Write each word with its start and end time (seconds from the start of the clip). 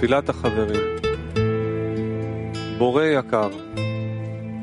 תפילת 0.00 0.28
החברים. 0.28 0.96
בורא 2.78 3.04
יקר, 3.04 3.48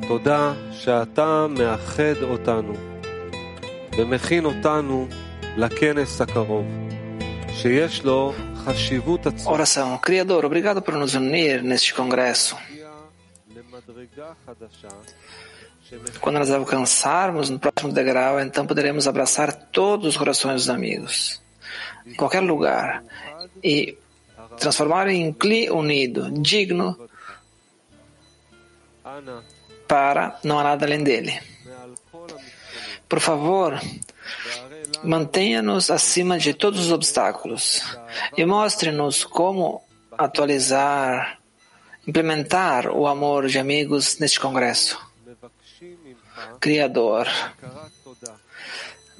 תודה 0.07 0.53
שאתה 0.71 1.47
מאחד 1.49 2.23
אותנו 2.23 2.73
ומכין 3.97 4.45
אותנו 4.45 5.07
לכנס 5.57 6.21
הקרוב, 6.21 6.65
שיש 7.49 8.03
לו 8.03 8.33
חשיבות 8.65 9.25
עצומה. 9.27 9.57
Oração. 9.57 9.97
Criador, 10.05 10.45
obrigado 10.45 10.81
por 10.81 10.93
nos 10.93 11.15
unir 11.15 11.63
neste 11.63 11.93
congresso. 11.93 12.55
למדרגה 13.55 14.33
חדשה 14.45 14.87
Quando 16.21 16.39
nós 16.39 16.49
alcançarmos 16.49 17.49
no 17.49 17.59
próximo 17.59 17.93
degrau, 17.93 18.39
então 18.39 18.65
poderemos 18.65 19.07
abraçar 19.07 19.53
todos 19.53 20.07
os 20.07 20.17
corações 20.17 20.55
dos 20.61 20.69
amigos, 20.69 21.41
em 22.05 22.15
qualquer 22.15 22.41
lugar, 22.41 23.03
e 23.63 23.95
transformar 24.58 25.08
em 25.08 25.32
cli 25.32 25.70
unido, 25.70 26.30
digno 26.30 27.08
para 29.86 30.38
não 30.44 30.58
há 30.58 30.64
nada 30.64 30.84
além 30.84 31.02
dele. 31.02 31.40
Por 33.08 33.20
favor, 33.20 33.80
mantenha-nos 35.02 35.90
acima 35.90 36.38
de 36.38 36.52
todos 36.52 36.80
os 36.80 36.92
obstáculos 36.92 37.82
e 38.36 38.44
mostre-nos 38.44 39.24
como 39.24 39.82
atualizar, 40.16 41.38
implementar 42.06 42.88
o 42.88 43.06
amor 43.06 43.48
de 43.48 43.58
amigos 43.58 44.18
neste 44.18 44.38
congresso. 44.38 45.00
Criador, 46.60 47.26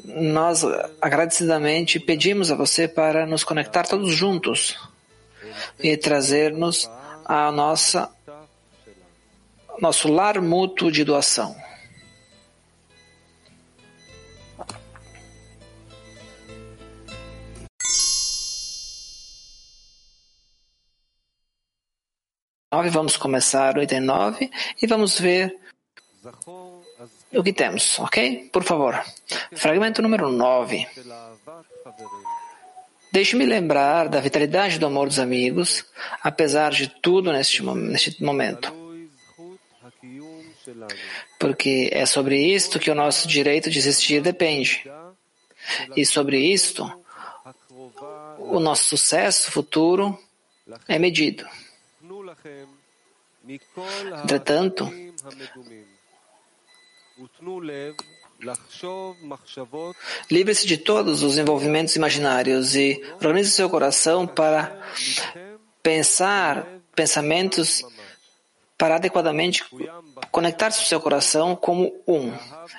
nós 0.05 0.62
agradecidamente 1.00 1.98
pedimos 1.98 2.50
a 2.50 2.55
você 2.55 2.86
para 2.86 3.27
nos 3.27 3.42
conectar 3.42 3.86
todos 3.86 4.12
juntos 4.14 4.77
e 5.79 5.97
trazer-nos 5.97 6.91
a 7.25 7.51
nossa 7.53 8.11
nosso 9.81 10.12
lar 10.12 10.41
mútuo 10.41 10.91
de 10.91 11.05
doação. 11.05 11.56
Vamos 22.91 23.17
começar 23.17 23.78
89 23.78 24.50
e 24.81 24.87
vamos 24.87 25.19
ver 25.19 25.59
o 27.33 27.43
que 27.43 27.53
temos, 27.53 27.98
ok? 27.98 28.50
Por 28.53 28.62
favor. 28.62 29.03
Fragmento 29.53 30.03
número 30.03 30.31
9. 30.31 30.87
Deixe-me 33.11 33.47
lembrar 33.47 34.09
da 34.09 34.20
vitalidade 34.20 34.78
do 34.78 34.87
amor 34.87 35.09
dos 35.09 35.19
amigos, 35.19 35.84
apesar 36.23 36.70
de 36.70 36.89
tudo 36.89 37.33
neste, 37.33 37.62
neste 37.62 38.23
momento. 38.23 38.73
Porque 41.39 41.89
é 41.92 42.05
sobre 42.05 42.37
isto 42.39 42.78
que 42.78 42.91
o 42.91 42.95
nosso 42.95 43.27
direito 43.27 43.70
de 43.70 43.78
existir 43.78 44.20
depende. 44.20 44.84
E 45.97 46.05
sobre 46.05 46.39
isto, 46.39 46.91
o 48.39 48.61
nosso 48.61 48.97
sucesso 48.97 49.50
futuro 49.50 50.19
é 50.87 50.98
medido. 50.98 51.47
Entretanto, 54.22 54.91
Livre-se 60.31 60.67
de 60.67 60.77
todos 60.78 61.22
os 61.22 61.39
envolvimentos 61.39 61.97
imaginários 61.97 62.77
e 62.77 63.03
organize 63.14 63.50
seu 63.50 63.69
coração 63.69 64.27
para 64.27 64.81
pensar 65.83 66.66
pensamentos 66.94 67.84
para 68.77 68.94
adequadamente 68.94 69.64
conectar-se 70.31 70.78
ao 70.78 70.86
seu 70.86 71.00
coração 71.00 71.56
como 71.56 71.92
um. 72.06 72.33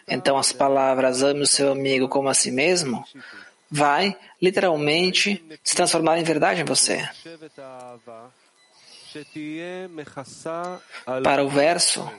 Então 0.08 0.38
as 0.38 0.54
palavras 0.54 1.22
ame 1.22 1.42
o 1.42 1.48
seu 1.48 1.74
amigo 1.74 2.08
como 2.08 2.30
a 2.30 2.34
si 2.34 2.52
mesmo 2.52 3.04
vai 3.70 4.18
literalmente 4.42 5.44
se 5.64 5.76
transformar 5.76 6.18
em 6.18 6.24
verdade 6.24 6.62
em 6.62 6.66
você. 6.66 7.08
Para 11.24 11.44
o 11.44 11.50
verso, 11.50 12.10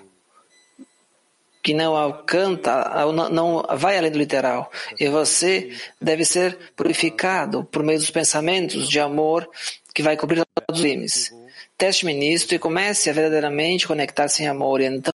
que 1.62 1.74
não 1.74 1.96
alcança, 1.96 3.04
não, 3.30 3.62
vai 3.76 3.98
além 3.98 4.10
do 4.10 4.18
literal. 4.18 4.70
E 4.98 5.08
você 5.08 5.70
deve 6.00 6.24
ser 6.24 6.56
purificado 6.74 7.64
por 7.64 7.82
meio 7.82 7.98
dos 7.98 8.10
pensamentos 8.10 8.88
de 8.88 8.98
amor 8.98 9.48
que 9.94 10.02
vai 10.02 10.16
cobrir 10.16 10.44
todos 10.54 10.80
os 10.80 10.84
limites. 10.84 11.32
Teste-me 11.76 12.12
nisto 12.12 12.54
e 12.54 12.58
comece 12.58 13.08
a 13.08 13.12
verdadeiramente 13.12 13.86
conectar-se 13.86 14.42
em 14.42 14.48
amor. 14.48 14.80
E 14.80 14.84
então 14.84 15.12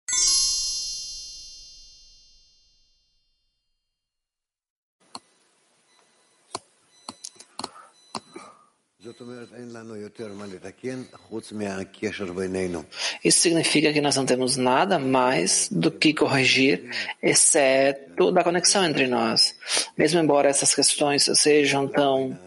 Isso 13.23 13.40
significa 13.40 13.94
que 13.94 14.01
nós 14.01 14.16
não 14.16 14.25
temos 14.25 14.57
nada 14.57 14.97
mais 14.97 15.69
do 15.72 15.91
que 15.91 16.13
corrigir, 16.13 16.90
exceto 17.22 18.31
da 18.31 18.44
conexão 18.44 18.84
entre 18.85 19.07
nós. 19.07 19.56
Mesmo 19.97 20.19
embora 20.19 20.50
essas 20.50 20.74
questões 20.74 21.29
sejam 21.35 21.88
tão 21.88 22.38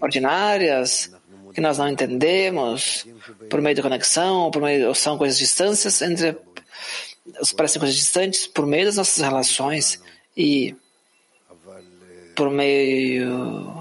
ordinárias, 0.00 1.10
que 1.54 1.60
nós 1.60 1.78
não 1.78 1.88
entendemos 1.88 3.06
por 3.50 3.60
meio 3.60 3.74
da 3.74 3.82
conexão, 3.82 4.50
por 4.50 4.62
meio, 4.62 4.88
ou 4.88 4.94
são 4.94 5.18
coisas 5.18 5.38
distantes 5.38 6.00
entre 6.02 6.36
parecem 7.56 7.80
coisas 7.80 7.96
distantes 7.96 8.46
por 8.46 8.66
meio 8.66 8.86
das 8.86 8.96
nossas 8.96 9.22
relações 9.22 10.00
e 10.36 10.74
por 12.34 12.50
meio 12.50 13.77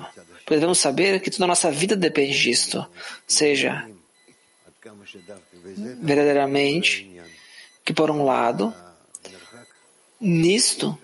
Pois 0.47 0.61
devemos 0.61 0.79
saber 0.79 1.19
que 1.19 1.29
toda 1.29 1.43
a 1.43 1.47
nossa 1.47 1.69
vida 1.69 1.95
depende 1.95 2.31
disto. 2.31 2.77
Ou 2.79 2.87
seja, 3.27 3.87
verdadeiramente, 6.01 7.21
que 7.83 7.93
por 7.93 8.09
um 8.09 8.23
lado, 8.23 8.73
nisto, 10.19 10.97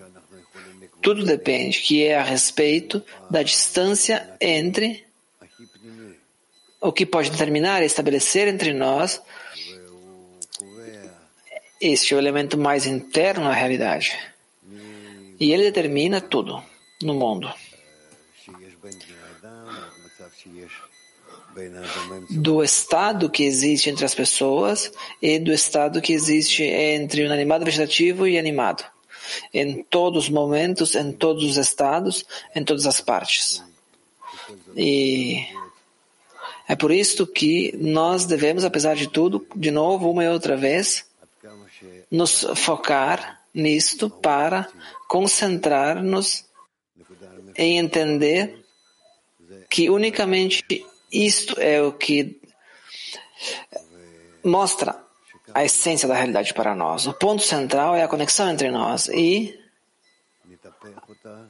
tudo 1.02 1.24
depende, 1.24 1.80
que 1.80 2.02
é 2.02 2.16
a 2.16 2.22
respeito 2.22 3.04
da 3.30 3.42
distância 3.42 4.34
entre 4.40 5.04
o 6.80 6.90
que 6.90 7.04
pode 7.04 7.30
determinar 7.30 7.82
e 7.82 7.86
estabelecer 7.86 8.48
entre 8.48 8.72
nós 8.72 9.20
este 11.80 12.14
é 12.14 12.16
o 12.16 12.20
elemento 12.20 12.56
mais 12.56 12.86
interno 12.86 13.46
à 13.46 13.52
realidade. 13.52 14.18
E 15.38 15.52
ele 15.52 15.64
determina 15.64 16.18
tudo 16.18 16.64
no 17.02 17.12
mundo 17.12 17.52
do 22.30 22.62
estado 22.62 23.30
que 23.30 23.44
existe 23.44 23.90
entre 23.90 24.04
as 24.04 24.14
pessoas 24.14 24.92
e 25.20 25.38
do 25.38 25.52
estado 25.52 26.00
que 26.00 26.12
existe 26.12 26.62
entre 26.62 27.26
o 27.26 27.32
animado 27.32 27.64
vegetativo 27.64 28.26
e 28.26 28.38
animado, 28.38 28.84
em 29.52 29.82
todos 29.82 30.24
os 30.24 30.30
momentos, 30.30 30.94
em 30.94 31.12
todos 31.12 31.44
os 31.44 31.56
estados, 31.56 32.24
em 32.54 32.64
todas 32.64 32.86
as 32.86 33.00
partes. 33.00 33.62
E 34.76 35.46
é 36.68 36.74
por 36.74 36.90
isso 36.90 37.26
que 37.26 37.74
nós 37.76 38.24
devemos, 38.24 38.64
apesar 38.64 38.96
de 38.96 39.08
tudo, 39.08 39.46
de 39.54 39.70
novo, 39.70 40.10
uma 40.10 40.24
e 40.24 40.28
outra 40.28 40.56
vez, 40.56 41.06
nos 42.10 42.46
focar 42.56 43.42
nisto 43.52 44.10
para 44.10 44.68
concentrar-nos 45.08 46.44
em 47.56 47.78
entender 47.78 48.64
que 49.70 49.88
unicamente 49.88 50.84
isto 51.14 51.60
é 51.60 51.80
o 51.80 51.92
que 51.92 52.40
mostra 54.42 55.00
a 55.54 55.64
essência 55.64 56.08
da 56.08 56.14
realidade 56.14 56.52
para 56.52 56.74
nós. 56.74 57.06
O 57.06 57.12
ponto 57.12 57.42
central 57.42 57.94
é 57.94 58.02
a 58.02 58.08
conexão 58.08 58.50
entre 58.50 58.68
nós 58.68 59.06
e 59.08 59.56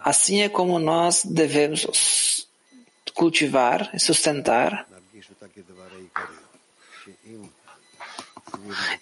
assim 0.01 0.43
é 0.43 0.51
como 0.51 0.79
nós 0.79 1.25
devemos 1.25 2.47
cultivar 3.15 3.89
e 3.95 3.99
sustentar 3.99 4.87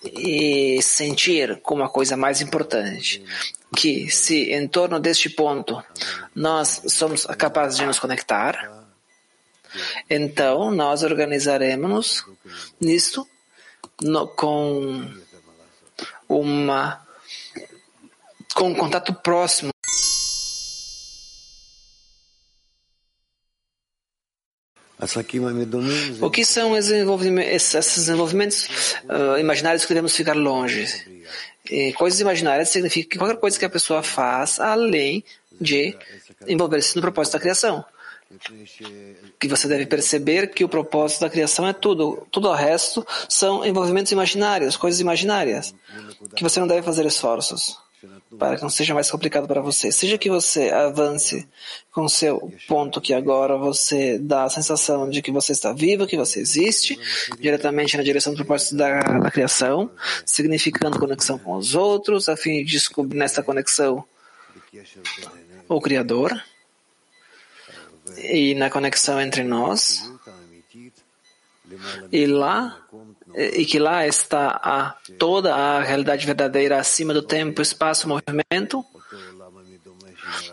e 0.04 0.80
sentir 0.80 1.60
como 1.60 1.82
a 1.82 1.88
coisa 1.88 2.16
mais 2.16 2.40
importante. 2.40 3.24
Que 3.74 4.10
se 4.10 4.52
em 4.52 4.68
torno 4.68 5.00
deste 5.00 5.28
ponto 5.28 5.82
nós 6.34 6.82
somos 6.88 7.26
capazes 7.26 7.78
de 7.78 7.86
nos 7.86 7.98
conectar, 7.98 8.81
então 10.08 10.70
nós 10.70 11.02
organizaremos 11.02 12.24
nisto 12.80 13.26
no, 14.00 14.26
com 14.28 15.10
uma 16.28 17.00
com 18.54 18.68
um 18.68 18.74
contato 18.74 19.14
próximo 19.14 19.72
O 26.20 26.30
que 26.30 26.44
são 26.44 26.76
esses 26.76 27.96
desenvolvimentos 27.96 28.68
uh, 29.02 29.36
imaginários 29.36 29.82
que 29.82 29.88
devemos 29.88 30.14
ficar 30.14 30.34
longe? 30.34 30.86
E 31.68 31.92
coisas 31.94 32.20
imaginárias 32.20 32.68
significa 32.68 33.10
que 33.10 33.18
qualquer 33.18 33.38
coisa 33.38 33.58
que 33.58 33.64
a 33.64 33.70
pessoa 33.70 34.00
faz 34.00 34.60
além 34.60 35.24
de 35.60 35.96
envolver-se 36.46 36.94
no 36.94 37.02
propósito 37.02 37.32
da 37.32 37.40
criação. 37.40 37.84
Que 39.38 39.48
você 39.48 39.68
deve 39.68 39.86
perceber 39.86 40.48
que 40.48 40.64
o 40.64 40.68
propósito 40.68 41.20
da 41.20 41.30
criação 41.30 41.66
é 41.66 41.72
tudo. 41.72 42.26
Tudo 42.30 42.48
o 42.48 42.54
resto 42.54 43.06
são 43.28 43.64
envolvimentos 43.64 44.12
imaginários, 44.12 44.76
coisas 44.76 45.00
imaginárias. 45.00 45.74
Que 46.34 46.42
você 46.42 46.60
não 46.60 46.66
deve 46.66 46.82
fazer 46.82 47.04
esforços 47.06 47.76
para 48.38 48.56
que 48.56 48.62
não 48.62 48.70
seja 48.70 48.94
mais 48.94 49.10
complicado 49.10 49.46
para 49.46 49.60
você. 49.60 49.92
Seja 49.92 50.18
que 50.18 50.28
você 50.28 50.70
avance 50.70 51.46
com 51.92 52.08
seu 52.08 52.52
ponto 52.66 53.00
que 53.00 53.14
agora 53.14 53.56
você 53.56 54.18
dá 54.18 54.44
a 54.44 54.50
sensação 54.50 55.08
de 55.08 55.22
que 55.22 55.30
você 55.30 55.52
está 55.52 55.72
vivo, 55.72 56.06
que 56.06 56.16
você 56.16 56.40
existe, 56.40 56.98
diretamente 57.38 57.96
na 57.96 58.02
direção 58.02 58.32
do 58.32 58.36
propósito 58.36 58.76
da, 58.76 59.00
da 59.00 59.30
criação, 59.30 59.90
significando 60.24 60.98
conexão 60.98 61.38
com 61.38 61.54
os 61.54 61.74
outros, 61.74 62.28
a 62.28 62.36
fim 62.36 62.64
de 62.64 62.72
descobrir 62.72 63.18
nessa 63.18 63.42
conexão 63.42 64.04
o 65.68 65.80
Criador 65.80 66.42
e 68.16 68.54
na 68.54 68.70
conexão 68.70 69.20
entre 69.20 69.42
nós. 69.42 70.10
E 72.10 72.26
lá 72.26 72.78
e 73.34 73.64
que 73.64 73.78
lá 73.78 74.06
está 74.06 74.60
a, 74.62 74.94
toda 75.18 75.54
a 75.54 75.82
realidade 75.82 76.26
verdadeira 76.26 76.78
acima 76.78 77.14
do 77.14 77.22
tempo, 77.22 77.62
espaço, 77.62 78.08
movimento, 78.08 78.84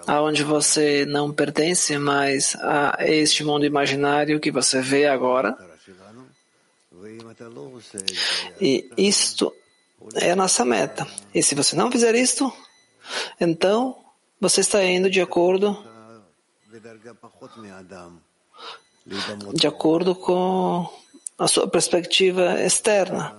aonde 0.07 0.43
você 0.43 1.05
não 1.05 1.31
pertence 1.31 1.97
mais 1.97 2.55
a 2.55 2.97
este 3.01 3.43
mundo 3.43 3.65
imaginário 3.65 4.39
que 4.39 4.51
você 4.51 4.81
vê 4.81 5.07
agora. 5.07 5.57
E 8.61 8.89
isto 8.97 9.53
é 10.15 10.31
a 10.31 10.35
nossa 10.35 10.63
meta. 10.63 11.07
E 11.33 11.43
se 11.43 11.55
você 11.55 11.75
não 11.75 11.91
fizer 11.91 12.15
isto, 12.15 12.51
então 13.39 13.97
você 14.39 14.61
está 14.61 14.83
indo 14.83 15.09
de 15.09 15.21
acordo 15.21 15.77
de 19.53 19.67
acordo 19.67 20.13
com 20.13 20.87
a 21.37 21.47
sua 21.47 21.67
perspectiva 21.67 22.61
externa, 22.61 23.35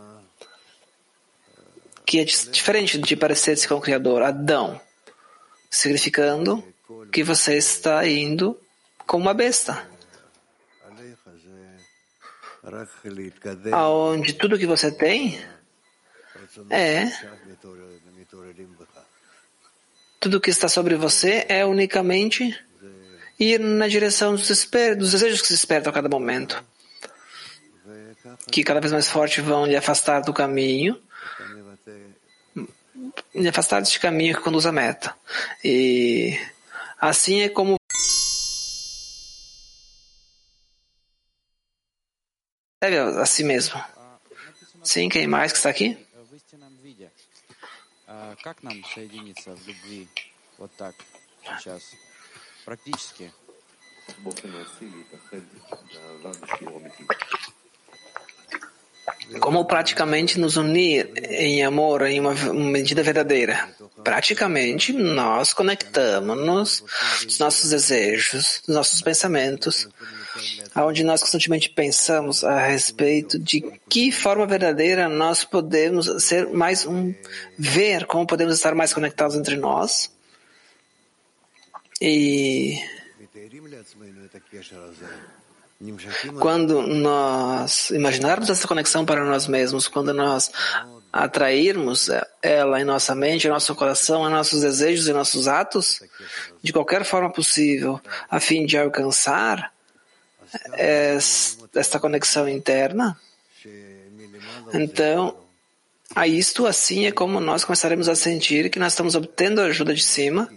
que 2.05 2.19
é 2.19 2.25
diferente 2.25 2.99
de 2.99 3.15
parecer-se 3.15 3.69
com 3.69 3.77
o 3.77 3.81
Criador, 3.81 4.23
Adão, 4.23 4.81
significando 5.71 6.65
que 7.13 7.23
você 7.23 7.57
está 7.57 8.05
indo 8.07 8.59
como 9.07 9.25
uma 9.25 9.35
besta, 9.35 9.89
aonde 13.73 14.33
tudo 14.33 14.59
que 14.59 14.67
você 14.67 14.91
tem 14.91 15.41
é 16.69 17.07
tudo 20.19 20.41
que 20.41 20.51
está 20.51 20.69
sobre 20.69 20.97
você 20.97 21.47
é 21.49 21.65
unicamente 21.65 22.55
ir 23.40 23.60
na 23.60 23.88
direção 23.88 24.36
dos, 24.36 24.48
dos 24.98 25.12
desejos 25.12 25.42
que 25.42 25.48
se 25.48 25.54
despertam 25.54 25.92
a 25.92 25.94
cada 25.94 26.10
momento 26.10 26.64
que 28.52 28.64
cada 28.64 28.80
vez 28.80 28.92
mais 28.92 29.08
forte 29.08 29.42
vão 29.42 29.66
lhe 29.66 29.76
afastar 29.76 30.22
do 30.22 30.34
caminho, 30.34 31.02
lhe 33.34 33.48
afastar 33.48 33.82
deste 33.82 34.00
caminho 34.00 34.36
que 34.36 34.42
conduz 34.42 34.66
à 34.66 34.72
meta. 34.72 35.16
E 35.64 36.40
assim 37.00 37.42
é 37.42 37.50
como 37.50 37.76
deve 42.82 42.98
a 42.98 43.26
si 43.26 43.44
mesmo. 43.44 43.84
Sim, 44.84 45.10
quem 45.10 45.28
mais 45.28 45.52
que 45.52 45.58
está 45.58 45.70
aqui? 45.70 45.98
Как 48.44 48.62
нам 48.62 48.84
соединиться 48.94 49.56
в 49.56 49.68
любви 49.68 50.08
вот 50.60 50.72
так 50.78 50.96
сейчас, 51.44 51.96
практически? 52.70 53.32
Como 59.40 59.66
praticamente 59.66 60.40
nos 60.40 60.56
unir 60.56 61.12
em 61.30 61.64
amor 61.64 62.04
em 62.04 62.20
uma 62.20 62.34
medida 62.54 63.02
verdadeira? 63.02 63.70
Praticamente 64.04 64.94
nós 64.94 65.54
conectamos-nos 65.54 66.84
dos 67.24 67.40
nossos 67.40 67.70
desejos, 67.72 68.62
dos 68.68 68.76
nossos 68.76 69.02
pensamentos, 69.02 69.88
aonde 70.76 71.04
nós 71.04 71.22
constantemente 71.22 71.70
pensamos 71.70 72.44
a 72.44 72.60
respeito 72.68 73.40
de 73.40 73.62
que 73.90 74.12
forma 74.12 74.46
verdadeira 74.46 75.10
nós 75.10 75.44
podemos 75.44 76.24
ser 76.24 76.48
mais 76.50 76.86
um, 76.86 77.14
ver 77.58 78.06
como 78.06 78.28
podemos 78.28 78.54
estar 78.54 78.76
mais 78.76 78.94
conectados 78.94 79.36
entre 79.36 79.56
nós. 79.56 80.12
e 82.01 82.79
quando 86.39 86.83
nós 86.83 87.91
imaginarmos 87.91 88.51
essa 88.51 88.67
conexão 88.67 89.05
para 89.05 89.25
nós 89.25 89.47
mesmos, 89.47 89.89
quando 89.89 90.13
nós 90.13 90.51
atrairmos 91.13 92.09
ela 92.43 92.81
em 92.81 92.85
nossa 92.85 93.15
mente, 93.15 93.47
em 93.47 93.51
nosso 93.51 93.75
coração, 93.75 94.27
em 94.27 94.31
nossos 94.31 94.63
desejos 94.63 95.09
e 95.09 95.13
nossos 95.13 95.49
atos, 95.49 96.01
de 96.63 96.73
qualquer 96.73 97.05
forma 97.05 97.31
possível, 97.31 98.01
a 98.31 98.39
fim 98.41 98.65
de 98.65 98.79
alcançar 98.79 99.73
esta 101.75 101.99
conexão 101.99 102.49
interna, 102.49 103.19
então, 104.73 105.37
a 106.15 106.27
isto 106.27 106.67
assim 106.67 107.07
é 107.07 107.13
como 107.13 107.41
nós 107.41 107.65
começaremos 107.65 108.09
a 108.09 108.15
sentir 108.15 108.71
que 108.71 108.79
nós 108.79 108.93
estamos 108.93 109.15
obtendo 109.15 109.61
a 109.61 109.65
ajuda 109.65 109.95
de 109.95 110.03
cima 110.03 110.51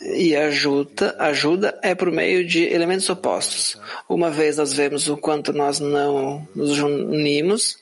e 0.00 0.36
ajuda, 0.36 1.16
ajuda 1.18 1.78
é 1.82 1.94
por 1.94 2.10
meio 2.10 2.46
de 2.46 2.64
elementos 2.64 3.08
opostos. 3.08 3.78
Uma 4.08 4.30
vez 4.30 4.56
nós 4.56 4.72
vemos 4.72 5.08
o 5.08 5.16
quanto 5.16 5.52
nós 5.52 5.80
não 5.80 6.46
nos 6.54 6.78
unimos 6.78 7.78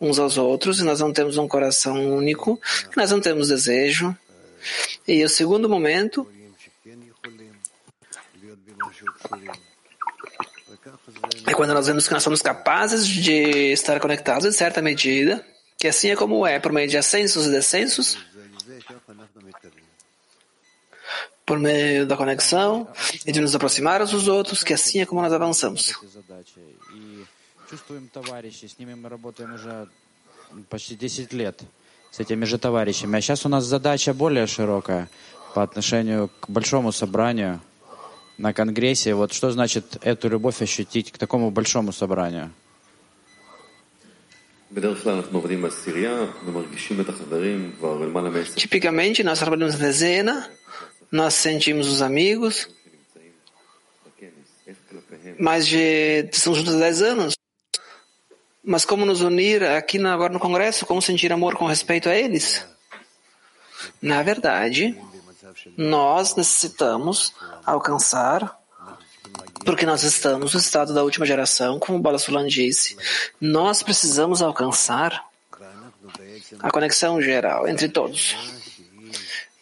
uns 0.00 0.18
aos 0.18 0.38
outros 0.38 0.80
e 0.80 0.84
nós 0.84 1.00
não 1.00 1.12
temos 1.12 1.36
um 1.36 1.46
coração 1.46 2.16
único, 2.16 2.58
nós 2.96 3.10
não 3.10 3.20
temos 3.20 3.48
desejo. 3.48 4.16
E 5.06 5.22
o 5.24 5.28
segundo 5.28 5.68
momento 5.68 6.26
é 11.46 11.52
quando 11.54 11.74
nós 11.74 11.86
vemos 11.86 12.06
que 12.06 12.14
nós 12.14 12.22
somos 12.22 12.40
capazes 12.40 13.06
de 13.06 13.72
estar 13.72 14.00
conectados 14.00 14.46
em 14.46 14.52
certa 14.52 14.80
medida, 14.80 15.44
que 15.76 15.88
assim 15.88 16.10
é 16.10 16.16
como 16.16 16.46
é, 16.46 16.58
por 16.58 16.72
meio 16.72 16.88
de 16.88 16.96
ascensos 16.96 17.46
e 17.46 17.50
descensos, 17.50 18.18
por 21.49 21.59
meio 21.59 22.05
da 22.05 22.17
conexão 22.17 22.87
e 23.25 23.31
de 23.31 23.39
nos 23.39 23.53
aproximar 23.55 24.01
uns 24.01 24.11
dos 24.11 24.27
outros, 24.27 24.63
que 24.63 24.73
assim 24.73 25.01
é 25.01 25.05
como 25.05 25.21
nós 25.21 25.31
avançamos. 25.31 25.93
с 32.15 32.19
этими 32.21 32.45
же 32.45 32.57
товарищами. 32.57 33.17
А 33.17 33.21
сейчас 33.21 33.45
у 33.45 33.49
нас 33.49 33.65
задача 33.65 34.13
более 34.13 34.47
широкая 34.47 35.09
по 35.53 35.63
отношению 35.63 36.29
к 36.39 36.49
большому 36.49 36.93
собранию 36.93 37.59
на 38.37 38.53
Конгрессе. 38.53 39.13
Вот 39.13 39.33
что 39.33 39.51
значит 39.51 39.97
эту 40.01 40.29
любовь 40.29 40.61
ощутить 40.61 41.11
к 41.11 41.17
такому 41.17 41.51
большому 41.51 41.91
собранию? 41.91 42.51
Tipicamente, 48.55 49.23
nós 49.23 49.39
trabalhamos 49.39 49.75
na 49.75 49.87
dezena, 49.87 50.49
nós 51.10 51.34
sentimos 51.34 51.88
os 51.88 52.02
amigos, 52.02 52.68
mas 55.38 55.66
de, 55.66 56.28
estamos 56.32 56.58
juntos 56.58 56.74
há 56.74 56.78
10 56.78 57.02
anos. 57.02 57.34
Mas 58.62 58.84
como 58.84 59.06
nos 59.06 59.22
unir 59.22 59.64
aqui 59.64 59.98
na, 59.98 60.12
agora 60.12 60.32
no 60.32 60.38
Congresso? 60.38 60.84
Como 60.84 61.00
sentir 61.00 61.32
amor 61.32 61.56
com 61.56 61.66
respeito 61.66 62.08
a 62.08 62.14
eles? 62.14 62.64
Na 64.00 64.22
verdade, 64.22 64.96
nós 65.76 66.36
necessitamos 66.36 67.32
alcançar, 67.64 68.58
porque 69.64 69.86
nós 69.86 70.02
estamos 70.02 70.52
no 70.52 70.60
estado 70.60 70.92
da 70.92 71.02
última 71.02 71.24
geração, 71.24 71.78
como 71.78 71.98
o 71.98 72.00
Balasulan 72.00 72.46
disse, 72.46 72.96
nós 73.40 73.82
precisamos 73.82 74.42
alcançar 74.42 75.24
a 76.60 76.70
conexão 76.70 77.20
geral 77.20 77.66
entre 77.66 77.88
todos. 77.88 78.36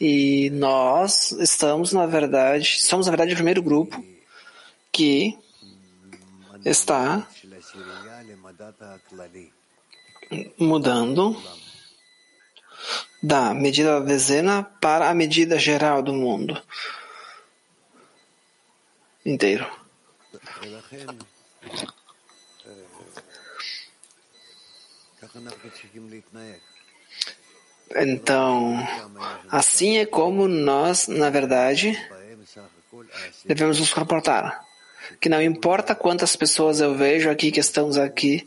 E 0.01 0.51
nós 0.51 1.33
estamos, 1.33 1.93
na 1.93 2.07
verdade, 2.07 2.79
somos, 2.81 3.07
na 3.07 3.11
verdade, 3.11 3.33
o 3.33 3.37
primeiro 3.37 3.63
grupo 3.63 4.05
que 4.93 5.37
está 6.65 7.27
mudando 10.57 11.37
da 13.23 13.53
medida 13.53 13.99
da 13.99 14.07
dezena 14.07 14.63
para 14.63 15.11
a 15.11 15.15
medida 15.15 15.59
geral 15.59 16.03
do 16.03 16.13
mundo 16.13 16.63
inteiro. 19.25 19.67
Então, 27.97 28.77
assim 29.51 29.99
é 29.99 30.07
como 30.07 30.47
nós, 30.47 31.09
na 31.09 31.31
verdade, 31.31 31.99
devemos 33.45 33.81
nos 33.81 33.93
comportar. 33.93 34.67
Que 35.21 35.29
não 35.29 35.43
importa 35.43 35.95
quantas 35.95 36.37
pessoas 36.37 36.81
eu 36.81 36.95
vejo 36.95 37.31
aqui 37.31 37.51
que 37.51 37.59
estamos 37.59 37.97
aqui, 37.97 38.45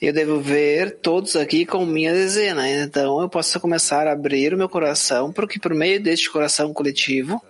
eu 0.00 0.12
devo 0.12 0.40
ver 0.40 0.98
todos 0.98 1.34
aqui 1.36 1.64
com 1.64 1.84
minha 1.86 2.12
dezena. 2.12 2.68
Então 2.68 3.20
eu 3.20 3.28
posso 3.28 3.58
começar 3.58 4.06
a 4.06 4.12
abrir 4.12 4.52
o 4.52 4.58
meu 4.58 4.68
coração, 4.68 5.32
porque 5.32 5.58
por 5.58 5.74
meio 5.74 6.00
deste 6.00 6.30
coração 6.30 6.72
coletivo, 6.72 7.42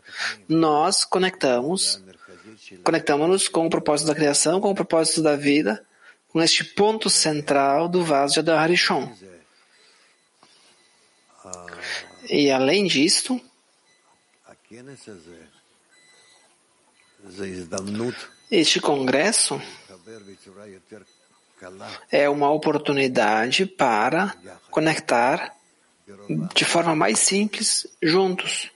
nós 0.48 1.04
conectamos, 1.04 2.02
conectamos-nos 2.84 3.48
com 3.48 3.66
o 3.66 3.70
propósito 3.70 4.06
da 4.06 4.14
criação, 4.14 4.60
com 4.60 4.70
o 4.70 4.74
propósito 4.74 5.22
da 5.22 5.36
vida, 5.36 5.84
com 6.28 6.40
este 6.40 6.64
ponto 6.64 7.10
central 7.10 7.88
do 7.88 8.02
vaso 8.02 8.34
de 8.34 8.40
Adarishon. 8.40 9.10
E 12.28 12.50
além 12.50 12.86
disto, 12.86 13.40
este 18.50 18.80
congresso 18.80 19.60
é 22.10 22.28
uma 22.28 22.50
oportunidade 22.50 23.66
para 23.66 24.34
conectar 24.70 25.54
de 26.54 26.64
forma 26.64 26.94
mais 26.94 27.18
simples 27.18 27.86
juntos, 28.02 28.70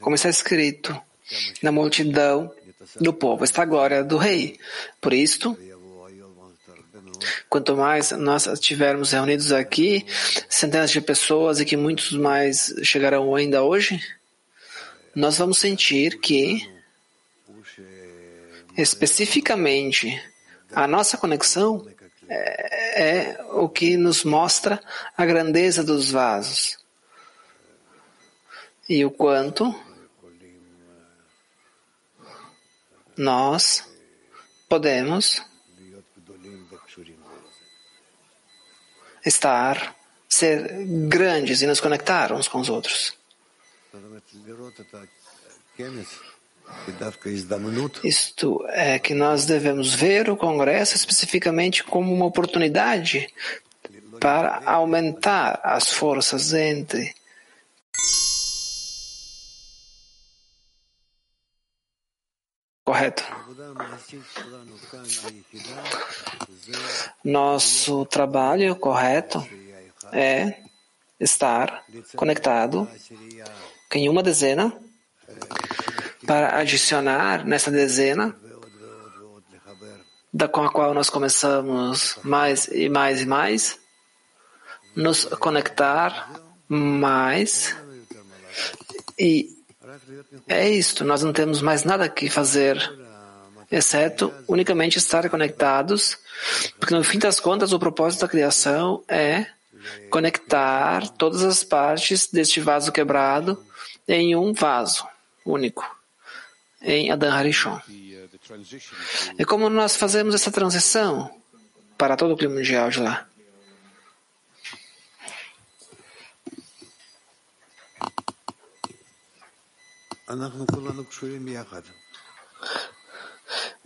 como 0.00 0.14
está 0.14 0.28
escrito 0.28 1.00
na 1.62 1.72
multidão 1.72 2.52
do 3.00 3.12
povo, 3.12 3.44
está 3.44 3.62
a 3.62 3.66
glória 3.66 4.04
do 4.04 4.18
rei. 4.18 4.58
Por 5.00 5.12
isto, 5.12 5.56
Quanto 7.48 7.76
mais 7.76 8.10
nós 8.12 8.46
estivermos 8.46 9.12
reunidos 9.12 9.52
aqui, 9.52 10.06
centenas 10.48 10.90
de 10.90 11.00
pessoas 11.00 11.60
e 11.60 11.64
que 11.64 11.76
muitos 11.76 12.12
mais 12.12 12.74
chegarão 12.82 13.34
ainda 13.34 13.62
hoje, 13.62 14.00
nós 15.14 15.38
vamos 15.38 15.58
sentir 15.58 16.18
que, 16.20 16.68
especificamente, 18.76 20.22
a 20.72 20.86
nossa 20.86 21.18
conexão 21.18 21.86
é, 22.28 23.02
é 23.02 23.44
o 23.50 23.68
que 23.68 23.96
nos 23.96 24.24
mostra 24.24 24.82
a 25.16 25.26
grandeza 25.26 25.84
dos 25.84 26.10
vasos 26.10 26.78
e 28.88 29.04
o 29.04 29.10
quanto 29.10 29.74
nós 33.16 33.84
podemos 34.68 35.42
estar, 39.24 39.96
ser 40.28 40.84
grandes 41.08 41.62
e 41.62 41.66
nos 41.66 41.80
conectar 41.80 42.32
uns 42.32 42.48
com 42.48 42.58
os 42.58 42.68
outros. 42.68 43.14
Isto 48.04 48.64
é 48.68 48.98
que 48.98 49.14
nós 49.14 49.44
devemos 49.44 49.94
ver 49.94 50.30
o 50.30 50.36
Congresso 50.36 50.96
especificamente 50.96 51.84
como 51.84 52.12
uma 52.12 52.24
oportunidade 52.24 53.28
para 54.20 54.62
aumentar 54.64 55.60
as 55.62 55.92
forças 55.92 56.52
entre 56.52 57.14
correto. 62.92 63.24
Nosso 67.24 68.04
trabalho 68.04 68.76
correto 68.76 69.46
é 70.12 70.58
estar 71.18 71.84
conectado 72.14 72.86
em 73.94 74.10
uma 74.10 74.22
dezena 74.22 74.76
para 76.26 76.58
adicionar 76.58 77.46
nessa 77.46 77.70
dezena 77.70 78.36
da 80.32 80.46
com 80.46 80.62
a 80.62 80.70
qual 80.70 80.92
nós 80.92 81.08
começamos 81.08 82.18
mais 82.22 82.68
e 82.68 82.90
mais 82.90 83.22
e 83.22 83.26
mais 83.26 83.78
nos 84.94 85.24
conectar 85.24 86.30
mais 86.68 87.74
e 89.18 89.61
é 90.48 90.68
isto, 90.68 91.04
nós 91.04 91.22
não 91.22 91.32
temos 91.32 91.60
mais 91.60 91.84
nada 91.84 92.08
que 92.08 92.30
fazer, 92.30 92.78
exceto 93.70 94.32
unicamente 94.48 94.98
estar 94.98 95.28
conectados, 95.28 96.18
porque 96.78 96.94
no 96.94 97.04
fim 97.04 97.18
das 97.18 97.38
contas 97.40 97.72
o 97.72 97.78
propósito 97.78 98.20
da 98.20 98.28
criação 98.28 99.02
é 99.08 99.46
conectar 100.10 101.08
todas 101.08 101.42
as 101.42 101.64
partes 101.64 102.28
deste 102.28 102.60
vaso 102.60 102.92
quebrado 102.92 103.62
em 104.06 104.36
um 104.36 104.52
vaso 104.52 105.06
único, 105.44 105.84
em 106.80 107.10
Adam 107.10 107.32
Harishon. 107.32 107.80
É 109.38 109.44
como 109.44 109.68
nós 109.68 109.96
fazemos 109.96 110.34
essa 110.34 110.50
transição 110.50 111.30
para 111.96 112.16
todo 112.16 112.34
o 112.34 112.36
clima 112.36 112.54
mundial 112.54 112.90
de 112.90 113.00
lá. 113.00 113.26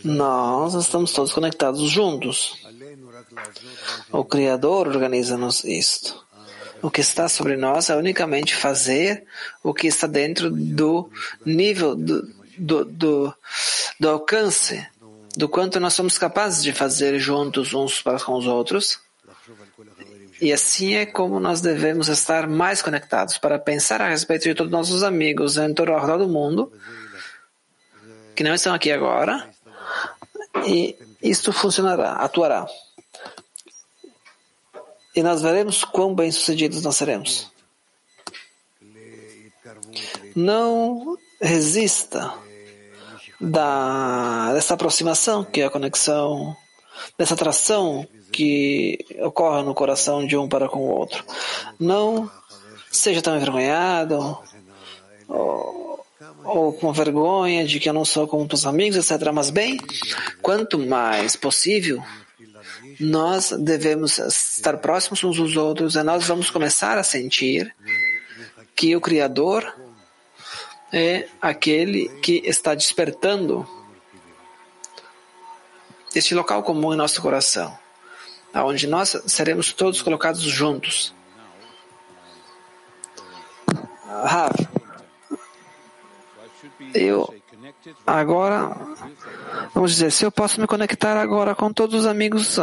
Nós 0.05 0.75
estamos 0.75 1.12
todos 1.12 1.33
conectados 1.33 1.81
juntos. 1.90 2.66
O 4.12 4.25
Criador 4.25 4.88
organiza-nos 4.88 5.64
isto. 5.64 6.25
O 6.83 6.90
que 6.90 7.00
está 7.00 7.28
sobre 7.28 7.57
nós 7.57 7.88
é 7.88 7.97
unicamente 7.97 8.55
fazer 8.55 9.25
o 9.62 9.73
que 9.73 9.87
está 9.87 10.07
dentro 10.07 10.50
do 10.50 11.11
nível, 11.45 11.97
do, 11.97 12.23
do, 12.59 12.85
do, 12.85 13.35
do 13.99 14.09
alcance, 14.09 14.87
do 15.37 15.49
quanto 15.49 15.81
nós 15.81 15.95
somos 15.95 16.19
capazes 16.19 16.62
de 16.62 16.73
fazer 16.73 17.19
juntos 17.19 17.73
uns 17.73 18.02
para 18.02 18.21
com 18.21 18.35
os 18.35 18.47
outros 18.47 19.05
e 20.40 20.52
assim 20.52 20.95
é 20.95 21.07
como 21.07 21.40
nós 21.40 21.61
devemos 21.61 22.09
estar 22.09 22.47
mais 22.47 22.83
conectados 22.83 23.38
para 23.38 23.59
pensar 23.59 24.02
a 24.02 24.09
respeito 24.09 24.45
de 24.45 24.55
todos 24.55 24.71
nossos 24.71 25.02
amigos 25.02 25.57
em 25.57 25.73
todo 25.73 25.93
o 25.93 25.99
redor 25.99 26.19
do 26.19 26.28
mundo 26.28 26.71
que 28.35 28.45
não 28.45 28.55
estão 28.55 28.75
aqui 28.75 28.93
agora. 28.93 29.49
E 30.66 30.95
isto 31.23 31.52
funcionará, 31.52 32.12
atuará. 32.12 32.66
E 35.14 35.23
nós 35.23 35.40
veremos 35.40 35.83
quão 35.85 36.14
bem-sucedidos 36.14 36.83
nós 36.83 36.97
seremos. 36.97 37.50
Não 40.35 41.16
resista 41.40 42.35
da, 43.40 44.52
dessa 44.52 44.75
aproximação 44.75 45.43
que 45.43 45.62
é 45.62 45.64
a 45.64 45.71
conexão, 45.71 46.55
dessa 47.16 47.33
atração 47.33 48.07
que 48.33 48.99
ocorre 49.21 49.62
no 49.62 49.75
coração 49.75 50.26
de 50.26 50.37
um 50.37 50.49
para 50.49 50.68
com 50.68 50.80
o 50.80 50.90
outro. 50.90 51.25
Não 51.78 52.30
seja 52.90 53.23
tão 53.23 53.37
envergonhado 53.37 54.38
ou, 55.28 56.04
ou 56.45 56.73
com 56.73 56.92
vergonha 56.92 57.66
de 57.66 57.78
que 57.78 57.88
eu 57.88 57.92
não 57.92 58.04
sou 58.04 58.26
como 58.26 58.47
os 58.50 58.66
amigos, 58.66 58.97
etc. 58.97 59.30
Mas 59.33 59.50
bem, 59.50 59.78
quanto 60.42 60.78
mais 60.78 61.37
possível, 61.37 62.02
nós 62.99 63.52
devemos 63.52 64.18
estar 64.18 64.76
próximos 64.78 65.23
uns 65.23 65.37
dos 65.37 65.56
outros 65.56 65.97
e 65.97 66.02
nós 66.02 66.26
vamos 66.26 66.50
começar 66.50 66.99
a 66.99 67.02
sentir 67.02 67.75
que 68.75 68.95
o 68.95 69.00
Criador 69.00 69.75
é 70.92 71.26
aquele 71.40 72.09
que 72.21 72.42
está 72.45 72.75
despertando 72.75 73.66
este 76.14 76.35
local 76.35 76.62
comum 76.62 76.95
em 76.95 76.97
nosso 76.97 77.21
coração, 77.21 77.76
aonde 78.56 78.86
nós 78.86 79.20
seremos 79.26 79.72
todos 79.72 80.00
colocados 80.00 80.40
juntos. 80.40 81.14
Rav, 84.25 84.54
eu 86.94 87.34
agora, 88.06 88.75
vamos 89.75 89.92
dizer, 89.92 90.10
se 90.10 90.25
eu 90.25 90.32
posso 90.32 90.58
me 90.58 90.66
conectar 90.66 91.18
agora 91.18 91.54
com 91.54 91.70
todos 91.70 92.00
os 92.00 92.06
amigos 92.06 92.56
uh, 92.56 92.62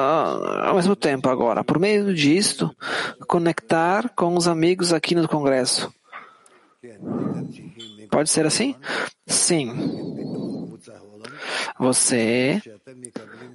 ao 0.63 0.75
mesmo 0.75 0.95
tempo 0.95 1.29
agora, 1.29 1.63
por 1.63 1.77
meio 1.77 2.11
disto, 2.13 2.75
conectar 3.27 4.09
com 4.15 4.35
os 4.35 4.47
amigos 4.47 4.91
aqui 4.91 5.13
no 5.13 5.27
congresso. 5.27 5.93
Pode 8.09 8.31
ser 8.31 8.47
assim? 8.47 8.75
Sim. 9.27 10.52
Você 11.79 12.61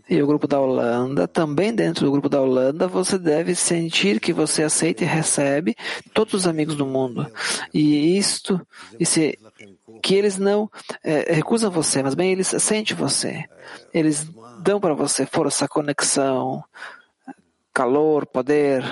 e 0.09 0.23
o 0.23 0.27
grupo 0.27 0.47
da 0.47 0.61
Holanda, 0.61 1.29
também 1.29 1.75
dentro 1.75 2.05
do 2.05 2.13
grupo 2.13 2.29
da 2.29 2.41
Holanda, 2.41 2.87
você 2.87 3.19
deve 3.19 3.55
sentir 3.55 4.21
que 4.21 4.33
você 4.33 4.63
aceita 4.63 5.05
e 5.05 5.07
recebe 5.07 5.77
todos 6.13 6.35
os 6.35 6.47
amigos 6.47 6.77
do 6.77 6.87
mundo. 6.87 7.31
E 7.73 8.17
isto, 8.17 8.61
e 8.99 9.07
se, 9.07 9.39
que 10.03 10.15
eles 10.15 10.39
não 10.39 10.71
é, 11.03 11.33
recusam 11.35 11.71
você, 11.71 12.03
mas 12.03 12.15
bem, 12.15 12.33
eles 12.33 12.49
sentem 12.49 12.97
você. 12.97 13.45
Eles 13.93 14.27
dão 14.61 14.81
para 14.81 14.95
você 14.95 15.27
força, 15.27 15.69
conexão, 15.69 16.65
calor, 17.73 18.27
poder. 18.27 18.83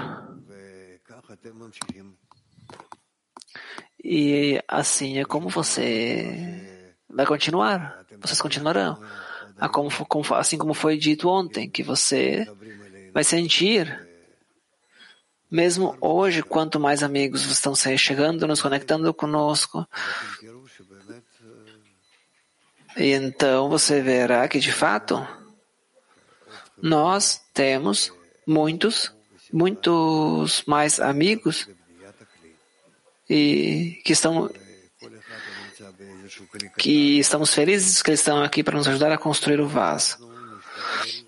E 4.03 4.63
assim 4.69 5.19
é 5.19 5.25
como 5.25 5.49
você 5.49 6.95
vai 7.09 7.27
continuar 7.27 8.06
vocês 8.21 8.41
continuarão. 8.41 9.01
Ah, 9.59 9.71
assim 10.39 10.59
como 10.59 10.75
foi 10.75 10.99
dito 10.99 11.29
ontem, 11.29 11.69
que 11.69 11.83
você 11.83 12.47
vai 13.13 13.25
sentir, 13.25 14.07
mesmo 15.51 15.97
hoje, 16.01 16.43
quanto 16.43 16.79
mais 16.79 17.03
amigos 17.03 17.45
estão 17.47 17.75
chegando, 17.75 18.47
nos 18.47 18.61
conectando 18.61 19.13
conosco. 19.15 19.87
E 22.97 23.13
então 23.13 23.69
você 23.69 24.03
verá 24.03 24.47
que, 24.49 24.59
de 24.59 24.73
fato, 24.73 25.27
nós 26.81 27.41
temos 27.55 28.13
muitos, 28.47 29.13
muitos 29.53 30.63
mais 30.67 31.01
amigos 31.01 31.69
e 33.29 34.01
que 34.05 34.13
estão 34.13 34.51
que 36.79 37.19
estamos 37.19 37.55
felizes 37.55 38.03
que 38.03 38.11
eles 38.11 38.21
estão 38.21 38.43
aqui 38.43 38.63
para 38.63 38.77
nos 38.77 38.89
ajudar 38.89 39.13
a 39.13 39.19
construir 39.19 39.61
o 39.61 39.69
vaso. 39.69 40.19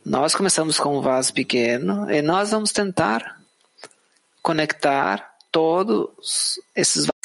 Nós 0.04 0.34
começamos 0.34 0.78
com 0.78 0.98
um 0.98 1.00
vaso 1.00 1.32
pequeno 1.32 2.10
e 2.10 2.22
nós 2.22 2.50
vamos 2.50 2.72
tentar 2.72 3.40
conectar 4.42 5.36
todos 5.50 6.60
esses 6.74 7.06
vasos. 7.06 7.18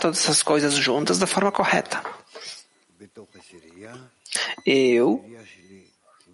todas 0.00 0.20
essas 0.20 0.42
coisas 0.42 0.74
juntas 0.74 1.18
da 1.18 1.26
forma 1.26 1.52
correta. 1.52 2.02
Eu 4.64 5.24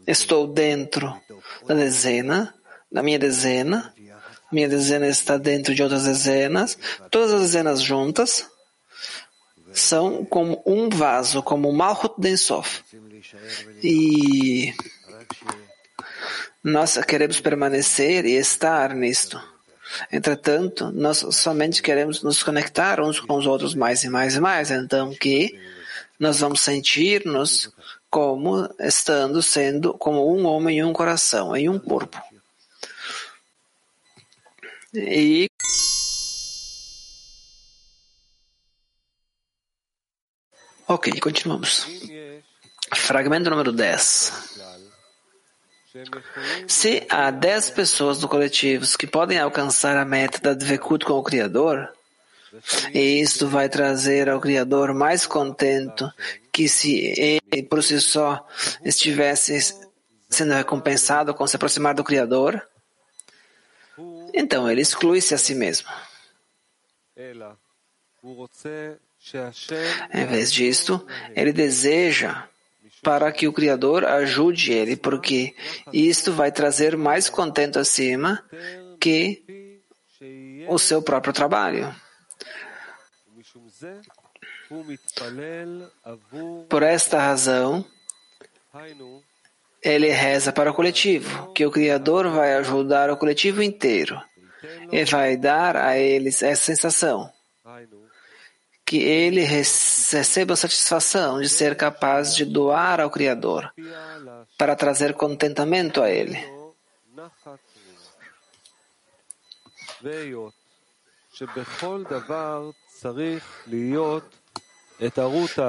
estou 0.07 0.47
dentro 0.47 1.21
da 1.67 1.75
dezena, 1.75 2.55
da 2.91 3.03
minha 3.03 3.19
dezena, 3.19 3.93
minha 4.53 4.69
dezena 4.69 5.07
está 5.09 5.37
dentro 5.37 5.75
de 5.75 5.83
outras 5.83 6.05
dezenas, 6.05 6.79
todas 7.11 7.33
as 7.33 7.41
dezenas 7.41 7.81
juntas 7.81 8.47
são 9.73 10.25
como 10.25 10.63
um 10.67 10.89
vaso, 10.89 11.43
como 11.43 11.69
o 11.69 11.73
Malchut 11.73 12.15
Densof. 12.19 12.83
E 13.83 14.75
nós 16.63 16.99
queremos 16.99 17.41
permanecer 17.41 18.25
e 18.25 18.33
estar 18.33 18.95
nisto. 18.95 19.41
Entretanto, 20.11 20.91
nós 20.93 21.25
somente 21.33 21.83
queremos 21.83 22.23
nos 22.23 22.43
conectar 22.43 23.01
uns 23.01 23.21
com 23.21 23.37
os 23.37 23.47
outros 23.47 23.75
mais 23.75 24.05
e 24.05 24.09
mais 24.09 24.37
e 24.37 24.41
mais. 24.41 24.71
Então, 24.71 25.15
que 25.15 25.59
nós 26.19 26.41
vamos 26.41 26.61
sentir-nos 26.61 27.73
como 28.09 28.69
estando 28.79 29.43
sendo 29.43 29.95
como 29.95 30.35
um 30.35 30.47
homem 30.47 30.79
e 30.79 30.85
um 30.85 30.93
coração, 30.93 31.57
em 31.57 31.69
um 31.69 31.79
corpo. 31.79 32.21
E 34.95 35.49
Ok, 40.87 41.19
continuamos. 41.21 41.87
Fragmento 42.95 43.49
número 43.49 43.73
10. 43.73 44.61
Se 46.69 47.07
há 47.09 47.31
10 47.31 47.71
pessoas 47.71 48.21
no 48.21 48.29
coletivo 48.29 48.87
que 48.99 49.07
podem 49.07 49.39
alcançar 49.39 49.97
a 49.97 50.05
meta 50.05 50.39
da 50.41 50.53
Dvekut 50.53 51.07
com 51.07 51.15
o 51.15 51.23
Criador, 51.23 51.91
e 52.93 53.21
isto 53.21 53.49
vai 53.49 53.71
trazer 53.71 54.29
ao 54.29 54.41
Criador 54.41 54.93
mais 54.93 55.27
contento 55.27 56.13
que 56.53 56.69
se 56.69 57.15
ele 57.19 57.63
por 57.63 57.83
si 57.83 57.99
só 57.99 58.47
estivesse 58.85 59.75
sendo 60.29 60.53
recompensado 60.53 61.33
com 61.33 61.47
se 61.47 61.57
aproximar 61.57 61.95
do 61.95 62.05
Criador, 62.05 62.63
então 64.33 64.71
ele 64.71 64.81
exclui-se 64.81 65.35
a 65.35 65.39
si 65.39 65.55
mesmo. 65.55 65.89
Em 70.13 70.27
vez 70.27 70.53
disto, 70.53 71.07
ele 71.35 71.53
deseja 71.53 72.49
para 73.03 73.33
que 73.33 73.49
o 73.49 73.53
Criador 73.53 74.05
ajude 74.05 74.73
ele, 74.73 74.97
porque 74.97 75.55
isto 75.93 76.33
vai 76.33 76.53
trazer 76.53 76.97
mais 76.97 77.29
contento 77.29 77.79
acima 77.79 78.45
que 79.01 79.81
o 80.69 80.79
seu 80.79 81.03
próprio 81.03 81.33
trabalho. 81.33 81.95
Por 86.69 86.83
esta 86.83 87.19
razão, 87.21 87.85
ele 89.83 90.09
reza 90.11 90.53
para 90.53 90.71
o 90.71 90.75
coletivo, 90.75 91.53
que 91.53 91.67
o 91.67 91.71
Criador 91.71 92.29
vai 92.31 92.55
ajudar 92.55 93.11
o 93.11 93.17
coletivo 93.17 93.63
inteiro 93.63 94.21
e 94.93 95.05
vai 95.05 95.37
dar 95.37 95.77
a 95.77 95.99
eles 95.99 96.43
essa 96.43 96.63
sensação 96.63 97.31
que 98.93 98.99
ele 98.99 99.41
receba 99.41 100.53
a 100.53 100.57
satisfação 100.57 101.41
de 101.41 101.49
ser 101.49 101.75
capaz 101.75 102.37
de 102.37 102.45
doar 102.45 103.01
ao 103.01 103.09
Criador 103.09 103.73
para 104.59 104.77
trazer 104.77 105.15
contentamento 105.15 106.03
a 106.03 106.11
ele. 106.11 106.39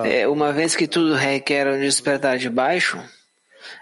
É, 0.05 0.27
uma 0.27 0.51
vez 0.51 0.75
que 0.75 0.85
tudo 0.85 1.15
requer 1.15 1.65
um 1.67 1.79
despertar 1.79 2.37
de 2.37 2.49
baixo, 2.49 3.01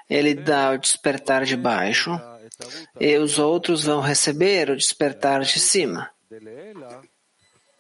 ele 0.09 0.35
dá 0.35 0.73
o 0.73 0.79
despertar 0.79 1.45
de 1.45 1.57
baixo 1.57 2.11
את 2.11 2.63
ערות 2.63 3.01
e 3.01 3.19
os 3.19 3.39
outros 3.39 3.85
vão 3.85 4.01
receber 4.01 4.71
o 4.71 4.77
despertar 4.77 5.41
de 5.43 5.61
cima. 5.61 6.11
דלעילא 6.31 6.87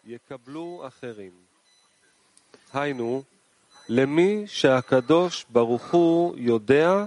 יקבלו 0.07 0.83
אחרים. 0.87 1.33
היינו, 2.73 3.23
למי 3.89 4.45
שהקדוש 4.47 5.47
ברוך 5.49 5.95
הוא 5.95 6.35
יודע 6.39 7.05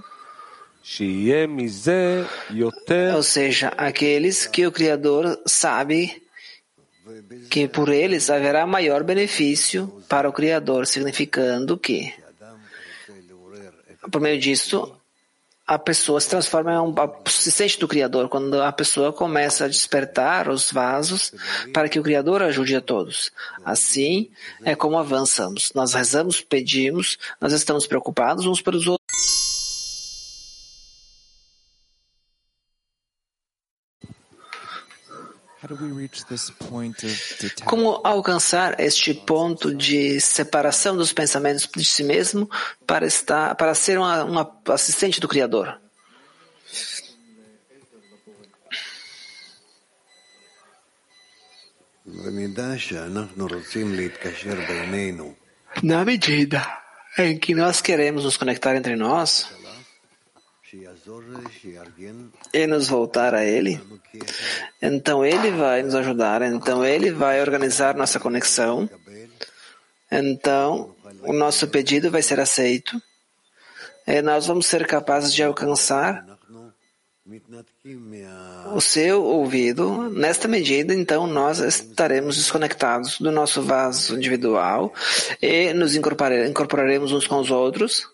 שיהיה 0.83 1.47
מזה 1.47 2.25
יותר 2.49 3.13
Ou 3.15 3.23
seja, 3.23 3.67
aqueles 3.77 4.47
que 4.47 4.65
o 4.65 4.71
Criador 4.71 5.37
sabe 5.45 6.21
que 7.49 7.67
por 7.67 7.89
eles 7.89 8.29
haverá 8.29 8.65
maior 8.65 9.03
benefício 9.03 10.03
para 10.07 10.29
o 10.29 10.33
Criador, 10.33 10.85
significando 10.87 11.77
que, 11.77 12.13
por 14.10 14.20
meio 14.20 14.38
disto, 14.38 14.94
a 15.66 15.78
pessoa 15.78 16.20
se 16.20 16.28
transforma 16.28 16.74
em 16.74 16.78
um 16.78 16.94
assistente 17.26 17.78
do 17.78 17.88
Criador, 17.88 18.28
quando 18.28 18.60
a 18.62 18.70
pessoa 18.70 19.12
começa 19.12 19.64
a 19.64 19.68
despertar 19.68 20.48
os 20.48 20.70
vasos 20.70 21.32
para 21.72 21.88
que 21.88 21.98
o 21.98 22.02
Criador 22.02 22.42
ajude 22.42 22.76
a 22.76 22.80
todos. 22.80 23.30
Assim 23.64 24.30
é 24.62 24.74
como 24.74 24.98
avançamos. 24.98 25.72
Nós 25.74 25.94
rezamos, 25.94 26.42
pedimos, 26.42 27.18
nós 27.40 27.52
estamos 27.52 27.86
preocupados 27.86 28.44
uns 28.44 28.60
pelos 28.60 28.86
outros. 28.86 29.33
Como 37.64 38.00
alcançar 38.04 38.78
este 38.78 39.14
ponto 39.14 39.74
de 39.74 40.20
separação 40.20 40.96
dos 40.96 41.12
pensamentos 41.12 41.68
de 41.74 41.84
si 41.84 42.02
mesmo 42.04 42.50
para, 42.86 43.06
estar, 43.06 43.54
para 43.54 43.74
ser 43.74 43.98
uma, 43.98 44.24
uma 44.24 44.60
assistente 44.68 45.20
do 45.20 45.28
Criador? 45.28 45.80
Na 55.82 56.04
medida 56.04 56.84
em 57.18 57.38
que 57.38 57.54
nós 57.54 57.80
queremos 57.80 58.24
nos 58.24 58.36
conectar 58.36 58.76
entre 58.76 58.96
nós, 58.96 59.48
e 62.52 62.66
nos 62.66 62.88
voltar 62.88 63.34
a 63.34 63.44
Ele, 63.44 63.80
então 64.80 65.24
Ele 65.24 65.50
vai 65.50 65.82
nos 65.82 65.94
ajudar, 65.94 66.42
então 66.42 66.84
Ele 66.84 67.10
vai 67.10 67.40
organizar 67.40 67.94
nossa 67.94 68.18
conexão, 68.18 68.88
então 70.10 70.94
o 71.22 71.32
nosso 71.32 71.68
pedido 71.68 72.10
vai 72.10 72.22
ser 72.22 72.40
aceito. 72.40 73.00
E 74.06 74.20
nós 74.20 74.46
vamos 74.46 74.66
ser 74.66 74.86
capazes 74.86 75.32
de 75.32 75.42
alcançar 75.42 76.26
o 78.74 78.80
seu 78.82 79.24
ouvido. 79.24 80.10
Nesta 80.10 80.46
medida, 80.46 80.94
então, 80.94 81.26
nós 81.26 81.58
estaremos 81.58 82.36
desconectados 82.36 83.18
do 83.18 83.32
nosso 83.32 83.62
vaso 83.62 84.14
individual 84.14 84.92
e 85.40 85.72
nos 85.72 85.96
incorporaremos 85.96 87.12
uns 87.12 87.26
com 87.26 87.36
os 87.36 87.50
outros. 87.50 88.06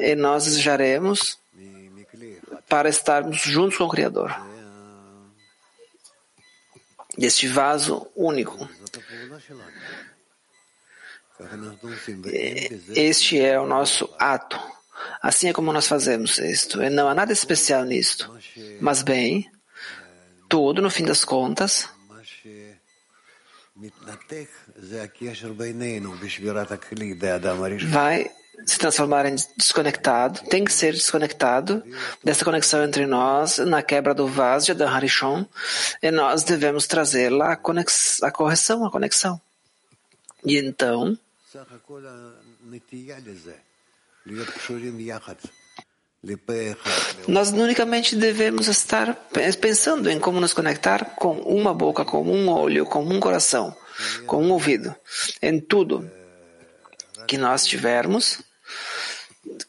E 0.00 0.16
nós 0.16 0.46
desejaremos 0.46 1.38
para 2.68 2.88
estarmos 2.88 3.40
juntos 3.40 3.76
com 3.76 3.84
o 3.84 3.88
Criador. 3.88 4.34
Deste 7.16 7.46
vaso 7.46 8.10
único. 8.16 8.68
Este 12.94 13.40
é 13.40 13.58
o 13.60 13.66
nosso 13.66 14.12
ato. 14.18 14.58
Assim 15.22 15.48
é 15.48 15.52
como 15.52 15.72
nós 15.72 15.86
fazemos 15.86 16.38
isto. 16.38 16.78
Não 16.90 17.08
há 17.08 17.14
nada 17.14 17.32
especial 17.32 17.84
nisto. 17.84 18.36
Mas, 18.80 19.02
bem, 19.02 19.50
tudo, 20.48 20.80
no 20.80 20.90
fim 20.90 21.04
das 21.04 21.24
contas, 21.24 21.88
vai 27.86 28.30
se 28.66 28.78
transformar 28.78 29.26
em 29.26 29.36
desconectado, 29.56 30.40
tem 30.48 30.64
que 30.64 30.72
ser 30.72 30.92
desconectado 30.92 31.82
dessa 32.22 32.44
conexão 32.44 32.82
entre 32.82 33.06
nós 33.06 33.58
na 33.58 33.82
quebra 33.82 34.14
do 34.14 34.26
vaso 34.26 34.66
de 34.66 34.72
Adam 34.72 34.88
Harishon, 34.88 35.46
e 36.02 36.10
nós 36.10 36.44
devemos 36.44 36.86
trazê-la 36.86 37.52
à 37.52 37.56
conex, 37.56 38.22
a 38.22 38.30
correção, 38.30 38.84
à 38.84 38.90
conexão. 38.90 39.40
E 40.44 40.58
então, 40.58 41.18
nós 47.28 47.50
unicamente 47.50 48.16
devemos 48.16 48.66
estar 48.66 49.14
pensando 49.60 50.10
em 50.10 50.18
como 50.18 50.40
nos 50.40 50.54
conectar 50.54 51.16
com 51.16 51.38
uma 51.40 51.74
boca, 51.74 52.04
com 52.04 52.22
um 52.22 52.48
olho, 52.48 52.86
com 52.86 53.04
um 53.04 53.20
coração, 53.20 53.76
com 54.26 54.42
um 54.42 54.50
ouvido, 54.50 54.94
em 55.42 55.60
tudo 55.60 56.10
que 57.26 57.38
nós 57.38 57.66
tivermos, 57.66 58.40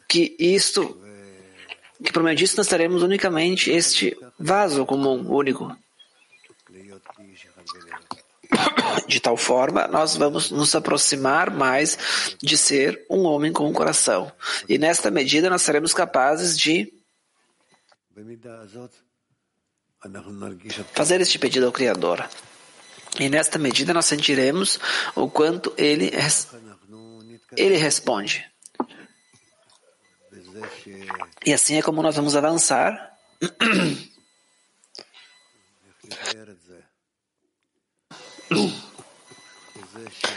que 0.08 0.36
isto, 0.40 1.02
que 2.04 2.12
por 2.12 2.24
meio 2.24 2.36
disso 2.36 2.58
nós 2.58 2.68
teremos 2.68 3.04
unicamente 3.04 3.72
este 3.72 4.18
vaso 4.40 4.86
comum, 4.86 5.26
único. 5.30 5.76
De 9.08 9.20
tal 9.20 9.36
forma, 9.36 9.88
nós 9.88 10.16
vamos 10.16 10.52
nos 10.52 10.74
aproximar 10.76 11.52
mais 11.52 11.98
de 12.42 12.58
ser 12.58 13.06
um 13.10 13.24
homem 13.24 13.52
com 13.52 13.68
um 13.68 13.74
coração. 13.74 14.32
E 14.70 14.78
nesta 14.78 15.12
medida, 15.12 15.50
nós 15.50 15.62
seremos 15.62 15.94
capazes 15.94 16.58
de 16.58 16.92
fazer 20.94 21.20
este 21.22 21.38
pedido 21.38 21.66
ao 21.66 21.72
Criador. 21.72 22.28
E 23.20 23.30
nesta 23.30 23.58
medida, 23.58 23.94
nós 23.94 24.06
sentiremos 24.06 24.80
o 25.16 25.30
quanto 25.30 25.74
ele 25.78 26.12
ele 27.56 27.78
responde. 27.78 28.50
E 31.46 31.54
assim 31.54 31.78
é 31.78 31.82
como 31.82 32.02
nós 32.02 32.16
vamos 32.16 32.36
avançar. 32.36 33.14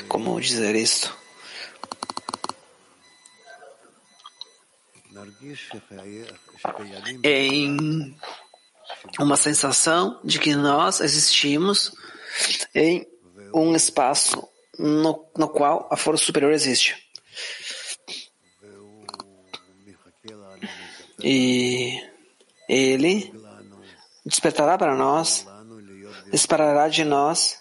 Como 0.09 0.40
dizer 0.40 0.75
isso? 0.75 1.16
Em 7.25 8.16
uma 9.18 9.37
sensação 9.37 10.21
de 10.25 10.38
que 10.38 10.55
nós 10.55 11.01
existimos 11.01 11.92
em 12.75 13.07
um 13.53 13.75
espaço 13.75 14.49
no, 14.78 15.28
no 15.36 15.48
qual 15.48 15.88
a 15.90 15.96
força 15.96 16.24
superior 16.24 16.52
existe. 16.52 16.96
E 21.22 22.00
ele 22.68 23.32
despertará 24.24 24.78
para 24.78 24.94
nós, 24.94 25.46
disparará 26.30 26.88
de 26.88 27.04
nós 27.04 27.60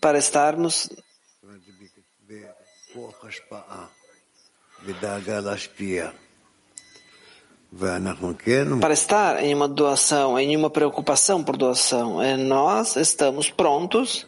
para 0.00 0.18
estarmos 0.18 0.90
para 8.80 8.94
estar 8.94 9.42
em 9.42 9.54
uma 9.54 9.68
doação, 9.68 10.38
em 10.38 10.56
uma 10.56 10.70
preocupação 10.70 11.42
por 11.42 11.56
doação, 11.56 12.22
é, 12.22 12.36
nós 12.36 12.96
estamos 12.96 13.50
prontos 13.50 14.26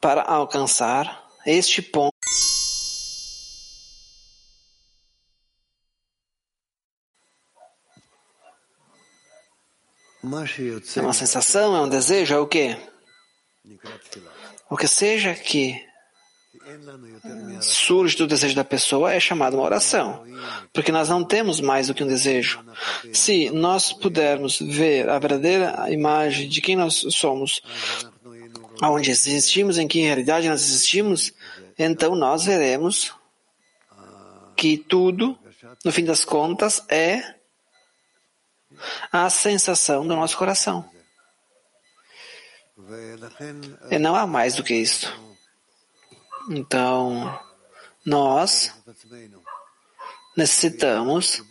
para 0.00 0.22
alcançar 0.22 1.26
este 1.46 1.80
ponto. 1.82 2.12
É 10.96 11.00
uma 11.00 11.12
sensação, 11.12 11.76
é 11.76 11.80
um 11.80 11.88
desejo, 11.88 12.34
é 12.34 12.38
o 12.38 12.46
quê? 12.46 12.76
O 14.68 14.76
que 14.76 14.88
seja 14.88 15.34
que 15.34 15.80
surge 17.60 18.16
do 18.16 18.26
desejo 18.26 18.54
da 18.54 18.64
pessoa 18.64 19.12
é 19.12 19.20
chamada 19.20 19.56
uma 19.56 19.64
oração, 19.64 20.24
porque 20.72 20.92
nós 20.92 21.08
não 21.08 21.24
temos 21.24 21.60
mais 21.60 21.86
do 21.86 21.94
que 21.94 22.02
um 22.02 22.06
desejo. 22.06 22.64
Se 23.12 23.50
nós 23.50 23.92
pudermos 23.92 24.58
ver 24.58 25.08
a 25.08 25.18
verdadeira 25.18 25.90
imagem 25.90 26.48
de 26.48 26.60
quem 26.60 26.76
nós 26.76 27.06
somos, 27.10 27.62
aonde 28.80 29.10
existimos, 29.10 29.78
em 29.78 29.88
que 29.88 30.00
realidade 30.00 30.48
nós 30.48 30.62
existimos, 30.62 31.32
então 31.78 32.14
nós 32.14 32.44
veremos 32.44 33.14
que 34.56 34.76
tudo, 34.76 35.38
no 35.84 35.92
fim 35.92 36.04
das 36.04 36.24
contas, 36.24 36.82
é 36.88 37.36
a 39.12 39.28
sensação 39.30 40.06
do 40.06 40.16
nosso 40.16 40.36
coração. 40.36 40.88
E 43.90 43.98
não 43.98 44.14
há 44.14 44.26
mais 44.26 44.54
do 44.54 44.62
que 44.62 44.74
isso. 44.74 45.25
Então, 46.50 47.38
nós 48.04 48.72
necessitamos 50.36 51.42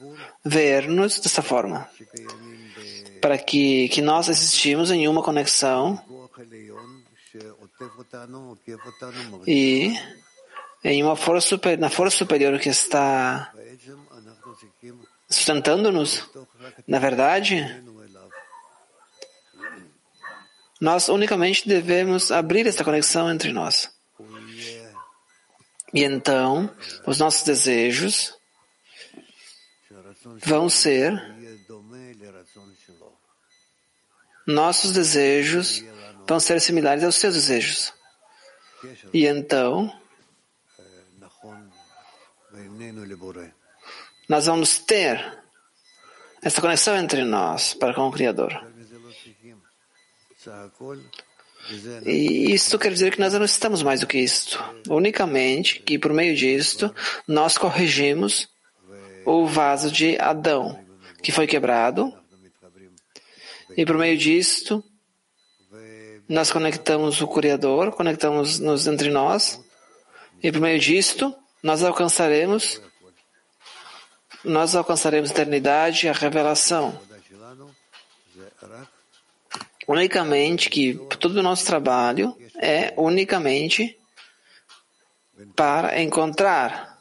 ver-nos 0.44 1.20
dessa 1.20 1.42
forma, 1.42 1.90
para 3.22 3.38
que, 3.38 3.90
que 3.90 4.02
nós 4.02 4.30
existimos 4.30 4.92
em 4.92 5.08
uma 5.08 5.24
conexão 5.24 6.02
e 9.48 9.94
em 10.84 11.04
uma 11.04 11.16
força 11.16 11.48
super, 11.48 11.78
na 11.78 11.90
força 11.90 12.18
superior 12.18 12.60
que 12.60 12.70
está 12.70 13.52
sustentando-nos. 15.28 16.30
Na 16.88 17.00
verdade, 17.00 17.84
nós 20.80 21.10
unicamente 21.10 21.68
devemos 21.68 22.32
abrir 22.32 22.68
esta 22.68 22.84
conexão 22.84 23.32
entre 23.32 23.52
nós. 23.52 23.95
E 25.96 26.04
então, 26.04 26.70
os 27.08 27.20
nossos 27.20 27.44
desejos 27.44 28.38
vão 30.44 30.70
ser 30.70 31.14
nossos 34.46 34.92
desejos 34.92 35.84
vão 36.28 36.40
ser 36.40 36.60
similares 36.60 37.04
aos 37.04 37.16
seus 37.16 37.34
desejos. 37.34 37.94
E 39.14 39.26
então, 39.26 39.92
nós 44.28 44.46
vamos 44.46 44.80
ter 44.80 45.44
essa 46.42 46.62
conexão 46.62 46.96
entre 46.98 47.24
nós 47.24 47.74
para 47.74 47.94
com 47.94 48.08
o 48.08 48.12
Criador. 48.12 48.54
E 52.06 52.54
isso 52.54 52.78
quer 52.78 52.92
dizer 52.92 53.12
que 53.12 53.20
nós 53.20 53.34
não 53.34 53.44
estamos 53.44 53.82
mais 53.82 54.00
do 54.00 54.08
que 54.08 54.18
isto. 54.18 54.64
Unicamente 54.88 55.80
que, 55.80 55.98
por 55.98 56.14
meio 56.14 56.36
disto, 56.36 56.94
nós 57.28 57.58
corrigimos 57.58 58.48
o 59.26 59.48
vaso 59.48 59.92
de 59.92 60.18
Adão, 60.20 60.80
que 61.22 61.32
foi 61.32 61.48
quebrado, 61.48 62.14
e 63.76 63.86
por 63.86 63.98
meio 63.98 64.18
disto, 64.18 64.84
nós 66.30 66.52
conectamos 66.52 67.22
o 67.22 67.28
Criador, 67.28 67.92
conectamos-nos 67.92 68.88
entre 68.88 69.10
nós, 69.10 69.60
e 70.42 70.52
por 70.52 70.62
meio 70.62 70.80
disto, 70.80 71.36
nós 71.64 71.84
alcançaremos, 71.84 72.80
nós 74.44 74.76
alcançaremos 74.76 75.32
a 75.32 75.34
eternidade 75.34 76.06
e 76.06 76.10
a 76.10 76.14
revelação 76.14 77.00
unicamente 79.88 80.70
que 80.70 80.94
todo 81.20 81.38
o 81.38 81.44
nosso 81.44 81.66
trabalho 81.66 82.36
é 82.58 82.94
unicamente 82.98 83.98
para 85.56 86.02
encontrar. 86.02 87.00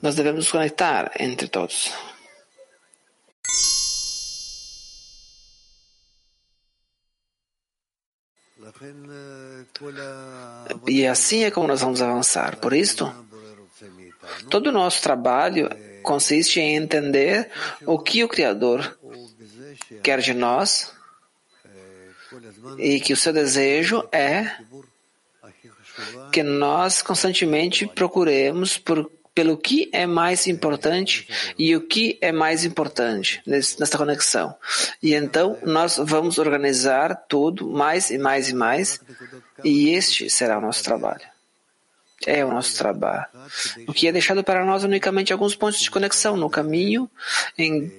Nós 0.00 0.14
devemos 0.14 0.50
conectar 0.50 1.12
entre 1.18 1.48
todos. 1.48 1.92
E 10.86 11.06
assim 11.06 11.44
é 11.44 11.50
como 11.50 11.66
nós 11.68 11.80
vamos 11.80 12.00
avançar. 12.00 12.56
Por 12.56 12.72
isso, 12.72 13.12
todo 14.48 14.68
o 14.68 14.72
nosso 14.72 15.02
trabalho 15.02 15.68
consiste 16.02 16.60
em 16.60 16.76
entender 16.76 17.48
o 17.86 17.98
que 17.98 18.24
o 18.24 18.28
Criador 18.28 18.98
quer 20.02 20.20
de 20.20 20.34
nós 20.34 20.92
e 22.78 23.00
que 23.00 23.12
o 23.12 23.16
seu 23.16 23.32
desejo 23.32 24.06
é 24.12 24.56
que 26.32 26.42
nós 26.42 27.02
constantemente 27.02 27.86
procuremos 27.86 28.78
por, 28.78 29.10
pelo 29.34 29.56
que 29.56 29.90
é 29.92 30.06
mais 30.06 30.46
importante 30.46 31.28
e 31.58 31.76
o 31.76 31.86
que 31.86 32.18
é 32.20 32.32
mais 32.32 32.64
importante 32.64 33.42
nesta 33.46 33.98
conexão. 33.98 34.54
E 35.02 35.14
então 35.14 35.58
nós 35.62 35.98
vamos 36.02 36.38
organizar 36.38 37.14
tudo 37.28 37.68
mais 37.70 38.10
e 38.10 38.18
mais 38.18 38.48
e 38.48 38.54
mais, 38.54 39.00
e 39.62 39.90
este 39.90 40.30
será 40.30 40.58
o 40.58 40.62
nosso 40.62 40.82
trabalho. 40.82 41.31
É 42.26 42.44
o 42.44 42.52
nosso 42.52 42.76
trabalho. 42.76 43.26
O 43.86 43.92
que 43.92 44.06
é 44.06 44.12
deixado 44.12 44.44
para 44.44 44.64
nós 44.64 44.84
unicamente 44.84 45.32
alguns 45.32 45.54
pontos 45.54 45.80
de 45.80 45.90
conexão 45.90 46.36
no 46.36 46.48
caminho 46.48 47.10
em 47.58 47.90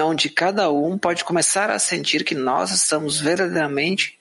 onde 0.00 0.28
cada 0.28 0.70
um 0.70 0.96
pode 0.96 1.24
começar 1.24 1.70
a 1.70 1.78
sentir 1.78 2.24
que 2.24 2.34
nós 2.34 2.70
estamos 2.70 3.20
verdadeiramente 3.20 4.18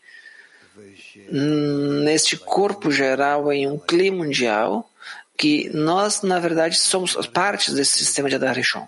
neste 1.31 2.38
corpo 2.38 2.91
geral 2.91 3.51
em 3.51 3.67
um 3.67 3.77
clima 3.77 4.17
mundial 4.17 4.89
que 5.38 5.69
nós, 5.73 6.21
na 6.21 6.39
verdade, 6.39 6.77
somos 6.77 7.15
partes 7.27 7.73
desse 7.73 7.97
sistema 7.97 8.29
de 8.29 8.36
Adarishon. 8.36 8.88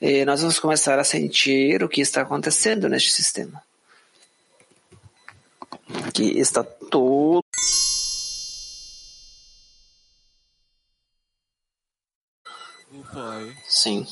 E 0.00 0.24
nós 0.24 0.40
vamos 0.40 0.58
começar 0.58 0.98
a 0.98 1.04
sentir 1.04 1.82
o 1.82 1.88
que 1.88 2.00
está 2.00 2.22
acontecendo 2.22 2.88
neste 2.88 3.10
sistema. 3.10 3.62
Que 6.14 6.38
está 6.38 6.62
todo 6.62 7.39
Sim. 13.66 14.06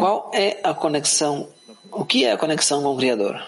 Qual 0.00 0.30
é 0.32 0.60
a 0.62 0.72
conexão? 0.72 1.52
O 1.90 2.04
que 2.04 2.24
é 2.24 2.32
a 2.32 2.38
conexão 2.38 2.82
com 2.82 2.94
o 2.94 2.96
Criador? 2.96 3.42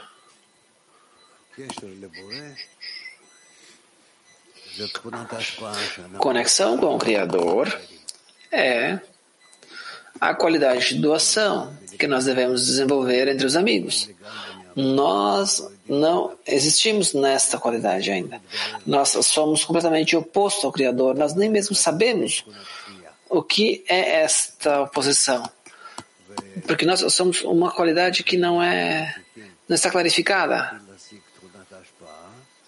Conexão 6.18 6.77
com 6.77 6.96
o 6.96 6.99
Criador 6.99 7.81
é 8.53 9.01
a 10.20 10.35
qualidade 10.35 10.88
de 10.88 11.01
doação 11.01 11.77
que 11.99 12.07
nós 12.07 12.25
devemos 12.27 12.66
desenvolver 12.66 13.29
entre 13.29 13.46
os 13.46 13.57
amigos. 13.57 14.11
Nós 14.77 15.67
não 15.89 16.37
existimos 16.47 17.15
nesta 17.15 17.57
qualidade 17.59 18.11
ainda. 18.11 18.43
Nós 18.85 19.17
somos 19.23 19.65
completamente 19.65 20.15
oposto 20.15 20.67
ao 20.67 20.73
Criador. 20.73 21.17
Nós 21.17 21.35
nem 21.35 21.49
mesmo 21.49 21.75
sabemos 21.75 22.45
o 23.31 23.43
que 23.43 23.83
é 23.89 24.21
esta 24.21 24.83
oposição. 24.83 25.43
Porque 26.67 26.85
nós 26.85 27.01
somos 27.15 27.43
uma 27.43 27.71
qualidade 27.71 28.23
que 28.23 28.37
não 28.37 28.62
é 28.62 29.15
não 29.69 29.75
está 29.75 29.91
clarificada 29.91 30.81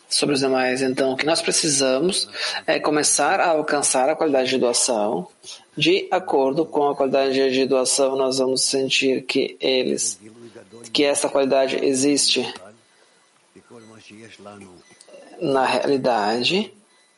sobre 0.09 0.35
os 0.35 0.41
demais. 0.41 0.81
Então, 0.81 1.13
o 1.13 1.17
que 1.17 1.27
nós 1.27 1.43
precisamos 1.43 2.29
é 2.67 2.79
começar 2.81 3.41
a 3.41 3.49
alcançar 3.49 4.09
a 4.09 4.17
qualidade 4.17 4.51
de 4.51 4.59
doação. 4.59 5.29
De 5.77 6.09
acordo 6.11 6.65
com 6.65 6.89
a 6.89 6.97
qualidade 6.97 7.51
de 7.53 7.67
doação, 7.67 8.17
nós 8.17 8.39
vamos 8.39 8.63
sentir 8.63 9.23
que 9.23 9.57
eles, 9.61 10.19
que 10.93 11.05
essa 11.05 11.29
qualidade 11.29 11.77
existe 11.85 12.53
na 15.41 15.65
realidade, 15.65 16.73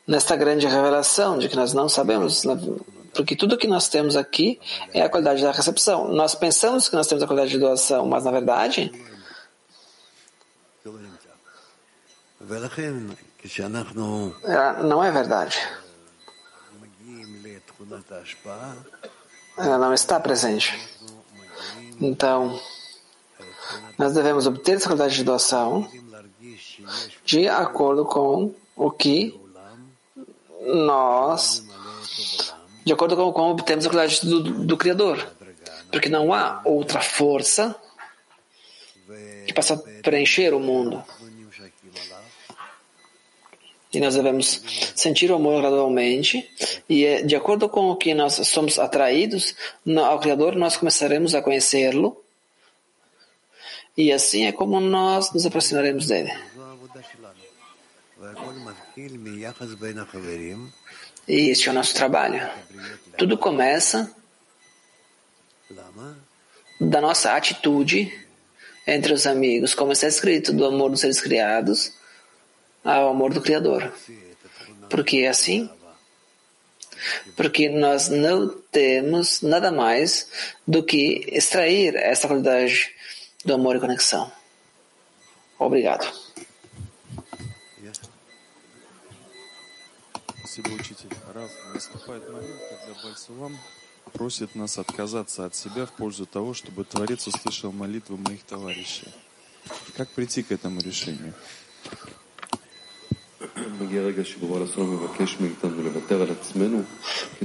nesta 0.07 0.37
grande 0.37 0.67
revelação 0.67 1.39
de 1.39 1.49
que 1.49 1.57
nós 1.57 1.73
não 1.73 1.89
sabemos, 1.89 2.45
né? 2.45 2.59
porque 3.15 3.35
tudo 3.35 3.57
que 3.57 3.67
nós 3.67 3.89
temos 3.89 4.15
aqui 4.15 4.61
é 4.93 5.01
a 5.03 5.09
qualidade 5.09 5.43
da 5.43 5.53
recepção. 5.53 6.09
Nós 6.09 6.35
pensamos 6.35 6.89
que 6.89 6.95
nós 6.95 7.07
temos 7.07 7.23
a 7.23 7.27
qualidade 7.27 7.53
de 7.53 7.59
doação, 7.59 8.07
mas 8.07 8.25
na 8.25 8.31
verdade 8.31 8.93
ah, 14.45 14.83
não 14.83 15.05
é 15.05 15.11
verdade. 15.11 15.59
Ela 19.59 19.75
ah, 19.75 19.79
não 19.79 19.93
está 19.93 20.19
presente. 20.19 20.79
Então, 22.01 22.59
nós 23.99 24.15
devemos 24.15 24.47
obter 24.47 24.77
essa 24.77 24.87
qualidade 24.87 25.17
de 25.17 25.25
doação 25.25 25.87
de 27.25 27.47
acordo 27.47 28.05
com 28.07 28.55
o 28.75 28.91
que 28.91 29.39
nós, 30.67 31.63
de 32.85 32.93
acordo 32.93 33.17
com 33.17 33.33
como 33.33 33.51
obtemos 33.53 33.87
a 33.87 33.91
qualidade 33.91 34.27
do, 34.27 34.41
do 34.65 34.77
Criador. 34.77 35.27
Porque 35.93 36.09
não 36.09 36.33
há 36.33 36.63
outra 36.65 37.01
força 37.01 37.77
que 39.47 39.53
possa 39.53 39.77
preencher 40.03 40.55
o 40.55 40.61
mundo 40.61 41.05
e 43.93 43.99
nós 43.99 44.15
devemos 44.15 44.63
sentir 44.95 45.31
o 45.31 45.35
amor 45.35 45.61
gradualmente. 45.61 46.49
E 46.89 47.05
eh, 47.05 47.23
de 47.23 47.35
acordo 47.35 47.69
com 47.69 47.91
o 47.91 47.97
que 47.97 48.15
nós 48.15 48.35
somos 48.47 48.79
atraídos 48.79 49.55
ao 49.87 50.21
Criador 50.21 50.55
nós 50.55 50.77
começaremos 50.77 51.35
a 51.35 51.43
conhecê-lo. 51.43 52.23
E 53.97 54.13
assim 54.13 54.47
é 54.47 54.53
como 54.53 54.81
nós 54.81 55.33
nos 55.33 55.45
aproximaremos 55.45 56.07
dele. 56.07 56.33
E 61.27 61.51
este 61.51 61.69
é 61.69 61.73
o 61.73 61.75
nosso 61.75 61.95
trabalho. 61.95 62.49
Tudo 63.19 63.37
começa 63.37 64.15
da 66.81 67.01
nossa 67.01 67.35
atitude 67.35 68.13
entre 68.87 69.13
os 69.13 69.27
amigos 69.27 69.75
como 69.75 69.93
está 69.93 70.07
escrito 70.07 70.53
do 70.53 70.65
amor 70.65 70.91
dos 70.91 71.01
seres 71.01 71.21
criados. 71.21 71.93
ao 72.85 73.11
amor 73.11 73.33
do 73.33 73.41
Criador. 73.41 73.93
Porque 74.89 75.19
é 75.19 75.29
assim. 75.29 75.69
Porque 77.37 77.69
nós 77.69 78.09
não 78.09 78.49
temos 78.71 79.41
nada 79.43 79.71
mais 79.73 80.31
do 80.67 80.83
que 80.83 81.25
extrair 81.29 81.95
essa 81.97 82.29
qualidade 82.29 82.95
do 83.45 83.55
amor 83.55 83.77
e 83.77 83.81
conexão. 83.81 84.31
Obrigado. 85.59 86.07
Спасибо, 90.39 90.71
учитель. 90.75 91.11
Раф, 91.33 91.51
наступает 91.73 92.29
момент, 92.29 92.61
когда 92.69 93.01
Бальсулам 93.05 93.57
просит 94.13 94.57
нас 94.57 94.79
отказаться 94.79 95.45
от 95.45 95.55
себя 95.55 95.87
в 95.87 95.93
пользу 95.93 96.27
того, 96.27 96.55
чтобы 96.55 96.85
Творец 96.85 97.25
услышал 97.29 97.71
молитвы 97.71 98.17
моих 98.17 98.43
товарищей. 98.43 99.07
Как 99.97 100.09
прийти 100.11 100.43
к 100.43 100.51
этому 100.51 100.81
решению? 100.81 101.35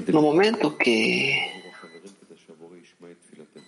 No 0.08 0.22
momento 0.22 0.72
que 0.78 1.34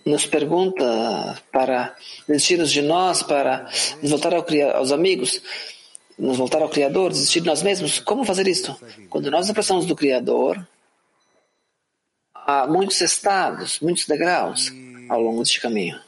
nos 0.04 0.26
pergunta 0.26 1.42
para 1.52 1.96
desistirmos 2.26 2.70
de 2.70 2.82
nós, 2.82 3.22
para 3.22 3.68
nos 4.02 4.10
voltar 4.10 4.34
ao, 4.34 4.44
aos 4.74 4.92
amigos, 4.92 5.42
nos 6.18 6.36
voltar 6.36 6.62
ao 6.62 6.68
Criador, 6.68 7.12
desistir 7.12 7.40
de 7.40 7.46
nós 7.46 7.62
mesmos, 7.62 8.00
como 8.00 8.24
fazer 8.24 8.48
isso? 8.48 8.76
Quando 9.08 9.30
nós 9.30 9.48
aproximamos 9.48 9.86
do 9.86 9.94
Criador, 9.94 10.66
há 12.34 12.66
muitos 12.66 13.00
estados, 13.00 13.80
muitos 13.80 14.06
degraus 14.06 14.72
ao 15.08 15.20
longo 15.20 15.42
deste 15.42 15.60
caminho. 15.60 16.00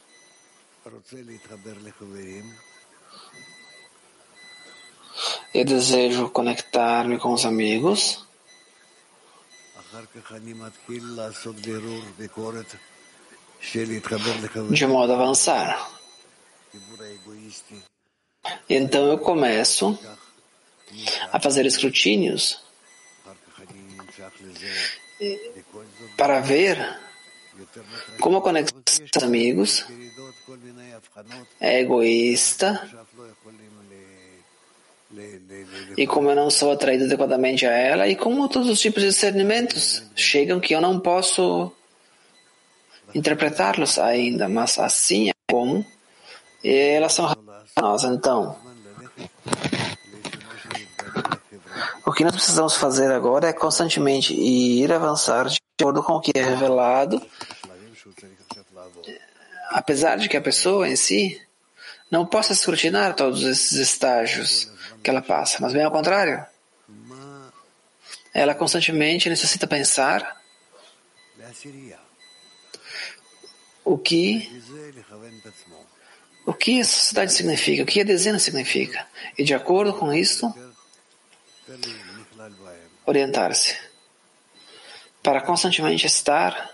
Eu 5.53 5.65
desejo 5.65 6.29
conectar-me 6.29 7.17
com 7.17 7.33
os 7.33 7.45
amigos. 7.45 8.25
De 14.71 14.87
modo 14.87 15.11
a 15.11 15.15
avançar. 15.15 15.91
Então 18.69 19.05
eu 19.07 19.17
começo 19.17 19.99
a 21.31 21.39
fazer 21.39 21.65
escrutínios 21.65 22.63
para 26.17 26.39
ver 26.39 26.99
como 28.19 28.37
a 28.37 28.41
conexão 28.41 28.81
dos 28.81 29.23
amigos 29.23 29.85
é 31.59 31.81
egoísta 31.81 32.89
e 35.97 36.07
como 36.07 36.29
eu 36.29 36.35
não 36.35 36.49
sou 36.49 36.71
atraído 36.71 37.05
adequadamente 37.05 37.65
a 37.65 37.71
ela, 37.71 38.07
e 38.07 38.15
como 38.15 38.47
todos 38.47 38.69
os 38.69 38.79
tipos 38.79 39.03
de 39.03 39.09
discernimentos 39.09 40.03
chegam 40.15 40.59
que 40.59 40.73
eu 40.73 40.81
não 40.81 40.99
posso 40.99 41.71
interpretá-los 43.13 43.99
ainda, 43.99 44.47
mas 44.47 44.79
assim 44.79 45.29
é 45.29 45.33
como 45.49 45.85
e 46.63 46.73
elas 46.73 47.13
são 47.13 47.33
nós. 47.79 48.03
Então, 48.03 48.55
o 52.05 52.11
que 52.11 52.23
nós 52.23 52.33
precisamos 52.33 52.75
fazer 52.75 53.11
agora 53.11 53.49
é 53.49 53.53
constantemente 53.53 54.33
ir 54.33 54.91
avançar 54.91 55.47
de 55.47 55.59
acordo 55.79 56.03
com 56.03 56.13
o 56.13 56.21
que 56.21 56.31
é 56.35 56.43
revelado, 56.43 57.21
apesar 59.69 60.17
de 60.17 60.29
que 60.29 60.37
a 60.37 60.41
pessoa 60.41 60.87
em 60.87 60.95
si 60.95 61.41
não 62.09 62.25
possa 62.25 62.53
escrutinar 62.53 63.15
todos 63.15 63.43
esses 63.43 63.73
estágios 63.73 64.69
que 65.03 65.09
ela 65.09 65.21
passa, 65.21 65.57
mas 65.59 65.73
bem 65.73 65.83
ao 65.83 65.91
contrário. 65.91 66.45
Ela 68.33 68.55
constantemente 68.55 69.29
necessita 69.29 69.67
pensar 69.67 70.41
o 73.83 73.97
que 73.97 74.49
o 76.45 76.53
que 76.53 76.79
a 76.79 76.85
sociedade 76.85 77.33
significa, 77.33 77.83
o 77.83 77.85
que 77.85 78.01
a 78.01 78.03
dezena 78.03 78.39
significa, 78.39 79.05
e 79.37 79.43
de 79.43 79.53
acordo 79.53 79.93
com 79.93 80.11
isso 80.11 80.53
orientar-se 83.05 83.77
para 85.21 85.41
constantemente 85.41 86.07
estar 86.07 86.71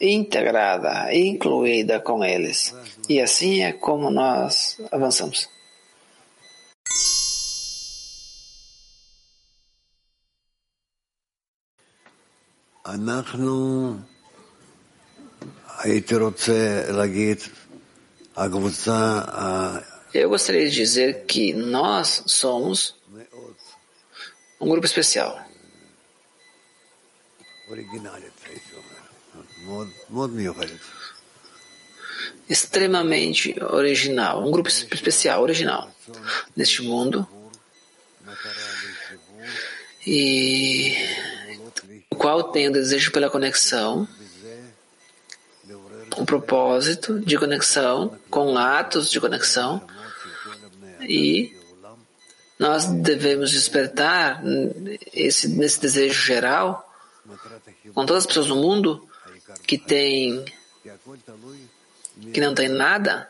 integrada, 0.00 1.12
incluída 1.12 1.98
com 1.98 2.24
eles. 2.24 2.74
E 3.08 3.20
assim 3.20 3.62
é 3.62 3.72
como 3.72 4.10
nós 4.10 4.80
avançamos. 4.92 5.48
אנחנו, 12.87 13.93
הייתי 15.79 16.15
רוצה 16.15 16.83
להגיד, 16.89 17.37
הקבוצה 18.35 19.21
Eu 20.13 20.29
gostaria 20.29 20.69
de 20.69 20.75
dizer 20.75 21.25
que 21.25 21.53
nós 21.53 22.23
somos 22.27 22.93
המאוד 23.07 23.55
um 24.61 24.69
grupo 24.69 24.85
especial, 24.85 25.39
אוריגינלית, 27.69 28.33
הייתי 28.45 28.75
אומר, 28.75 29.01
מאוד, 29.65 29.87
מאוד 30.09 30.29
מיוחדת. 30.29 30.79
extremamente 32.49 33.55
original, 33.61 34.43
um 34.45 34.51
grupo 34.51 34.69
especial, 34.69 35.41
original, 35.41 35.89
neste 36.57 36.81
mundo, 36.83 37.25
מטרה 38.21 38.51
לחיבור, 38.83 39.41
e 40.05 40.07
גבולות 40.07 40.07
לי, 40.07 40.95
o 40.95 41.16
qual 42.18 42.44
tem 42.44 42.68
o 42.68 42.72
desejo 42.72 43.12
pela 43.12 43.30
conexão, 43.30 44.06
um 46.16 46.24
propósito 46.24 47.20
de 47.20 47.38
conexão, 47.38 48.18
com 48.28 48.58
atos 48.58 49.10
de 49.10 49.20
conexão, 49.20 49.80
e 51.00 51.56
nós 52.58 52.86
devemos 52.86 53.52
despertar 53.52 54.42
esse, 55.14 55.48
nesse 55.48 55.80
desejo 55.80 56.20
geral 56.20 56.84
com 57.94 58.04
todas 58.04 58.24
as 58.24 58.26
pessoas 58.26 58.48
no 58.48 58.56
mundo 58.56 59.08
que 59.66 59.78
têm, 59.78 60.44
que 62.32 62.40
não 62.40 62.54
tem 62.54 62.68
nada 62.68 63.28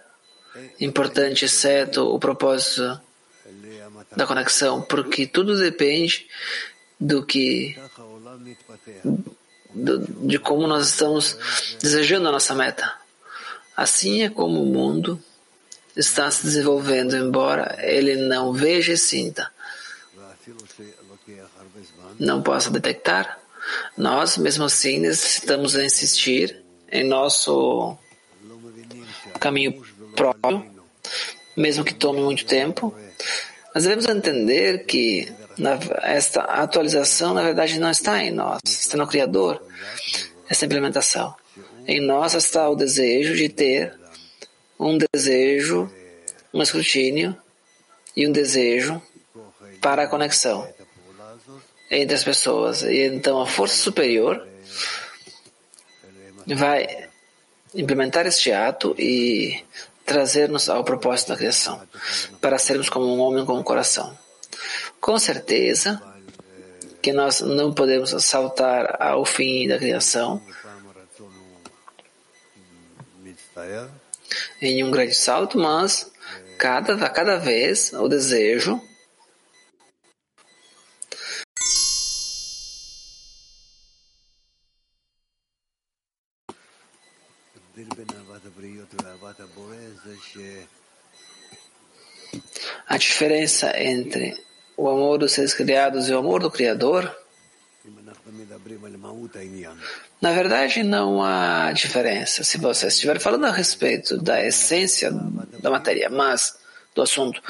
importante 0.80 1.44
exceto 1.44 2.02
o 2.02 2.18
propósito 2.18 3.00
da 4.16 4.26
conexão, 4.26 4.80
porque 4.82 5.26
tudo 5.26 5.58
depende 5.58 6.26
do 6.98 7.24
que 7.24 7.76
do, 9.74 9.98
de 10.26 10.38
como 10.38 10.66
nós 10.66 10.88
estamos 10.88 11.36
desejando 11.80 12.28
a 12.28 12.32
nossa 12.32 12.54
meta. 12.54 12.92
Assim 13.76 14.22
é 14.22 14.30
como 14.30 14.62
o 14.62 14.66
mundo 14.66 15.22
está 15.96 16.30
se 16.30 16.44
desenvolvendo, 16.44 17.16
embora 17.16 17.76
ele 17.80 18.16
não 18.16 18.52
veja 18.52 18.92
e 18.92 18.98
sinta. 18.98 19.50
Não 22.18 22.42
possa 22.42 22.70
detectar. 22.70 23.38
Nós, 23.96 24.38
mesmo 24.38 24.64
assim, 24.64 24.98
necessitamos 24.98 25.74
insistir 25.76 26.62
em 26.90 27.04
nosso 27.04 27.96
caminho 29.38 29.84
próprio, 30.16 30.64
mesmo 31.56 31.84
que 31.84 31.94
tome 31.94 32.20
muito 32.20 32.46
tempo. 32.46 32.94
Nós 33.74 33.84
devemos 33.84 34.06
entender 34.06 34.86
que 34.86 35.32
esta 36.02 36.42
atualização, 36.42 37.34
na 37.34 37.42
verdade, 37.42 37.78
não 37.78 37.90
está 37.90 38.22
em 38.22 38.30
nós, 38.30 38.60
está 38.64 38.96
no 38.96 39.06
Criador, 39.06 39.62
essa 40.48 40.66
implementação. 40.66 41.34
Em 41.86 42.00
nós 42.00 42.34
está 42.34 42.68
o 42.68 42.76
desejo 42.76 43.34
de 43.34 43.48
ter 43.48 43.98
um 44.78 44.98
desejo, 45.12 45.90
um 46.52 46.62
escrutínio 46.62 47.36
e 48.16 48.26
um 48.26 48.32
desejo 48.32 49.02
para 49.80 50.04
a 50.04 50.06
conexão 50.06 50.68
entre 51.90 52.14
as 52.14 52.22
pessoas. 52.22 52.82
E 52.82 53.06
então 53.06 53.40
a 53.40 53.46
força 53.46 53.76
superior 53.76 54.46
vai 56.46 57.08
implementar 57.74 58.26
este 58.26 58.52
ato 58.52 58.94
e 58.98 59.62
trazer-nos 60.04 60.68
ao 60.68 60.84
propósito 60.84 61.28
da 61.28 61.36
criação, 61.36 61.82
para 62.40 62.58
sermos 62.58 62.88
como 62.88 63.06
um 63.06 63.20
homem 63.20 63.44
com 63.44 63.58
um 63.58 63.62
coração. 63.62 64.16
Com 65.00 65.18
certeza 65.18 66.02
que 67.00 67.12
nós 67.12 67.40
não 67.40 67.72
podemos 67.72 68.10
saltar 68.24 69.00
ao 69.00 69.24
fim 69.24 69.68
da 69.68 69.78
criação 69.78 70.42
em 74.60 74.84
um 74.84 74.90
grande 74.90 75.14
salto, 75.14 75.58
mas 75.58 76.10
cada, 76.58 77.08
cada 77.10 77.36
vez 77.36 77.92
o 77.92 78.08
desejo 78.08 78.80
A 92.86 92.96
diferença 92.96 93.78
entre 93.80 94.47
o 94.78 94.88
amor 94.88 95.18
dos 95.18 95.32
seres 95.32 95.52
criados 95.52 96.08
e 96.08 96.12
o 96.12 96.18
amor 96.18 96.40
do 96.40 96.50
Criador, 96.50 97.12
na 100.22 100.32
verdade 100.32 100.84
não 100.84 101.20
há 101.20 101.72
diferença. 101.72 102.44
Se 102.44 102.58
você 102.58 102.86
estiver 102.86 103.18
falando 103.18 103.46
a 103.46 103.50
respeito 103.50 104.16
da 104.16 104.42
essência 104.44 105.10
da 105.60 105.68
matéria, 105.68 106.08
mas 106.08 106.56
do 106.94 107.02
assunto, 107.02 107.42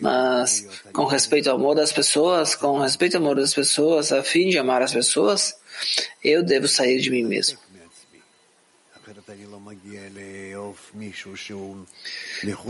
mas 0.00 0.66
com 0.92 1.04
respeito 1.04 1.50
ao 1.50 1.56
amor 1.56 1.74
das 1.74 1.92
pessoas, 1.92 2.54
com 2.54 2.78
respeito 2.78 3.16
ao 3.16 3.22
amor 3.22 3.34
das 3.34 3.52
pessoas, 3.52 4.12
a 4.12 4.22
fim 4.22 4.48
de 4.48 4.56
amar 4.56 4.80
as 4.80 4.92
pessoas, 4.92 5.56
eu 6.22 6.42
devo 6.42 6.68
sair 6.68 7.00
de 7.00 7.10
mim 7.10 7.24
mesmo. 7.24 7.58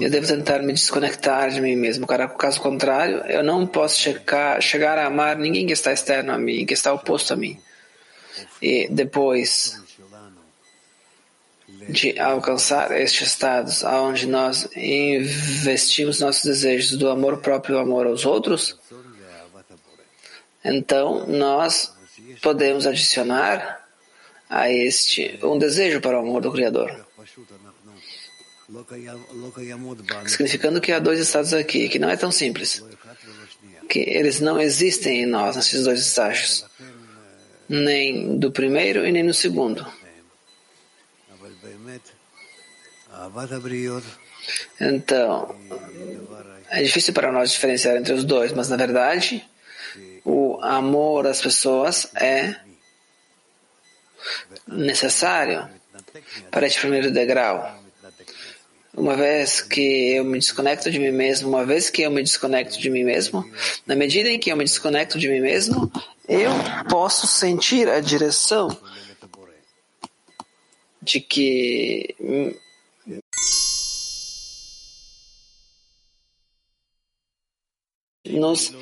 Eu 0.01 0.11
devo 0.11 0.27
tentar 0.27 0.61
me 0.61 0.73
desconectar 0.73 1.51
de 1.51 1.61
mim 1.61 1.77
mesmo. 1.77 2.07
Caso 2.07 2.61
contrário, 2.61 3.19
eu 3.27 3.43
não 3.43 3.67
posso 3.67 3.99
chegar, 3.99 4.63
chegar 4.63 4.99
a 4.99 5.07
amar 5.07 5.37
ninguém 5.37 5.67
que 5.67 5.73
está 5.73 5.93
externo 5.93 6.33
a 6.33 6.39
mim, 6.39 6.65
que 6.65 6.75
está 6.75 6.93
oposto 6.93 7.35
a 7.35 7.37
mim. 7.37 7.61
E 8.63 8.89
depois 8.89 9.81
de 11.89 12.19
alcançar 12.19 12.91
estes 12.99 13.29
estados, 13.29 13.85
aonde 13.85 14.27
nós 14.27 14.69
investimos 14.75 16.21
nossos 16.21 16.45
desejos 16.45 16.97
do 16.97 17.09
amor 17.11 17.39
próprio 17.39 17.77
e 17.77 17.81
amor 17.81 18.07
aos 18.07 18.25
outros, 18.25 18.79
então 20.65 21.27
nós 21.27 21.93
podemos 22.43 22.87
adicionar 22.87 23.86
a 24.49 24.71
este 24.71 25.39
um 25.43 25.59
desejo 25.59 26.01
para 26.01 26.17
o 26.17 26.21
amor 26.21 26.43
do 26.43 26.53
Criador. 26.53 27.07
Significando 30.27 30.81
que 30.81 30.93
há 30.93 30.99
dois 30.99 31.21
estados 31.21 31.53
aqui, 31.53 31.89
que 31.89 31.99
não 31.99 32.11
é 32.11 32.17
tão 32.17 32.33
simples, 32.33 32.83
que 33.89 34.01
eles 34.01 34.41
não 34.41 34.61
existem 34.61 35.23
em 35.23 35.27
nós, 35.27 35.57
nesses 35.57 35.85
dois 35.85 36.01
estágios, 36.01 36.65
nem 37.69 38.39
do 38.39 38.51
primeiro 38.51 39.07
e 39.07 39.13
nem 39.13 39.23
no 39.23 39.35
segundo. 39.35 39.87
Então, 44.81 45.55
é 46.71 46.83
difícil 46.83 47.15
para 47.15 47.33
nós 47.33 47.53
diferenciar 47.53 47.97
entre 47.97 48.13
os 48.13 48.25
dois, 48.25 48.53
mas 48.53 48.69
na 48.69 48.77
verdade, 48.77 49.45
o 50.25 50.59
amor 50.61 51.27
às 51.27 51.41
pessoas 51.41 52.09
é 52.15 52.66
necessário 54.67 55.69
para 56.51 56.67
este 56.67 56.81
primeiro 56.81 57.11
degrau. 57.11 57.83
Uma 58.95 59.15
vez 59.15 59.61
que 59.61 60.15
eu 60.15 60.25
me 60.25 60.39
desconecto 60.39 60.91
de 60.91 60.99
mim 60.99 61.11
mesmo, 61.11 61.51
uma 61.51 61.67
vez 61.67 61.91
que 61.91 62.03
eu 62.03 62.11
me 62.11 62.23
desconecto 62.23 62.79
de 62.79 62.89
mim 62.89 63.05
mesmo, 63.05 63.45
na 63.87 63.95
medida 63.95 64.31
em 64.31 64.39
que 64.39 64.51
eu 64.51 64.57
me 64.57 64.65
desconecto 64.65 65.19
de 65.19 65.29
mim 65.29 65.41
mesmo, 65.41 65.93
eu 66.27 66.51
posso 66.89 67.27
sentir 67.27 67.89
a 67.91 68.01
direção 68.01 68.69
de 71.03 71.21
que 71.21 72.17
nós, 78.25 78.75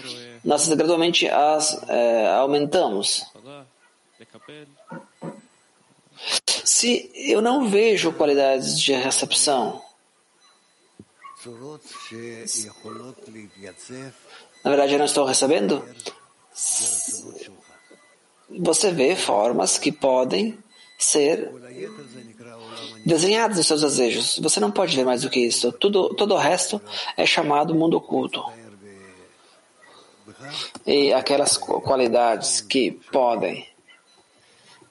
nós 0.45 0.69
gradualmente 0.69 1.29
as 1.29 1.83
é, 1.89 2.29
aumentamos. 2.29 3.27
Se 6.47 7.11
eu 7.15 7.41
não 7.41 7.69
vejo 7.69 8.13
qualidades 8.13 8.79
de 8.81 8.93
recepção, 8.93 9.83
na 14.65 14.71
verdade 14.71 14.93
eu 14.95 14.99
não 14.99 15.05
estou 15.05 15.27
recebendo, 15.27 15.87
você 18.51 18.91
vê 18.93 19.15
formas 19.15 19.79
que 19.79 19.93
podem 19.93 20.59
ser 20.99 21.51
desenhadas 23.05 23.57
nos 23.57 23.67
seus 23.67 23.83
desejos. 23.83 24.39
Você 24.39 24.61
não 24.61 24.71
pode 24.71 24.97
ver 24.97 25.05
mais 25.05 25.23
do 25.23 25.31
que 25.31 25.41
isso. 25.41 25.73
Tudo, 25.73 26.15
todo 26.15 26.35
o 26.35 26.39
resto 26.39 26.81
é 27.17 27.27
chamado 27.27 27.75
mundo 27.75 27.97
oculto. 27.97 28.43
E 30.87 31.13
aquelas 31.13 31.57
qualidades 31.57 32.61
que 32.61 32.93
podem 33.13 33.67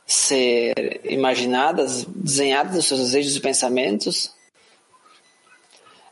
ser 0.06 1.01
imaginadas, 1.06 2.04
desenhadas 2.06 2.76
nos 2.76 2.86
seus 2.86 2.99
desejos 2.99 3.36
e 3.36 3.39
pensamentos, 3.39 4.34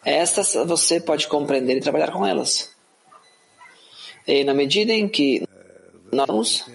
estas 0.04 0.54
você 0.54 1.00
pode 1.00 1.28
compreender 1.28 1.78
e 1.78 1.82
trabalhar 1.82 2.12
com 2.12 2.26
elas. 2.26 2.72
E 4.28 4.44
na 4.44 4.54
medida 4.54 4.94
em 4.94 5.08
que 5.08 5.48
nós 6.12 6.66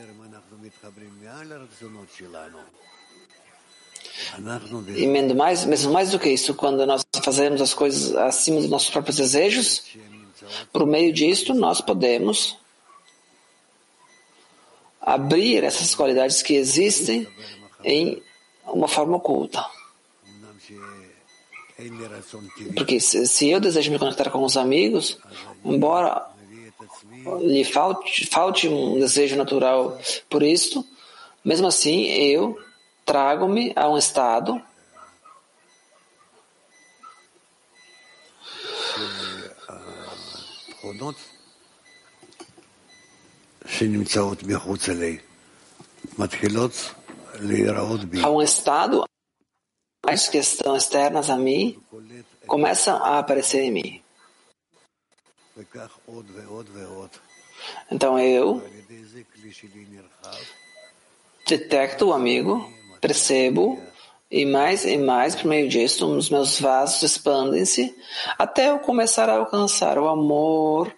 e 4.97 5.07
mesmo 5.07 5.35
mais, 5.35 5.65
mesmo 5.65 5.93
mais 5.93 6.11
do 6.11 6.19
que 6.19 6.29
isso, 6.29 6.55
quando 6.55 6.85
nós 6.87 7.05
fazemos 7.23 7.61
as 7.61 7.75
coisas 7.75 8.15
acima 8.17 8.61
dos 8.61 8.71
nossos 8.71 8.91
próprios 8.91 9.17
desejos, 9.17 9.85
por 10.73 10.87
meio 10.87 11.13
disto 11.13 11.55
nós 11.55 11.81
podemos 11.81 12.57
abrir 15.07 15.63
essas 15.63 15.95
qualidades 15.95 16.43
que 16.43 16.57
existem 16.57 17.29
em 17.85 18.21
uma 18.67 18.89
forma 18.89 19.17
oculta. 19.17 19.65
Porque 22.75 22.99
se, 22.99 23.49
eu 23.49 23.61
desejo 23.61 23.93
me 23.93 23.99
conectar 23.99 24.31
com 24.31 24.43
os 24.43 24.57
amigos, 24.57 25.17
embora 25.65 26.27
lhe 27.41 27.63
falte, 27.65 28.27
falte 28.27 28.67
um 28.67 28.99
desejo 28.99 29.37
natural 29.37 29.97
por 30.29 30.43
isto, 30.43 30.85
mesmo 31.45 31.69
assim 31.69 32.07
eu 32.07 32.59
trago-me 33.05 33.73
a 33.77 33.89
um 33.89 33.97
estado 33.97 34.61
a 48.23 48.31
um 48.31 48.43
estado 48.43 49.05
as 50.07 50.29
que 50.29 50.39
estão 50.39 50.77
externas 50.77 51.29
a 51.29 51.37
mim 51.37 51.83
começam 52.47 52.97
a 52.97 53.19
aparecer 53.19 53.63
em 53.63 53.71
mim. 53.73 54.03
Então 57.91 58.19
eu 58.19 58.63
detecto 61.47 62.07
o 62.07 62.13
amigo, 62.13 62.71
percebo, 63.01 63.81
e 64.31 64.45
mais 64.45 64.85
e 64.85 64.99
mais 64.99 65.35
por 65.35 65.47
meio 65.47 65.69
disso 65.69 66.07
os 66.07 66.31
meus 66.31 66.59
vasos 66.59 67.03
expandem-se 67.03 67.97
até 68.39 68.71
eu 68.71 68.79
começar 68.81 69.29
a 69.29 69.37
alcançar 69.37 69.99
o 69.99 70.09
amor 70.09 70.93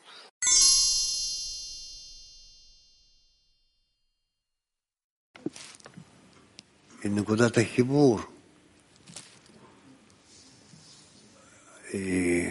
נקודת 7.11 7.59
החיבור 7.59 8.21
היא 11.93 12.51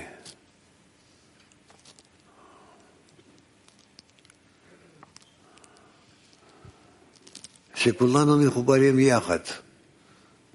שכולנו 7.76 8.38
מחוברים 8.38 9.00
יחד 9.00 9.40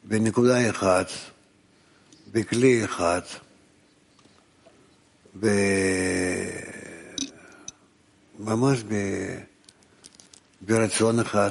בנקודה 0.04 0.70
אחת, 0.70 1.06
בכלי 2.32 2.84
אחד, 2.84 3.20
ב... 5.40 5.46
ממש 8.38 8.82
ב... 8.88 8.94
ברצון 10.60 11.20
אחד. 11.20 11.50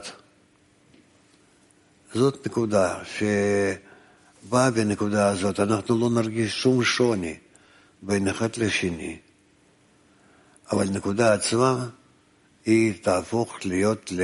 זאת 2.14 2.47
נקודה 2.47 2.99
שבאה 3.03 4.72
בנקודה 4.72 5.28
הזאת, 5.30 5.59
אנחנו 5.59 5.99
לא 5.99 6.09
נרגיש 6.09 6.62
שום 6.62 6.84
שוני 6.84 7.38
בין 8.01 8.28
אחד 8.28 8.57
לשני, 8.57 9.18
אבל 10.72 10.89
נקודה 10.89 11.34
עצמה 11.34 11.88
היא 12.66 12.93
תהפוך 13.01 13.55
להיות 13.66 14.12
ל... 14.12 14.22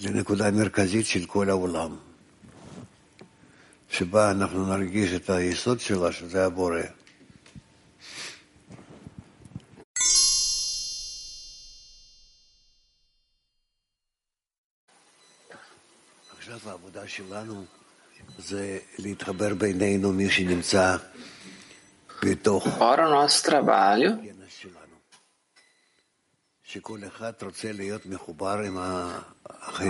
לנקודה 0.00 0.50
מרכזית 0.50 1.06
של 1.06 1.26
כל 1.26 1.50
העולם, 1.50 1.96
שבה 3.90 4.30
אנחנו 4.30 4.76
נרגיש 4.76 5.12
את 5.12 5.30
היסוד 5.30 5.80
שלה, 5.80 6.12
שזה 6.12 6.46
הבורא. 6.46 6.80
Ora, 22.80 23.06
o 23.06 23.10
nosso 23.10 23.42
trabalho 23.42 24.20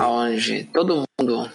onde 0.01 0.65
todo 0.65 1.07
mundo 1.19 1.51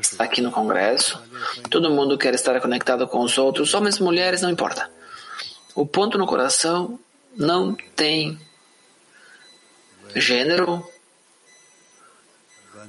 está 0.00 0.24
aqui 0.24 0.40
no 0.40 0.50
Congresso, 0.50 1.22
todo 1.70 1.90
mundo 1.90 2.18
quer 2.18 2.34
estar 2.34 2.60
conectado 2.60 3.06
com 3.08 3.20
os 3.20 3.36
outros, 3.38 3.72
homens 3.74 3.96
e 3.96 4.02
mulheres, 4.02 4.42
não 4.42 4.50
importa. 4.50 4.90
O 5.74 5.86
ponto 5.86 6.18
no 6.18 6.26
coração 6.26 6.98
não 7.36 7.74
tem 7.74 8.38
gênero, 10.14 10.86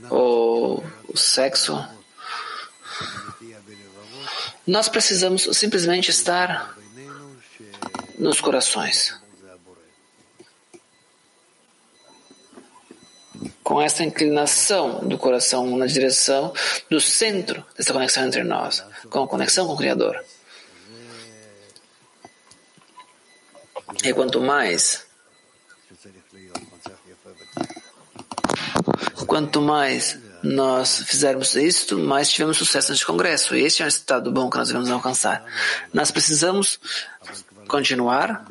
ou 0.10 0.84
o 1.08 1.18
sexo. 1.18 1.78
Nós 4.66 4.89
precisamos 4.89 5.48
simplesmente 5.54 6.12
estar 6.12 6.78
nos 8.18 8.41
corações. 8.41 9.16
Com 13.64 13.82
essa 13.82 14.04
inclinação 14.04 15.08
do 15.08 15.18
coração 15.18 15.78
na 15.78 15.86
direção 15.86 16.54
do 16.89 17.02
centro 17.02 17.66
dessa 17.78 17.91
conexão 17.93 18.26
entre 18.26 18.43
nós, 18.43 18.84
com 19.10 19.24
a 19.24 19.28
conexão 19.28 19.68
com 19.68 19.74
o 19.74 19.78
Criador. 19.78 20.24
E 24.04 24.14
quanto 24.14 24.41
mais 24.41 25.07
Quanto 29.38 29.62
mais 29.62 30.18
nós 30.42 31.04
fizermos 31.06 31.54
isto, 31.54 31.96
mais 31.96 32.28
tivemos 32.28 32.58
sucesso 32.58 32.90
neste 32.90 33.06
congresso. 33.06 33.56
E 33.56 33.62
este 33.62 33.84
é 33.84 33.86
um 33.86 33.88
estado 33.88 34.32
bom 34.32 34.50
que 34.50 34.58
nós 34.58 34.70
devemos 34.70 34.90
alcançar. 34.90 35.46
Nós 35.94 36.10
precisamos 36.10 36.80
continuar 37.68 38.48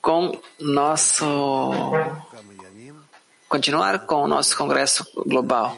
com 0.00 0.40
nosso 0.58 1.92
continuar 3.46 4.06
com 4.06 4.22
o 4.22 4.26
nosso 4.26 4.56
congresso 4.56 5.06
global, 5.26 5.76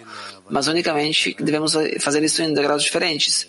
mas 0.48 0.68
unicamente 0.68 1.34
devemos 1.40 1.72
fazer 1.98 2.22
isso 2.22 2.40
em 2.40 2.54
degraus 2.54 2.84
diferentes. 2.84 3.48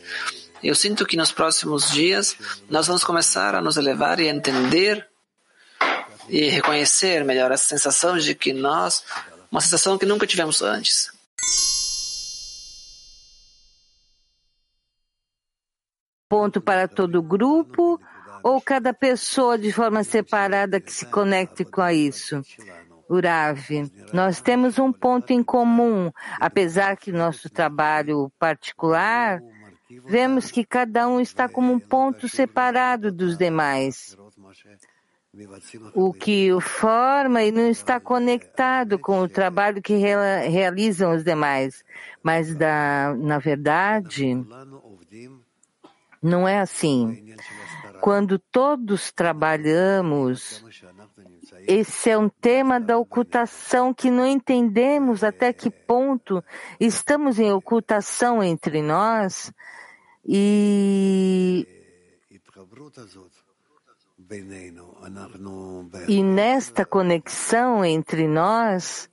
Eu 0.64 0.74
sinto 0.74 1.06
que 1.06 1.16
nos 1.16 1.32
próximos 1.32 1.92
dias 1.92 2.36
nós 2.72 2.88
vamos 2.88 3.04
começar 3.04 3.54
a 3.54 3.62
nos 3.62 3.78
elevar 3.78 4.20
e 4.20 4.30
entender 4.30 5.08
e 6.28 6.50
reconhecer 6.50 7.24
melhor 7.24 7.52
a 7.52 7.58
sensação 7.58 8.18
de 8.18 8.34
que 8.34 8.52
nós 8.52 9.04
uma 9.52 9.62
sensação 9.62 9.98
que 9.98 10.06
nunca 10.06 10.28
tivemos 10.28 10.62
antes. 10.62 11.12
ponto 16.30 16.62
para 16.62 16.88
todo 16.88 17.24
grupo 17.24 18.00
ou 18.44 18.62
cada 18.62 18.94
pessoa 18.94 19.58
de 19.58 19.74
forma 19.74 20.04
separada 20.04 20.80
que 20.80 20.94
se 20.94 21.08
conecte 21.08 21.66
com 21.66 21.90
isso? 21.90 22.42
Urav, 23.10 23.58
nós 24.14 24.40
temos 24.40 24.78
um 24.78 24.94
ponto 24.94 25.34
em 25.34 25.44
comum, 25.44 26.12
apesar 26.40 26.96
que 26.96 27.12
nosso 27.12 27.50
trabalho 27.50 28.32
particular, 28.38 29.42
vemos 30.06 30.52
que 30.52 30.64
cada 30.64 31.08
um 31.08 31.20
está 31.20 31.50
como 31.50 31.74
um 31.74 31.80
ponto 31.80 32.30
separado 32.30 33.12
dos 33.12 33.36
demais. 33.36 34.16
O 35.94 36.12
que 36.12 36.52
o 36.52 36.60
forma 36.60 37.44
e 37.44 37.52
não 37.52 37.70
está 37.70 38.00
conectado 38.00 38.98
com 38.98 39.22
o 39.22 39.30
trabalho 39.30 39.82
que 39.82 39.96
realizam 39.96 41.16
os 41.16 41.24
demais. 41.24 41.84
Mas, 42.24 42.56
da, 42.56 43.16
na 43.16 43.38
verdade, 43.38 44.36
não 46.22 46.48
é 46.48 46.60
assim. 46.60 47.36
Quando 48.02 48.40
todos 48.40 49.12
trabalhamos, 49.12 50.66
esse 51.68 52.10
é 52.10 52.18
um 52.18 52.30
tema 52.30 52.80
da 52.80 52.98
ocultação 52.98 53.94
que 53.94 54.10
não 54.10 54.26
entendemos 54.26 55.24
até 55.24 55.54
que 55.54 55.70
ponto 55.70 56.44
estamos 56.80 57.38
em 57.38 57.52
ocultação 57.52 58.44
entre 58.44 58.82
nós 58.82 59.54
e 60.26 61.68
e 66.08 66.24
nesta 66.24 66.86
conexão 66.86 67.84
entre 67.84 68.28
nós, 68.28 69.10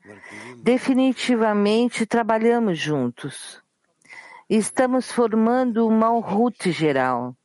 definitivamente 0.62 2.04
trabalhamos 2.04 2.78
juntos. 2.78 3.62
Estamos 4.48 5.10
formando 5.10 5.86
uma 5.86 6.10
Malhut 6.10 6.70
geral. 6.70 7.36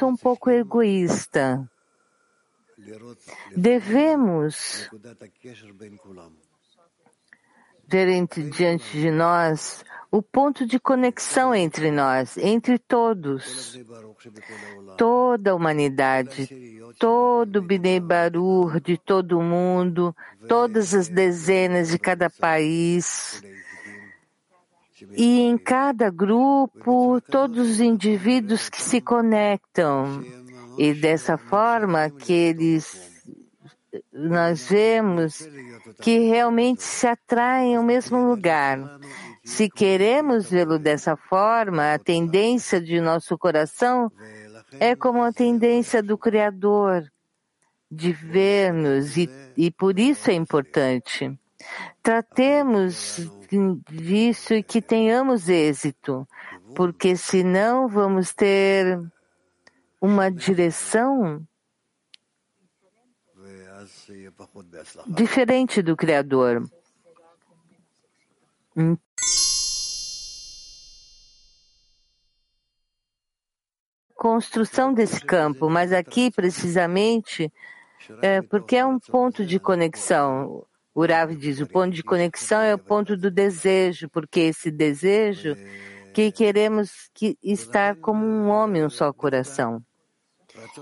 um 0.00 0.16
pouco 0.16 0.48
egoísta. 0.48 1.68
Devemos 3.56 4.88
ver 7.88 8.26
diante 8.50 9.00
de 9.00 9.10
nós 9.10 9.84
o 10.10 10.22
ponto 10.22 10.66
de 10.66 10.78
conexão 10.78 11.54
entre 11.54 11.90
nós, 11.90 12.38
entre 12.38 12.78
todos, 12.78 13.78
toda 14.96 15.50
a 15.50 15.54
humanidade, 15.54 16.48
todo 16.98 17.56
o 17.56 17.62
Bnei 17.62 18.00
de 18.82 18.96
todo 18.96 19.38
o 19.38 19.42
mundo, 19.42 20.16
todas 20.48 20.94
as 20.94 21.08
dezenas 21.08 21.88
de 21.90 21.98
cada 21.98 22.30
país, 22.30 23.42
e 25.16 25.40
em 25.40 25.56
cada 25.56 26.10
grupo, 26.10 27.20
todos 27.30 27.70
os 27.70 27.80
indivíduos 27.80 28.68
que 28.68 28.80
se 28.80 29.00
conectam. 29.00 30.24
E 30.76 30.94
dessa 30.94 31.36
forma 31.36 32.08
que 32.08 32.32
eles, 32.32 33.17
nós 34.12 34.68
vemos 34.68 35.48
que 36.02 36.18
realmente 36.18 36.82
se 36.82 37.06
atraem 37.06 37.76
ao 37.76 37.82
mesmo 37.82 38.28
lugar. 38.28 38.78
Se 39.44 39.68
queremos 39.70 40.50
vê-lo 40.50 40.78
dessa 40.78 41.16
forma, 41.16 41.94
a 41.94 41.98
tendência 41.98 42.80
de 42.80 43.00
nosso 43.00 43.38
coração 43.38 44.12
é 44.78 44.94
como 44.94 45.22
a 45.22 45.32
tendência 45.32 46.02
do 46.02 46.18
Criador 46.18 47.10
de 47.90 48.12
ver-nos 48.12 49.16
e, 49.16 49.30
e 49.56 49.70
por 49.70 49.98
isso 49.98 50.30
é 50.30 50.34
importante. 50.34 51.38
Tratemos 52.02 53.26
disso 53.90 54.54
e 54.54 54.62
que 54.62 54.82
tenhamos 54.82 55.48
êxito, 55.48 56.28
porque 56.74 57.16
senão 57.16 57.88
vamos 57.88 58.34
ter 58.34 59.00
uma 60.00 60.30
direção 60.30 61.42
diferente 65.06 65.82
do 65.82 65.96
Criador. 65.96 66.62
Construção 74.14 74.92
desse 74.92 75.20
campo, 75.20 75.68
mas 75.68 75.92
aqui 75.92 76.30
precisamente 76.30 77.52
é 78.22 78.42
porque 78.42 78.76
é 78.76 78.86
um 78.86 78.98
ponto 78.98 79.44
de 79.44 79.58
conexão. 79.58 80.64
O 80.94 81.06
Rav 81.06 81.34
diz, 81.36 81.60
o 81.60 81.66
ponto 81.66 81.94
de 81.94 82.02
conexão 82.02 82.60
é 82.60 82.74
o 82.74 82.78
ponto 82.78 83.16
do 83.16 83.30
desejo, 83.30 84.08
porque 84.08 84.40
esse 84.40 84.70
desejo 84.70 85.54
que 86.12 86.32
queremos 86.32 87.08
que 87.14 87.38
estar 87.42 87.96
como 87.96 88.26
um 88.26 88.48
homem, 88.48 88.84
um 88.84 88.90
só 88.90 89.12
coração. 89.12 89.80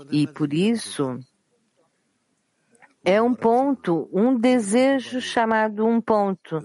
E 0.09 0.25
por 0.25 0.53
isso 0.53 1.19
é 3.07 3.21
um 3.21 3.33
ponto, 3.33 4.09
um 4.11 4.37
desejo 4.37 5.21
chamado 5.21 5.85
um 5.85 6.01
ponto, 6.01 6.61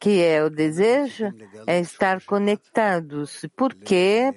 que 0.00 0.22
é 0.22 0.42
o 0.42 0.48
desejo 0.48 1.30
é 1.66 1.78
estar 1.78 2.24
conectados. 2.24 3.44
Por 3.54 3.74
quê? 3.74 4.32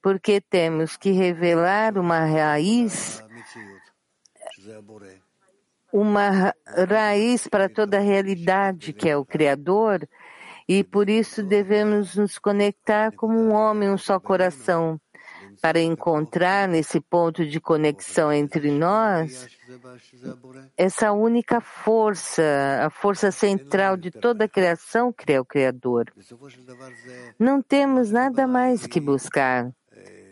Porque 0.00 0.40
temos 0.40 0.96
que 0.96 1.10
revelar 1.10 1.98
uma 1.98 2.20
raiz 2.24 3.20
uma 5.92 6.54
raiz 6.88 7.48
para 7.48 7.68
toda 7.68 7.96
a 7.96 8.00
realidade, 8.00 8.92
que 8.92 9.08
é 9.08 9.16
o 9.16 9.24
Criador, 9.24 10.08
e 10.68 10.84
por 10.84 11.08
isso 11.08 11.42
devemos 11.42 12.14
nos 12.14 12.38
conectar 12.38 13.10
como 13.12 13.36
um 13.36 13.52
homem, 13.52 13.90
um 13.90 13.98
só 13.98 14.20
coração, 14.20 15.00
para 15.60 15.80
encontrar 15.80 16.68
nesse 16.68 17.00
ponto 17.00 17.46
de 17.46 17.60
conexão 17.60 18.32
entre 18.32 18.70
nós 18.70 19.48
essa 20.76 21.12
única 21.12 21.60
força, 21.60 22.42
a 22.82 22.90
força 22.90 23.30
central 23.30 23.96
de 23.96 24.10
toda 24.10 24.44
a 24.44 24.48
criação, 24.48 25.12
que 25.12 25.32
é 25.32 25.40
o 25.40 25.44
Criador. 25.44 26.12
Não 27.38 27.62
temos 27.62 28.10
nada 28.10 28.46
mais 28.46 28.86
que 28.86 29.00
buscar. 29.00 29.72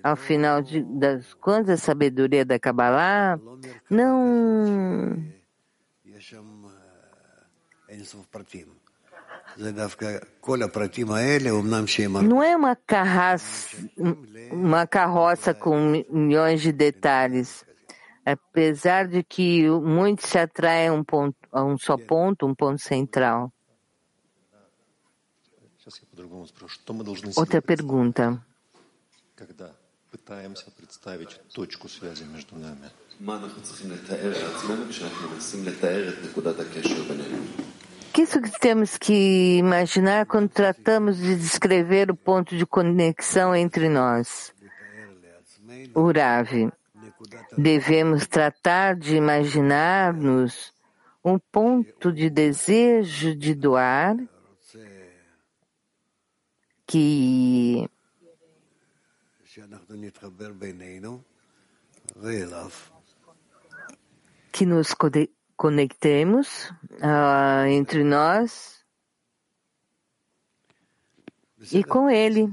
Ao 0.02 0.16
final 0.16 0.60
de, 0.60 0.82
das 0.82 1.32
contas, 1.32 1.80
a 1.80 1.84
sabedoria 1.84 2.44
da 2.44 2.58
Kabbalah 2.58 3.40
não 3.88 5.16
não 12.22 12.42
é 12.42 12.56
uma 12.56 12.74
carroça, 12.74 13.76
uma 14.50 14.86
carroça 14.86 15.54
com 15.54 16.04
milhões 16.10 16.60
de 16.60 16.72
detalhes. 16.72 17.64
Apesar 18.24 19.06
de 19.06 19.22
que 19.22 19.68
muitos 19.68 20.30
se 20.30 20.38
atraem 20.38 20.88
a 20.88 20.92
um, 20.92 21.04
ponto, 21.04 21.36
a 21.52 21.62
um 21.62 21.76
só 21.76 21.96
ponto, 21.96 22.46
um 22.46 22.54
ponto 22.54 22.80
central. 22.80 23.52
Outra 27.36 27.60
pergunta. 27.60 28.42
מה 33.20 33.38
que 38.14 38.22
isso 38.22 38.40
que 38.40 38.60
temos 38.60 38.96
que 38.96 39.58
imaginar 39.58 40.24
quando 40.24 40.48
tratamos 40.48 41.16
de 41.16 41.34
descrever 41.34 42.12
o 42.12 42.16
ponto 42.16 42.56
de 42.56 42.64
conexão 42.64 43.52
entre 43.56 43.88
nós? 43.88 44.54
Urav, 45.96 46.48
devemos 47.58 48.28
tratar 48.28 48.94
de 48.94 49.16
imaginar-nos 49.16 50.72
um 51.24 51.40
ponto 51.40 52.12
de 52.12 52.30
desejo 52.30 53.34
de 53.34 53.52
doar 53.52 54.16
que 56.86 57.90
que 64.52 64.64
nos 64.64 64.94
conectemos 65.64 66.68
uh, 67.00 67.66
entre 67.70 68.04
nós 68.04 68.84
e 71.72 71.82
com 71.82 72.10
Ele. 72.10 72.52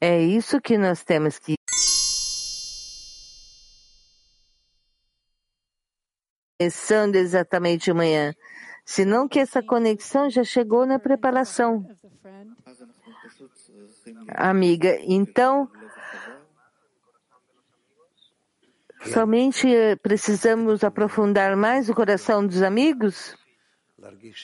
É 0.00 0.20
isso 0.20 0.60
que 0.60 0.76
nós 0.76 1.04
temos 1.04 1.38
que. 1.38 1.54
Começando 6.58 7.14
exatamente 7.14 7.92
amanhã. 7.92 8.34
Senão 8.84 9.28
que 9.28 9.38
essa 9.38 9.62
conexão 9.62 10.28
já 10.28 10.42
chegou 10.42 10.84
na 10.84 10.98
preparação. 10.98 11.86
Amiga, 14.34 14.98
então 15.02 15.70
Somente 19.12 19.68
eh, 19.68 19.96
precisamos 19.96 20.84
aprofundar 20.84 21.56
mais 21.56 21.88
o 21.88 21.94
coração 21.94 22.46
dos 22.46 22.62
amigos? 22.62 23.36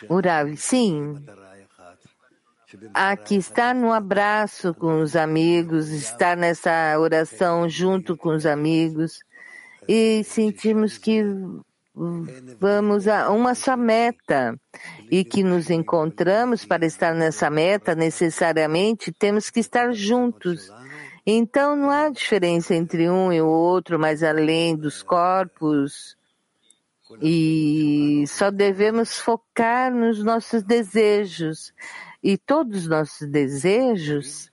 Urav, 0.09 0.57
sim. 0.57 1.15
aqui 2.95 3.37
estar 3.37 3.75
no 3.75 3.93
abraço 3.93 4.75
com 4.75 5.01
os 5.01 5.15
amigos, 5.15 5.91
estar 5.91 6.37
nessa 6.37 6.99
oração 6.99 7.69
junto 7.69 8.17
com 8.17 8.31
os 8.31 8.47
amigos 8.47 9.21
e 9.89 10.25
sentimos 10.25 10.97
que 10.97 11.23
vamos 12.59 13.07
a 13.07 13.31
uma 13.31 13.55
só 13.55 13.77
meta 13.77 14.59
e 15.11 15.25
que 15.25 15.43
nos 15.43 15.69
encontramos 15.69 16.65
para 16.65 16.87
estar 16.87 17.15
nessa 17.15 17.51
meta, 17.51 17.95
necessariamente 17.95 19.13
temos 19.13 19.51
que 19.51 19.61
estar 19.61 19.93
juntos. 19.93 20.71
Então 21.25 21.77
não 21.77 21.89
há 21.91 22.09
diferença 22.09 22.75
entre 22.75 23.09
um 23.09 23.33
e 23.33 23.41
o 23.41 23.47
outro, 23.47 23.99
mas 23.99 24.23
além 24.23 24.77
dos 24.77 25.03
corpos. 25.03 26.17
E 27.21 28.25
só 28.27 28.51
devemos 28.51 29.19
focar 29.19 29.95
nos 29.95 30.23
nossos 30.25 30.63
desejos. 30.63 31.73
E 32.23 32.37
todos 32.37 32.83
os 32.83 32.89
nossos 32.89 33.29
desejos 33.29 34.51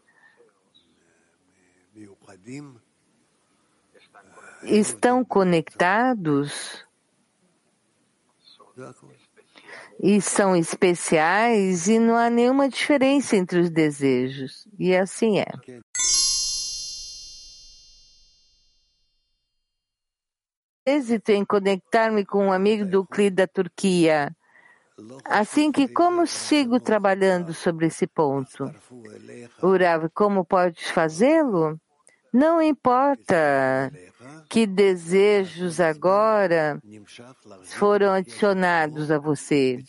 estão 4.64 5.24
conectados 5.24 6.86
e 10.02 10.22
são 10.22 10.56
especiais 10.56 11.88
e 11.88 12.00
não 12.00 12.16
há 12.16 12.30
nenhuma 12.30 12.70
diferença 12.70 13.36
entre 13.36 13.60
os 13.60 13.70
desejos. 13.70 14.68
E 14.78 14.96
assim 14.96 15.40
é. 15.40 15.48
Êxito 20.96 21.32
em 21.32 21.46
conectar-me 21.46 22.26
com 22.26 22.48
um 22.48 22.52
amigo 22.52 22.86
do 22.86 23.06
CLI 23.06 23.30
da 23.30 23.48
Turquia. 23.48 24.36
Assim 25.24 25.72
que 25.72 25.88
como 25.88 26.28
sigo 26.28 26.80
trabalhando 26.80 27.54
sobre 27.54 27.88
esse 27.88 28.06
ponto? 28.06 28.72
Urav, 29.62 30.10
como 30.14 30.44
pode 30.44 30.84
fazê-lo? 30.92 31.80
Não 32.32 32.62
importa 32.62 33.92
que 34.50 34.68
desejos 34.68 35.80
agora 35.80 36.80
foram 37.66 38.12
adicionados 38.12 39.10
a 39.10 39.18
você. 39.18 39.84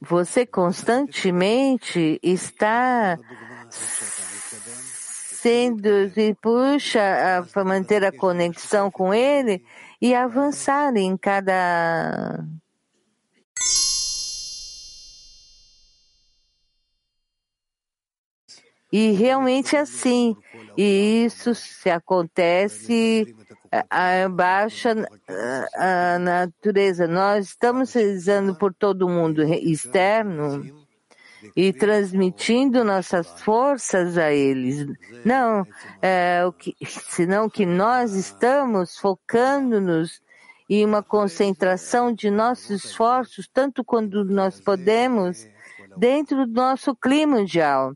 Você 0.00 0.44
constantemente 0.44 2.18
está 2.22 3.16
sendo 5.42 5.88
e 6.16 6.34
puxa 6.34 7.44
para 7.52 7.64
manter 7.64 8.04
a 8.04 8.16
conexão 8.16 8.92
com 8.92 9.12
ele 9.12 9.64
e 10.00 10.14
avançar 10.14 10.96
em 10.96 11.16
cada 11.16 12.44
E 18.92 19.12
realmente 19.12 19.74
é 19.74 19.80
assim. 19.80 20.36
E 20.76 21.24
isso 21.24 21.54
se 21.54 21.88
acontece 21.88 23.34
abaixo 23.88 24.88
a 25.74 26.18
natureza. 26.18 27.08
Nós 27.08 27.46
estamos 27.46 27.94
rezando 27.94 28.54
por 28.54 28.74
todo 28.74 29.08
mundo 29.08 29.42
externo 29.42 30.81
e 31.56 31.72
transmitindo 31.72 32.84
nossas 32.84 33.26
forças 33.40 34.16
a 34.18 34.32
eles. 34.32 34.86
Não, 35.24 35.66
é, 36.00 36.44
o 36.46 36.52
que, 36.52 36.74
senão 36.86 37.48
que 37.48 37.66
nós 37.66 38.14
estamos 38.14 38.96
focando-nos 38.98 40.20
em 40.68 40.84
uma 40.84 41.02
concentração 41.02 42.12
de 42.12 42.30
nossos 42.30 42.84
esforços, 42.84 43.48
tanto 43.52 43.84
quando 43.84 44.24
nós 44.24 44.60
podemos, 44.60 45.46
dentro 45.96 46.46
do 46.46 46.52
nosso 46.52 46.94
clima 46.94 47.38
mundial. 47.38 47.92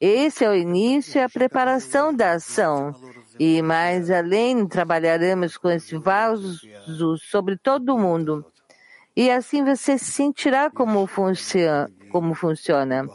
Esse 0.00 0.44
é 0.44 0.48
o 0.48 0.54
início 0.54 1.18
e 1.18 1.22
a 1.22 1.28
preparação 1.28 2.14
da 2.14 2.32
ação. 2.32 2.94
E 3.38 3.60
mais 3.62 4.10
além, 4.10 4.66
trabalharemos 4.66 5.56
com 5.56 5.68
esse 5.70 5.96
vaso 5.96 6.60
sobre 7.30 7.56
todo 7.56 7.94
o 7.94 7.98
mundo. 7.98 8.44
E 9.16 9.30
assim 9.30 9.64
você 9.64 9.98
sentirá 9.98 10.70
como 10.70 11.04
funciona. 11.06 11.90
Como 12.10 12.34
funciona. 12.34 13.06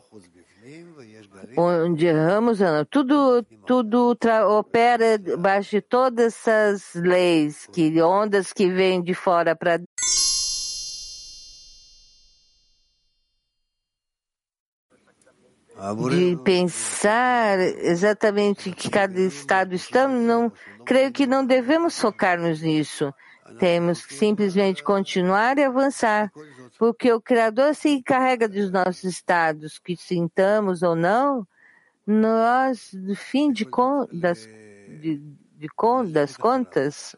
Onde 1.58 2.12
ramos, 2.12 2.60
tudo, 2.90 3.44
tudo 3.66 4.18
opera 4.48 5.18
debaixo 5.18 5.72
de 5.72 5.82
todas 5.82 6.48
essas 6.48 6.94
leis, 6.96 7.68
que 7.72 8.02
ondas 8.02 8.54
que 8.54 8.70
vêm 8.70 9.02
de 9.02 9.14
fora 9.14 9.56
para 9.56 9.82
de 16.10 16.38
pensar 16.44 17.60
exatamente 17.60 18.72
que 18.72 18.90
cada 18.90 19.20
estado 19.20 19.74
estamos, 19.74 20.22
não 20.22 20.52
creio 20.86 21.12
que 21.12 21.28
não 21.28 21.46
devemos 21.46 22.00
focar-nos 22.00 22.62
nisso. 22.62 23.14
Temos 23.60 24.06
que 24.06 24.14
simplesmente 24.14 24.82
continuar 24.82 25.58
e 25.58 25.64
avançar, 25.64 26.32
porque 26.78 27.12
o 27.12 27.22
Criador 27.22 27.76
se 27.76 27.90
encarrega 27.90 28.48
dos 28.48 28.72
nossos 28.72 29.04
estados, 29.04 29.80
que 29.80 29.96
sintamos 29.96 30.82
ou 30.82 30.96
não, 30.96 31.48
nós, 32.06 32.92
no 32.94 33.16
fim 33.16 33.52
de, 33.52 33.66
con 33.66 34.08
das, 34.12 34.46
de, 34.46 35.22
de 35.58 35.70
con 35.70 36.12
das 36.12 36.36
contas, 36.36 37.16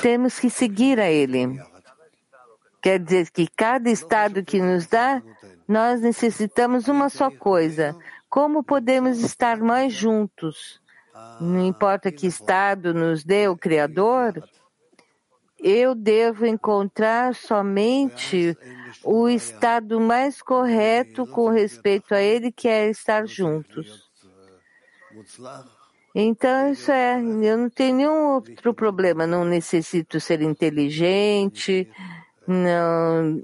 temos 0.00 0.38
que 0.38 0.50
seguir 0.50 1.00
a 1.00 1.10
Ele. 1.10 1.60
Quer 2.82 2.98
dizer 3.00 3.30
que 3.30 3.46
cada 3.46 3.90
estado 3.90 4.42
que 4.42 4.60
nos 4.60 4.86
dá, 4.86 5.22
nós 5.68 6.00
necessitamos 6.00 6.88
uma 6.88 7.08
só 7.10 7.30
coisa. 7.30 7.96
Como 8.28 8.62
podemos 8.62 9.18
estar 9.18 9.58
mais 9.58 9.92
juntos? 9.92 10.80
Não 11.40 11.66
importa 11.66 12.12
que 12.12 12.26
estado 12.26 12.92
nos 12.92 13.24
dê 13.24 13.48
o 13.48 13.56
Criador, 13.56 14.42
eu 15.58 15.94
devo 15.94 16.46
encontrar 16.46 17.34
somente 17.34 18.56
o 19.04 19.28
estado 19.28 20.00
mais 20.00 20.42
correto 20.42 21.26
com 21.26 21.48
respeito 21.48 22.14
a 22.14 22.20
ele, 22.20 22.50
que 22.50 22.68
é 22.68 22.88
estar 22.90 23.26
juntos. 23.26 24.10
Então, 26.14 26.72
isso 26.72 26.90
é, 26.90 27.20
eu 27.20 27.56
não 27.56 27.70
tenho 27.70 27.96
nenhum 27.96 28.34
outro 28.34 28.74
problema, 28.74 29.26
não 29.26 29.44
necessito 29.44 30.18
ser 30.18 30.42
inteligente, 30.42 31.88
não 32.46 33.40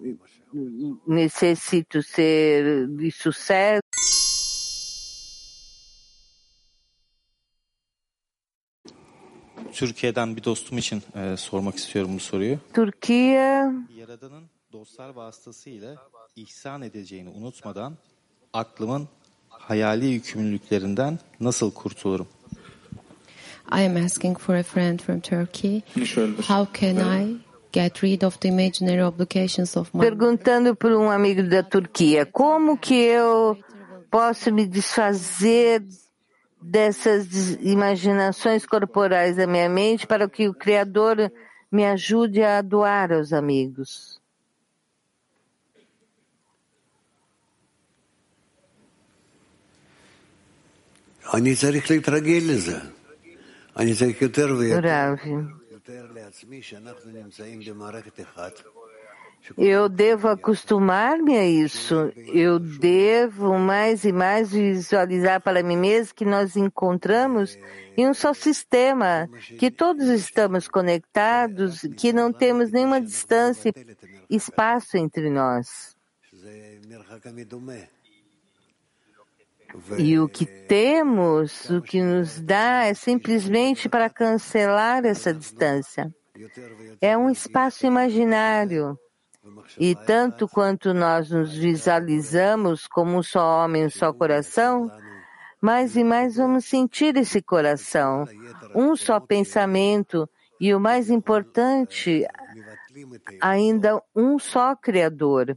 necessito 1.07 2.03
ser 2.03 2.89
de 2.89 3.11
sucesso. 3.11 3.83
Türkiye'den 9.77 10.37
bir 10.37 10.45
dostum 10.45 10.79
için 10.79 11.03
e, 11.15 11.37
sormak 11.37 11.77
istiyorum 11.77 12.11
bu 12.15 12.21
soruyu. 12.21 12.59
Türkiye 12.75 13.73
Yaradan'ın 13.97 14.45
dostlar 14.73 15.09
vasıtasıyla 15.09 15.97
ihsan 16.37 16.83
edeceğini 16.83 17.29
unutmadan 17.29 17.97
aklımın 18.53 19.09
hayali 19.49 20.07
yükümlülüklerinden 20.07 21.19
nasıl 21.41 21.73
kurtulurum? 21.73 22.29
I 23.73 23.87
am 23.87 23.97
asking 23.97 24.39
for 24.39 24.55
a 24.55 24.63
friend 24.63 25.01
from 25.01 25.21
Turkey. 25.21 25.83
How 26.49 26.81
can 26.81 27.23
I 27.23 27.37
get 27.73 28.05
rid 28.05 28.23
of 28.23 28.41
the 28.41 28.49
imaginary 28.49 29.05
obligations 29.05 29.77
of 29.77 29.95
my 29.95 30.01
perguntando 30.01 30.75
por 30.75 30.91
um 30.91 31.09
amigo 31.11 31.51
da 31.51 31.63
Turquia, 31.63 32.27
como 32.33 32.79
que 32.79 32.95
eu 32.95 33.59
posso 34.11 34.53
me 34.53 34.67
desfazer 34.67 35.83
dessas 36.69 37.53
imaginações 37.63 38.67
corporais 38.67 39.37
da 39.37 39.47
minha 39.47 39.69
mente 39.69 40.05
para 40.05 40.29
que 40.29 40.49
o 40.49 40.55
Criador 40.55 41.33
me 41.71 41.87
ajude 41.87 42.43
a 42.43 42.61
doar 42.61 43.13
aos 43.13 43.33
amigos? 43.33 44.21
Rav, 54.81 55.21
eu 59.57 59.89
devo 59.89 60.29
acostumar-me 60.29 61.37
a 61.37 61.47
isso. 61.47 62.13
Eu 62.33 62.59
devo 62.59 63.59
mais 63.59 64.05
e 64.05 64.13
mais 64.13 64.53
visualizar 64.53 65.41
para 65.41 65.63
mim 65.63 65.77
mesmo 65.77 66.15
que 66.15 66.25
nós 66.25 66.57
encontramos 66.57 67.59
em 67.97 68.09
um 68.09 68.15
só 68.15 68.35
sistema, 68.35 69.29
que 69.59 69.71
todos 69.71 70.09
estamos 70.09 70.69
conectados, 70.69 71.81
que 71.97 72.13
não 72.13 72.33
temos 72.33 72.71
nenhuma 72.71 73.01
distância, 73.01 73.73
espaço 74.29 74.97
entre 74.97 75.31
nós. 75.31 75.97
E 79.99 80.19
o 80.19 80.29
que 80.29 80.47
temos, 80.47 81.69
o 81.71 81.83
que 81.83 82.03
nos 82.03 82.41
dá, 82.41 82.85
é 82.85 82.95
simplesmente 82.95 83.89
para 83.89 84.09
cancelar 84.09 85.05
essa 85.05 85.33
distância. 85.33 86.15
É 87.01 87.17
um 87.17 87.31
espaço 87.31 87.87
imaginário. 87.87 88.99
E 89.79 89.95
tanto 89.95 90.49
quanto 90.49 90.95
nós 90.95 91.31
nos 91.31 91.55
visualizamos 91.55 92.87
como 92.87 93.19
um 93.19 93.23
só 93.23 93.65
homem, 93.65 93.87
um 93.87 93.91
só 93.91 94.13
coração, 94.13 94.91
mais 95.61 95.97
e 95.97 96.05
mais 96.05 96.37
vamos 96.37 96.65
sentir 96.65 97.17
esse 97.17 97.43
coração, 97.43 98.25
um 98.75 98.97
só 98.97 99.19
pensamento 99.21 100.29
e 100.61 100.75
o 100.75 100.81
mais 100.81 101.11
importante, 101.11 102.27
ainda 103.41 104.03
um 104.15 104.39
só 104.39 104.75
Criador 104.75 105.57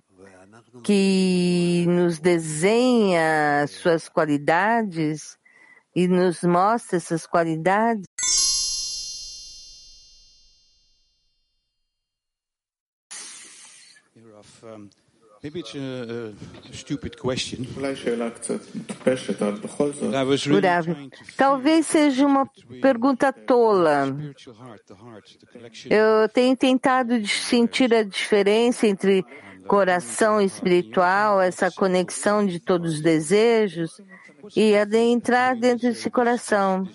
que 0.84 1.86
nos 1.88 2.20
desenha 2.20 3.66
suas 3.68 4.08
qualidades 4.08 5.38
e 5.96 6.08
nos 6.08 6.44
mostra 6.44 6.98
essas 6.98 7.26
qualidades. 7.26 8.06
Maybe 15.42 15.62
it's 15.62 15.74
a, 15.74 16.34
a 16.70 16.74
stupid 16.74 17.16
question. 17.16 17.66
Talvez 21.38 21.88
seja 21.88 22.26
uma 22.26 22.46
pergunta 22.82 23.32
tola. 23.32 24.18
Eu 25.90 26.28
tenho 26.34 26.58
tentado 26.58 27.26
sentir 27.26 27.94
a 27.94 28.04
diferença 28.04 28.86
entre 28.86 29.26
coração 29.66 30.42
espiritual, 30.42 31.40
essa 31.40 31.72
conexão 31.72 32.46
de 32.46 32.60
todos 32.60 32.96
os 32.96 33.02
desejos, 33.02 34.02
e 34.58 34.76
adentrar 34.76 35.58
dentro 35.58 35.88
desse 35.88 36.10
coração. 36.10 36.86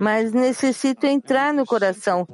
Mas 0.00 0.32
necessito 0.32 1.04
entrar 1.04 1.52
no 1.52 1.66
coração. 1.66 2.26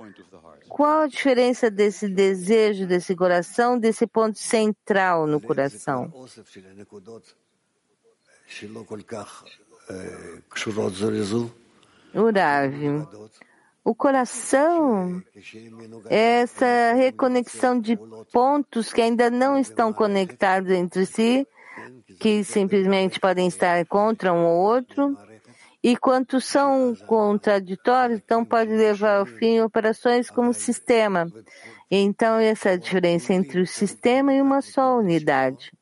Qual 0.69 1.03
a 1.03 1.07
diferença 1.07 1.71
desse 1.71 2.09
desejo, 2.09 2.87
desse 2.87 3.15
coração, 3.17 3.79
desse 3.79 4.07
ponto 4.07 4.39
central 4.39 5.27
no 5.27 5.41
coração? 5.41 6.13
Urav, 12.15 12.75
o 13.85 13.95
coração 13.95 15.23
é 16.11 16.41
essa 16.43 16.93
reconexão 16.95 17.79
de 17.81 17.99
pontos 18.33 18.93
que 18.93 19.01
ainda 19.01 19.31
não 19.31 19.59
estão 19.59 19.93
conectados 19.93 20.71
entre 20.71 21.07
si, 21.07 21.47
que 22.19 22.43
simplesmente 22.45 23.21
podem 23.21 23.47
estar 23.47 23.85
contra 23.87 24.33
um 24.33 24.45
ou 24.45 24.57
outro, 24.57 25.17
e 25.89 25.97
quanto 25.97 26.39
são 26.39 26.95
contraditórios, 27.07 28.21
então 28.23 28.45
pode 28.45 28.71
levar 28.71 29.21
ao 29.21 29.25
fim 29.25 29.63
operações 29.63 30.29
como 30.29 30.53
sistema. 30.53 31.33
Então, 31.91 32.39
essa 32.39 32.69
é 32.69 32.73
a 32.75 32.77
diferença 32.77 33.33
entre 33.33 33.63
o 33.63 33.67
sistema 33.67 34.35
e 34.35 34.43
uma 34.43 34.61
só 34.61 34.99
unidade. 34.99 35.73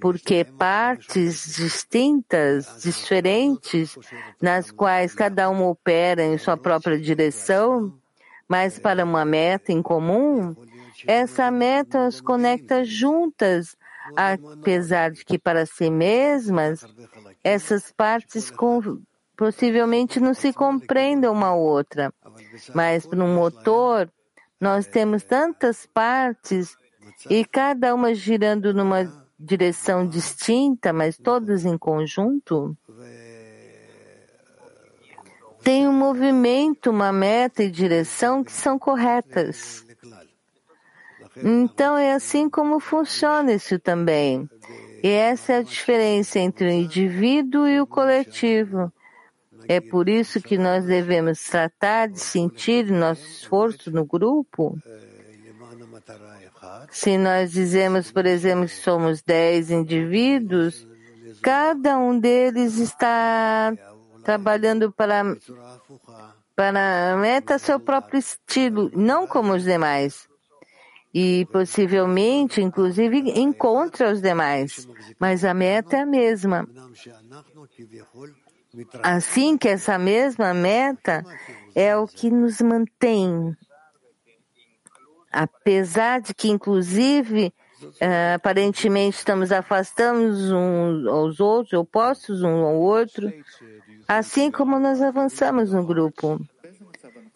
Porque 0.00 0.42
partes 0.42 1.54
distintas, 1.54 2.82
diferentes, 2.82 3.94
nas 4.40 4.70
quais 4.70 5.14
cada 5.14 5.50
uma 5.50 5.68
opera 5.68 6.22
em 6.24 6.38
sua 6.38 6.56
própria 6.56 6.98
direção, 6.98 7.92
mas 8.48 8.78
para 8.78 9.04
uma 9.04 9.26
meta 9.26 9.70
em 9.70 9.82
comum, 9.82 10.56
essa 11.06 11.50
meta 11.50 12.06
as 12.06 12.22
conecta 12.22 12.82
juntas, 12.82 13.76
apesar 14.16 15.10
de 15.10 15.24
que 15.24 15.38
para 15.38 15.66
si 15.66 15.90
mesmas 15.90 16.84
essas 17.42 17.92
partes 17.92 18.50
com, 18.50 19.00
possivelmente 19.36 20.20
não 20.20 20.34
se 20.34 20.52
compreendam 20.52 21.32
uma 21.32 21.54
outra. 21.54 22.12
Mas 22.74 23.06
um 23.06 23.34
motor, 23.34 24.10
nós 24.60 24.86
temos 24.86 25.22
tantas 25.22 25.86
partes 25.86 26.76
e 27.28 27.44
cada 27.44 27.94
uma 27.94 28.14
girando 28.14 28.74
numa 28.74 29.10
direção 29.38 30.06
distinta, 30.06 30.92
mas 30.92 31.16
todas 31.16 31.64
em 31.64 31.76
conjunto. 31.76 32.76
Tem 35.62 35.88
um 35.88 35.92
movimento, 35.92 36.90
uma 36.90 37.10
meta 37.10 37.62
e 37.62 37.70
direção 37.70 38.44
que 38.44 38.52
são 38.52 38.78
corretas. 38.78 39.84
Então 41.36 41.96
é 41.96 42.12
assim 42.12 42.48
como 42.48 42.78
funciona 42.78 43.52
isso 43.52 43.78
também. 43.78 44.48
E 45.02 45.08
essa 45.08 45.54
é 45.54 45.56
a 45.58 45.62
diferença 45.62 46.38
entre 46.38 46.66
o 46.66 46.70
indivíduo 46.70 47.66
e 47.66 47.80
o 47.80 47.86
coletivo. 47.86 48.92
É 49.68 49.80
por 49.80 50.08
isso 50.08 50.40
que 50.40 50.56
nós 50.58 50.84
devemos 50.84 51.42
tratar 51.42 52.08
de 52.08 52.20
sentir 52.20 52.90
nosso 52.90 53.26
esforço 53.26 53.90
no 53.90 54.04
grupo. 54.04 54.78
Se 56.90 57.18
nós 57.18 57.52
dizemos, 57.52 58.12
por 58.12 58.26
exemplo, 58.26 58.66
que 58.66 58.74
somos 58.74 59.22
dez 59.22 59.70
indivíduos, 59.70 60.86
cada 61.42 61.98
um 61.98 62.18
deles 62.18 62.78
está 62.78 63.72
trabalhando 64.22 64.92
para, 64.92 65.22
para 66.54 67.12
a 67.12 67.16
meta 67.16 67.58
seu 67.58 67.80
próprio 67.80 68.18
estilo, 68.18 68.90
não 68.94 69.26
como 69.26 69.52
os 69.54 69.64
demais 69.64 70.28
e 71.14 71.46
possivelmente, 71.52 72.60
inclusive, 72.60 73.18
encontra 73.38 74.10
os 74.10 74.20
demais, 74.20 74.88
mas 75.16 75.44
a 75.44 75.54
meta 75.54 75.96
é 75.96 76.00
a 76.00 76.06
mesma. 76.06 76.68
Assim 79.00 79.56
que 79.56 79.68
essa 79.68 79.96
mesma 79.96 80.52
meta 80.52 81.24
é 81.72 81.96
o 81.96 82.08
que 82.08 82.28
nos 82.28 82.60
mantém. 82.60 83.56
Apesar 85.30 86.20
de 86.20 86.34
que, 86.34 86.48
inclusive, 86.48 87.54
uh, 87.80 88.34
aparentemente 88.34 89.18
estamos 89.18 89.52
afastando 89.52 90.20
uns 90.20 91.06
aos 91.06 91.38
outros, 91.38 91.74
opostos 91.74 92.42
um 92.42 92.64
ao 92.64 92.74
outro, 92.74 93.32
assim 94.08 94.50
como 94.50 94.80
nós 94.80 95.00
avançamos 95.00 95.70
no 95.70 95.86
grupo 95.86 96.40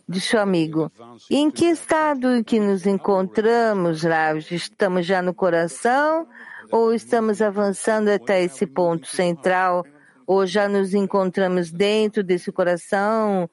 disse 0.08 0.36
o 0.36 0.40
amigo. 0.40 0.90
Em 1.30 1.50
que 1.50 1.66
estado 1.66 2.42
que 2.42 2.58
nos 2.58 2.86
encontramos, 2.86 4.02
Rav? 4.02 4.38
Estamos 4.50 5.04
já 5.04 5.20
no 5.20 5.34
coração 5.34 6.26
ou 6.70 6.94
estamos 6.94 7.42
avançando 7.42 8.08
até 8.08 8.42
esse 8.42 8.66
ponto 8.66 9.06
central? 9.06 9.84
Ou 10.26 10.46
já 10.46 10.68
nos 10.68 10.94
encontramos 10.94 11.70
dentro 11.70 12.22
desse 12.22 12.50
coração 12.50 13.48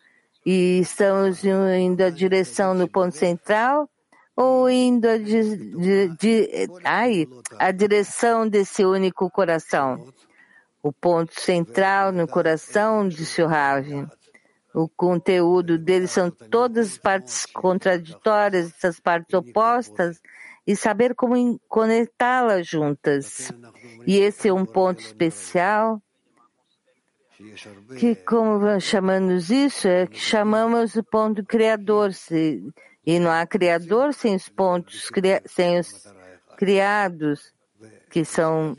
e 0.45 0.79
estamos 0.79 1.43
indo 1.43 2.01
a 2.01 2.09
direção 2.09 2.77
do 2.77 2.87
ponto 2.87 3.15
central? 3.15 3.89
Ou 4.35 4.69
indo 4.69 5.07
a, 5.07 5.17
de, 5.17 5.55
de, 5.55 6.09
de, 6.17 6.69
ai, 6.83 7.25
a 7.57 7.71
direção 7.71 8.47
desse 8.47 8.85
único 8.85 9.29
coração? 9.29 10.05
O 10.83 10.91
ponto 10.91 11.39
central 11.39 12.11
no 12.11 12.27
coração, 12.27 13.07
disse 13.07 13.41
o 13.41 13.47
Rav 13.47 13.87
o 14.75 14.89
conteúdo 14.89 15.77
deles 15.77 16.11
são 16.11 16.29
todas 16.29 16.97
partes 16.97 17.45
contraditórias, 17.45 18.73
essas 18.75 18.99
partes 18.99 19.33
opostas, 19.33 20.19
e 20.67 20.75
saber 20.75 21.15
como 21.15 21.59
conectá-las 21.69 22.67
juntas. 22.67 23.51
E 24.05 24.17
esse 24.17 24.49
é 24.49 24.53
um 24.53 24.65
ponto 24.65 24.99
especial 24.99 26.01
que, 27.97 28.15
como 28.15 28.79
chamamos 28.81 29.49
isso, 29.49 29.87
é 29.87 30.07
que 30.07 30.19
chamamos 30.19 30.95
o 30.95 31.03
ponto 31.03 31.43
criador. 31.45 32.11
E 33.05 33.19
não 33.19 33.31
há 33.31 33.45
criador 33.45 34.13
sem 34.13 34.35
os 34.35 34.49
pontos, 34.49 35.09
sem 35.45 35.79
os 35.79 36.03
criados, 36.57 37.53
que 38.09 38.25
são 38.25 38.75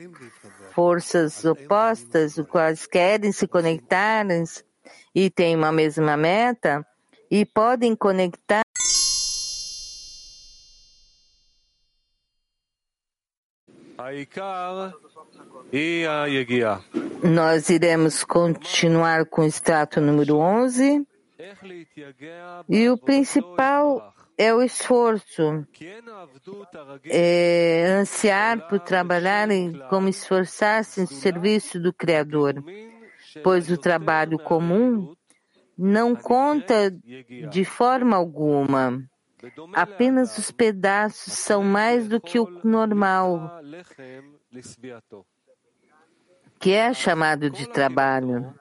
forças 0.72 1.44
opostas, 1.44 2.36
os 2.36 2.46
quais 2.46 2.86
querem 2.86 3.32
se 3.32 3.46
conectar 3.46 4.26
e 5.16 5.30
têm 5.30 5.56
uma 5.56 5.72
mesma 5.72 6.14
meta 6.14 6.86
e 7.30 7.46
podem 7.46 7.96
conectar. 7.96 8.60
Nós 17.24 17.70
iremos 17.70 18.22
continuar 18.24 19.24
com 19.24 19.40
o 19.40 19.46
extrato 19.46 20.02
número 20.02 20.36
11. 20.36 21.06
E 22.68 22.90
o 22.90 22.98
principal 22.98 24.12
é 24.36 24.52
o 24.52 24.62
esforço, 24.62 25.66
é 27.06 27.86
ansiar 27.98 28.68
por 28.68 28.80
trabalhar 28.80 29.48
como 29.88 30.10
esforçar-se 30.10 31.00
em 31.00 31.06
serviço 31.06 31.80
do 31.80 31.90
Criador 31.90 32.62
pois 33.42 33.70
o 33.70 33.76
trabalho 33.76 34.38
comum 34.38 35.14
não 35.76 36.14
conta 36.14 36.90
de 37.50 37.64
forma 37.64 38.16
alguma. 38.16 39.02
Apenas 39.74 40.38
os 40.38 40.50
pedaços 40.50 41.34
são 41.34 41.62
mais 41.62 42.08
do 42.08 42.20
que 42.20 42.38
o 42.38 42.60
normal. 42.64 43.60
que 46.58 46.72
é 46.72 46.92
chamado 46.94 47.50
de 47.50 47.68
trabalho. 47.68 48.54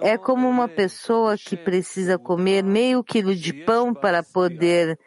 É 0.00 0.16
como 0.16 0.48
uma 0.48 0.66
pessoa 0.68 1.36
que 1.36 1.56
precisa 1.56 2.18
comer 2.18 2.64
meio 2.64 3.04
quilo 3.04 3.34
de 3.34 3.52
pão 3.52 3.94
para 3.94 4.22
poder 4.22 4.98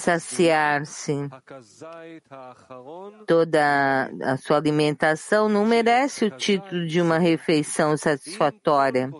saciar-se. 0.00 1.28
Toda 3.26 4.10
a 4.22 4.36
sua 4.36 4.56
alimentação 4.56 5.48
não 5.48 5.64
merece 5.64 6.24
o 6.24 6.30
título 6.30 6.86
de 6.86 7.00
uma 7.00 7.18
refeição 7.18 7.96
satisfatória, 7.96 9.10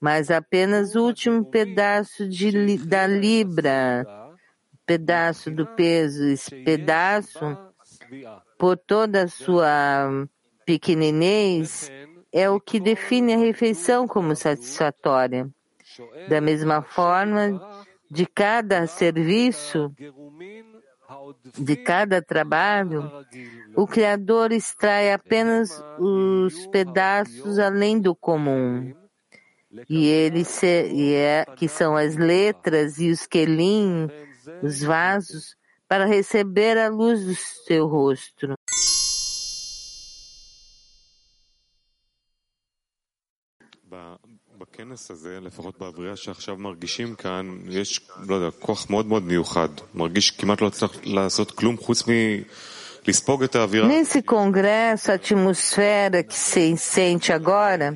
mas 0.00 0.30
apenas 0.30 0.94
o 0.94 1.04
último 1.04 1.44
pedaço 1.44 2.28
de, 2.28 2.78
da 2.78 3.06
libra, 3.06 4.06
pedaço 4.86 5.50
do 5.50 5.66
peso, 5.66 6.24
esse 6.26 6.50
pedaço, 6.62 7.58
por 8.58 8.76
toda 8.76 9.24
a 9.24 9.28
sua 9.28 10.26
pequeninez, 10.64 11.90
é 12.32 12.48
o 12.48 12.60
que 12.60 12.78
define 12.78 13.34
a 13.34 13.38
refeição 13.38 14.06
como 14.06 14.36
satisfatória. 14.36 15.48
Da 16.28 16.40
mesma 16.40 16.82
forma, 16.82 17.77
de 18.10 18.26
cada 18.26 18.86
serviço, 18.86 19.92
de 21.58 21.76
cada 21.76 22.20
trabalho, 22.20 23.10
o 23.74 23.86
Criador 23.86 24.52
extrai 24.52 25.12
apenas 25.12 25.70
os 25.98 26.66
pedaços 26.68 27.58
além 27.58 28.00
do 28.00 28.14
comum. 28.14 28.94
E 29.88 30.06
ele 30.06 30.44
se, 30.44 30.88
e 30.90 31.14
é, 31.14 31.44
que 31.56 31.68
são 31.68 31.96
as 31.96 32.16
letras 32.16 32.98
e 32.98 33.10
os 33.10 33.26
quelim, 33.26 34.08
os 34.62 34.80
vasos, 34.82 35.56
para 35.86 36.04
receber 36.04 36.78
a 36.78 36.88
luz 36.88 37.24
do 37.24 37.34
seu 37.34 37.86
rosto. 37.86 38.54
בכנס 44.87 45.11
הזה, 45.11 45.39
לפחות 45.41 45.79
באווירה 45.79 46.15
שעכשיו 46.15 46.57
מרגישים 46.57 47.15
כאן, 47.15 47.57
יש, 47.69 48.01
לא 48.27 48.35
יודע, 48.35 48.51
כוח 48.59 48.89
מאוד 48.89 49.05
מאוד 49.05 49.23
מיוחד. 49.23 49.69
מרגיש 49.93 50.31
כמעט 50.31 50.61
לא 50.61 50.69
צריך 50.69 50.93
לעשות 51.03 51.51
כלום 51.51 51.77
חוץ 51.77 52.09
מ... 52.09 52.11
Nesse 53.85 54.21
congresso, 54.21 55.11
a 55.11 55.15
atmosfera 55.15 56.23
que 56.23 56.33
se 56.33 56.77
sente 56.77 57.33
agora, 57.33 57.93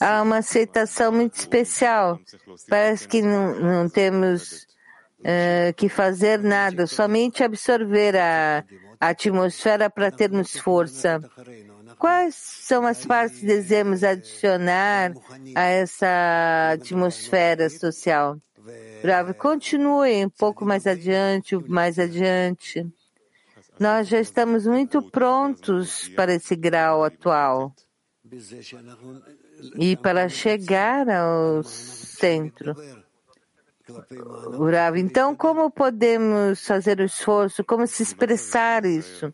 há 0.00 0.22
uma 0.22 0.38
aceitação 0.38 1.12
muito 1.12 1.34
especial. 1.34 2.18
Parece 2.68 3.06
que 3.06 3.22
não, 3.22 3.54
não 3.60 3.88
temos 3.88 4.66
uh, 5.20 5.72
que 5.76 5.88
fazer 5.88 6.40
nada, 6.40 6.88
somente 6.88 7.44
absorver 7.44 8.16
a, 8.16 8.64
a 9.00 9.08
atmosfera 9.10 9.88
para 9.88 10.10
termos 10.10 10.58
força. 10.58 11.20
Quais 11.99 12.33
são 12.33 12.87
as 12.87 13.05
partes 13.05 13.41
que 13.41 13.45
desejamos 13.45 14.05
adicionar 14.05 15.11
a 15.53 15.63
essa 15.63 16.71
atmosfera 16.73 17.69
social? 17.69 18.37
Bravo, 19.01 19.33
continue 19.33 20.25
um 20.25 20.29
pouco 20.29 20.65
mais 20.65 20.87
adiante, 20.87 21.57
mais 21.67 21.99
adiante. 21.99 22.87
Nós 23.77 24.07
já 24.07 24.19
estamos 24.19 24.65
muito 24.65 25.01
prontos 25.01 26.07
para 26.15 26.33
esse 26.33 26.55
grau 26.55 27.03
atual 27.03 27.75
e 29.75 29.97
para 29.97 30.29
chegar 30.29 31.09
ao 31.09 31.63
centro. 31.63 32.75
Urav, 34.57 34.97
então 34.97 35.35
como 35.35 35.69
podemos 35.69 36.65
fazer 36.65 37.01
o 37.01 37.03
esforço? 37.03 37.61
Como 37.63 37.85
se 37.85 38.03
expressar 38.03 38.85
isso? 38.85 39.33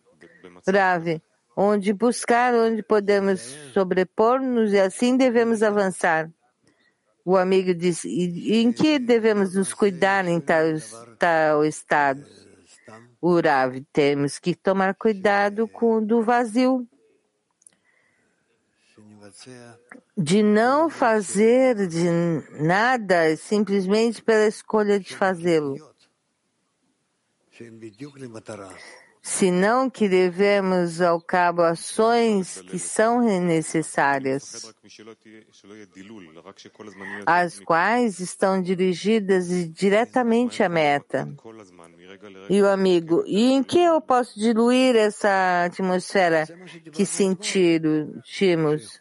Rav, 0.68 1.22
onde 1.56 1.94
buscar, 1.94 2.54
onde 2.54 2.84
podemos 2.84 3.40
sobrepor-nos 3.74 4.74
e 4.74 4.80
assim 4.80 5.16
devemos 5.16 5.64
avançar. 5.64 6.30
O 7.24 7.38
amigo 7.38 7.74
disse, 7.74 8.08
e 8.08 8.62
em 8.62 8.72
que 8.72 9.00
devemos 9.00 9.56
nos 9.56 9.74
cuidar 9.74 10.28
em 10.28 10.40
tal, 10.40 10.64
tal 11.18 11.66
estado? 11.66 12.24
O 13.20 13.40
Rav, 13.40 13.82
temos 13.92 14.38
que 14.38 14.54
tomar 14.54 14.94
cuidado 14.94 15.68
com 15.68 15.96
o 15.96 16.06
do 16.06 16.22
vazio, 16.22 16.88
de 20.16 20.44
não 20.44 20.90
fazer 20.90 21.88
de 21.88 22.10
nada 22.62 23.36
simplesmente 23.36 24.22
pela 24.22 24.48
escolha 24.48 25.00
de 25.00 25.16
fazê-lo 25.16 25.76
senão 29.26 29.90
que 29.90 30.08
devemos 30.08 31.02
ao 31.02 31.20
cabo 31.20 31.64
ações 31.64 32.62
que 32.62 32.78
são 32.78 33.22
necessárias, 33.42 34.72
as 37.26 37.60
quais 37.60 38.20
estão 38.20 38.62
dirigidas 38.62 39.48
diretamente 39.74 40.62
à 40.62 40.70
meta. 40.70 41.28
E 42.50 42.62
o 42.62 42.70
amigo, 42.70 43.24
e 43.26 43.52
em 43.52 43.64
que 43.64 43.80
eu 43.80 44.00
posso 44.00 44.40
diluir 44.40 44.96
essa 44.96 45.66
atmosfera 45.66 46.46
que 46.92 47.04
sentimos? 47.04 49.00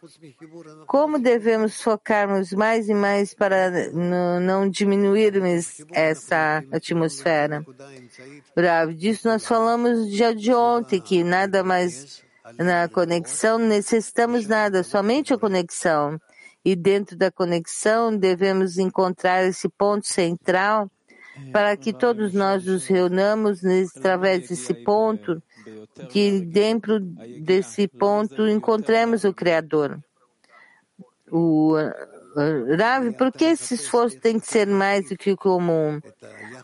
Como 0.87 1.19
devemos 1.19 1.79
focarmos 1.81 2.51
mais 2.51 2.89
e 2.89 2.95
mais 2.95 3.35
para 3.35 3.91
não 3.93 4.67
diminuirmos 4.67 5.85
essa 5.91 6.63
atmosfera? 6.71 7.63
Bravo, 8.55 8.93
disso 8.93 9.27
nós 9.27 9.45
falamos 9.45 10.14
já 10.15 10.33
de 10.33 10.53
ontem, 10.53 10.99
que 11.01 11.23
nada 11.23 11.63
mais 11.63 12.23
na 12.57 12.87
conexão 12.87 13.57
necessitamos 13.57 14.47
nada, 14.47 14.83
somente 14.83 15.33
a 15.33 15.37
conexão. 15.37 16.19
E 16.63 16.75
dentro 16.75 17.15
da 17.15 17.31
conexão 17.31 18.15
devemos 18.15 18.77
encontrar 18.77 19.43
esse 19.45 19.69
ponto 19.69 20.07
central 20.07 20.89
para 21.51 21.75
que 21.77 21.93
todos 21.93 22.33
nós 22.33 22.65
nos 22.65 22.87
reunamos 22.87 23.61
através 23.95 24.49
desse 24.49 24.73
ponto, 24.73 25.41
que 26.09 26.41
dentro 26.41 26.99
desse 26.99 27.87
ponto 27.87 28.47
encontremos 28.47 29.23
o 29.23 29.33
Criador. 29.33 29.99
O 31.29 31.75
Rav, 32.77 33.13
por 33.13 33.31
que 33.31 33.45
esse 33.45 33.75
esforço 33.75 34.19
tem 34.19 34.39
que 34.39 34.47
ser 34.47 34.67
mais 34.67 35.09
do 35.09 35.17
que 35.17 35.31
o 35.31 35.37
comum? 35.37 36.01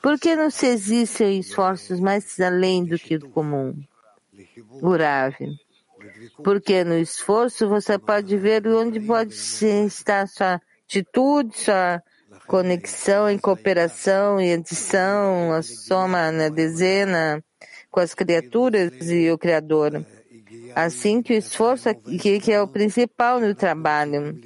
Por 0.01 0.19
que 0.19 0.35
não 0.35 0.49
se 0.49 0.67
existem 0.67 1.39
esforços 1.39 1.99
mais 1.99 2.39
além 2.39 2.83
do 2.83 2.97
que 2.97 3.15
o 3.15 3.29
comum? 3.29 3.73
O 4.69 4.95
porque 6.43 6.83
no 6.83 6.97
esforço 6.97 7.69
você 7.69 7.97
pode 7.97 8.35
ver 8.37 8.67
onde 8.67 8.99
pode 8.99 9.33
estar 9.33 10.27
sua 10.27 10.59
atitude, 10.85 11.57
sua 11.57 12.01
conexão 12.47 13.29
em 13.29 13.37
cooperação 13.37 14.41
e 14.41 14.53
adição, 14.53 15.53
a 15.53 15.61
soma 15.61 16.31
na 16.31 16.49
dezena 16.49 17.43
com 17.89 17.99
as 17.99 18.13
criaturas 18.13 19.09
e 19.09 19.29
o 19.31 19.37
Criador. 19.37 20.05
Assim 20.75 21.21
que 21.21 21.33
o 21.33 21.37
esforço 21.37 21.89
aqui, 21.89 22.39
que 22.39 22.51
é 22.51 22.61
o 22.61 22.67
principal 22.67 23.39
no 23.39 23.53
trabalho. 23.55 24.39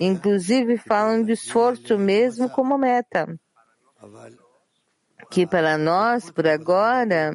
Inclusive 0.00 0.76
falam 0.76 1.22
de 1.22 1.32
esforço 1.32 1.98
mesmo 1.98 2.48
como 2.50 2.78
meta. 2.78 3.26
Que 5.30 5.46
para 5.46 5.78
nós, 5.78 6.30
por 6.30 6.46
agora, 6.46 7.32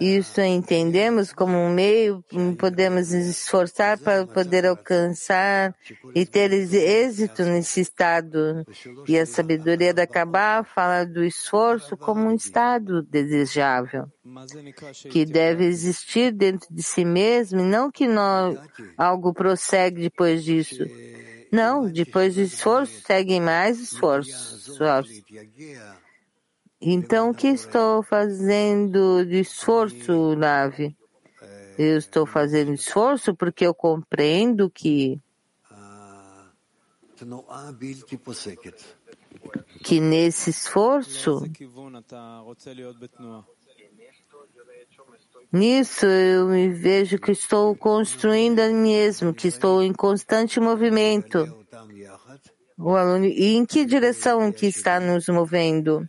isso 0.00 0.40
entendemos 0.40 1.32
como 1.32 1.56
um 1.56 1.72
meio, 1.72 2.24
podemos 2.58 3.12
esforçar 3.12 3.98
para 3.98 4.26
poder 4.26 4.66
alcançar 4.66 5.74
e 6.14 6.24
ter 6.24 6.52
êxito 6.52 7.42
nesse 7.44 7.80
estado. 7.80 8.64
E 9.06 9.18
a 9.18 9.26
sabedoria 9.26 9.92
da 9.92 10.06
Kabbalah 10.06 10.64
fala 10.64 11.04
do 11.04 11.24
esforço 11.24 11.96
como 11.96 12.22
um 12.22 12.34
estado 12.34 13.02
desejável, 13.02 14.06
que 15.10 15.24
deve 15.24 15.64
existir 15.64 16.32
dentro 16.32 16.68
de 16.72 16.82
si 16.82 17.04
mesmo, 17.04 17.60
e 17.60 17.64
não 17.64 17.90
que 17.90 18.06
nós, 18.06 18.58
algo 18.96 19.32
prossegue 19.32 20.02
depois 20.02 20.44
disso. 20.44 20.84
Não, 21.52 21.88
depois 21.88 22.34
do 22.34 22.42
esforço, 22.42 23.00
seguem 23.06 23.40
mais 23.40 23.78
esforços. 23.80 24.78
Então, 26.80 27.30
o 27.30 27.34
que 27.34 27.48
estou 27.48 28.02
fazendo 28.02 29.24
de 29.24 29.40
esforço, 29.40 30.36
Nave? 30.36 30.96
Eu 31.78 31.98
estou 31.98 32.26
fazendo 32.26 32.72
esforço 32.72 33.34
porque 33.34 33.66
eu 33.66 33.74
compreendo 33.74 34.70
que 34.70 35.20
que 39.82 40.00
nesse 40.00 40.50
esforço 40.50 41.42
Nisso 45.52 46.04
eu 46.06 46.48
me 46.48 46.68
vejo 46.68 47.18
que 47.18 47.30
estou 47.30 47.74
construindo 47.76 48.60
a 48.60 48.68
mim 48.68 48.74
mesmo, 48.74 49.32
que 49.32 49.48
estou 49.48 49.82
em 49.82 49.92
constante 49.92 50.58
movimento. 50.60 51.65
O 52.78 52.94
aluno, 52.94 53.24
e 53.24 53.54
em 53.54 53.64
que 53.64 53.84
direção 53.84 54.52
que 54.52 54.66
está 54.66 55.00
nos 55.00 55.28
movendo? 55.28 56.06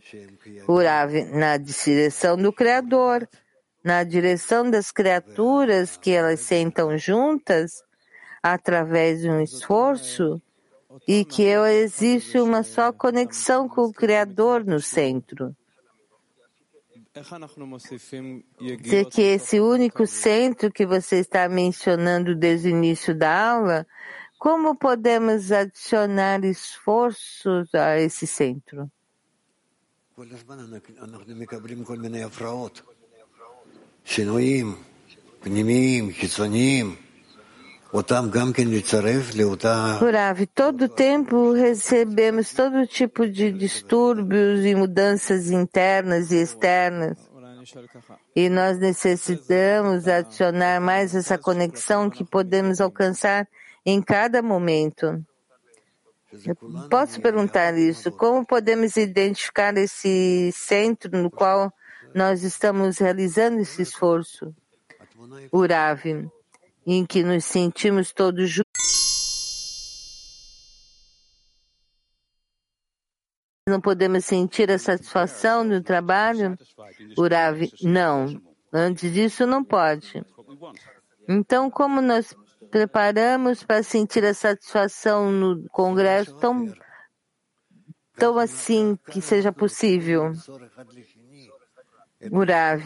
Urav, 0.68 1.14
na 1.32 1.56
direção 1.56 2.36
do 2.36 2.52
Criador, 2.52 3.26
na 3.82 4.04
direção 4.04 4.70
das 4.70 4.90
criaturas 4.90 5.96
que 5.96 6.10
elas 6.10 6.40
sentam 6.40 6.98
juntas, 6.98 7.82
através 8.42 9.20
de 9.20 9.30
um 9.30 9.40
esforço 9.40 10.40
e 11.06 11.24
que 11.24 11.44
existe 11.44 12.38
uma 12.38 12.62
só 12.62 12.92
conexão 12.92 13.68
com 13.68 13.82
o 13.82 13.92
Criador 13.92 14.64
no 14.64 14.80
centro. 14.80 15.54
Dizer 18.80 19.06
que 19.06 19.22
esse 19.22 19.58
único 19.58 20.06
centro 20.06 20.70
que 20.70 20.86
você 20.86 21.16
está 21.16 21.48
mencionando 21.48 22.34
desde 22.34 22.68
o 22.68 22.70
início 22.70 23.14
da 23.14 23.50
aula, 23.52 23.86
como 24.38 24.76
podemos 24.76 25.50
adicionar 25.50 26.44
esforços 26.44 27.74
a 27.74 27.98
esse 27.98 28.24
centro? 28.24 28.88
Purav, 39.98 40.46
todo 40.54 40.88
tempo 40.88 41.52
recebemos 41.52 42.52
todo 42.52 42.86
tipo 42.86 43.26
de 43.28 43.50
distúrbios 43.50 44.64
e 44.64 44.74
mudanças 44.74 45.50
internas 45.50 46.30
e 46.30 46.36
externas. 46.36 47.18
E 48.36 48.48
nós 48.48 48.78
necessitamos 48.78 50.06
adicionar 50.06 50.80
mais 50.80 51.14
essa 51.14 51.36
conexão 51.36 52.08
que 52.08 52.24
podemos 52.24 52.80
alcançar 52.80 53.48
em 53.90 54.02
cada 54.02 54.42
momento. 54.42 55.24
Posso 56.90 57.22
perguntar 57.22 57.74
isso? 57.78 58.12
Como 58.12 58.44
podemos 58.44 58.98
identificar 58.98 59.74
esse 59.78 60.52
centro 60.52 61.10
no 61.10 61.30
qual 61.30 61.72
nós 62.14 62.42
estamos 62.42 62.98
realizando 62.98 63.60
esse 63.60 63.80
esforço? 63.80 64.54
Urav 65.50 66.04
em 66.86 67.06
que 67.06 67.22
nos 67.22 67.46
sentimos 67.46 68.12
todos 68.12 68.50
juntos. 68.50 68.68
Não 73.66 73.80
podemos 73.80 74.26
sentir 74.26 74.70
a 74.70 74.78
satisfação 74.78 75.64
no 75.64 75.82
trabalho? 75.82 76.58
Urav, 77.16 77.70
não. 77.82 78.38
Antes 78.70 79.14
disso, 79.14 79.46
não 79.46 79.64
pode. 79.64 80.22
Então, 81.26 81.70
como 81.70 82.02
nós 82.02 82.34
preparamos 82.70 83.62
para 83.62 83.82
sentir 83.82 84.24
a 84.24 84.34
satisfação 84.34 85.30
no 85.30 85.68
Congresso 85.70 86.36
tão, 86.36 86.72
tão 88.16 88.38
assim 88.38 88.98
que 89.10 89.20
seja 89.20 89.52
possível? 89.52 90.32
Urav. 92.32 92.82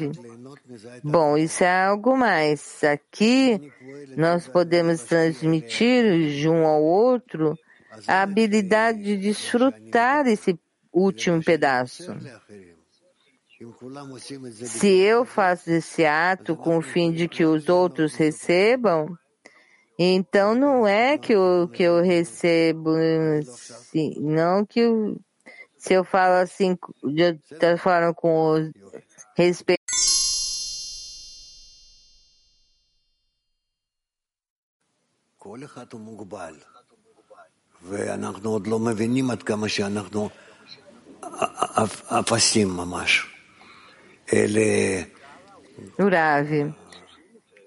Bom, 1.03 1.39
isso 1.39 1.65
é 1.65 1.85
algo 1.87 2.17
mais. 2.17 2.85
Aqui 2.85 3.73
nós 4.17 4.47
podemos 4.47 5.05
transmitir 5.05 6.31
de 6.33 6.49
um 6.49 6.67
ao 6.67 6.83
outro 6.83 7.59
a 8.07 8.23
habilidade 8.23 9.03
de 9.03 9.17
desfrutar 9.17 10.27
esse 10.27 10.59
último 10.93 11.43
pedaço. 11.43 12.15
Se 14.51 14.89
eu 14.89 15.25
faço 15.25 15.71
esse 15.71 16.05
ato 16.05 16.57
com 16.57 16.79
o 16.79 16.83
fim 16.83 17.13
de 17.13 17.29
que 17.29 17.45
os 17.45 17.69
outros 17.69 18.15
recebam, 18.15 19.07
então 19.99 20.55
não 20.55 20.87
é 20.87 21.19
que 21.19 21.33
eu, 21.33 21.69
que 21.73 21.83
eu 21.83 22.03
recebo, 22.03 22.91
assim, 23.41 24.15
não 24.21 24.65
que 24.65 24.81
eu, 24.81 25.21
se 25.77 25.95
eu 25.95 26.05
falo 26.05 26.35
assim, 26.43 26.77
de 27.05 27.39
outra 27.53 27.77
forma 27.77 28.15
com 28.15 28.53
os 28.53 28.71
respeito 29.37 29.83
כל 35.39 35.59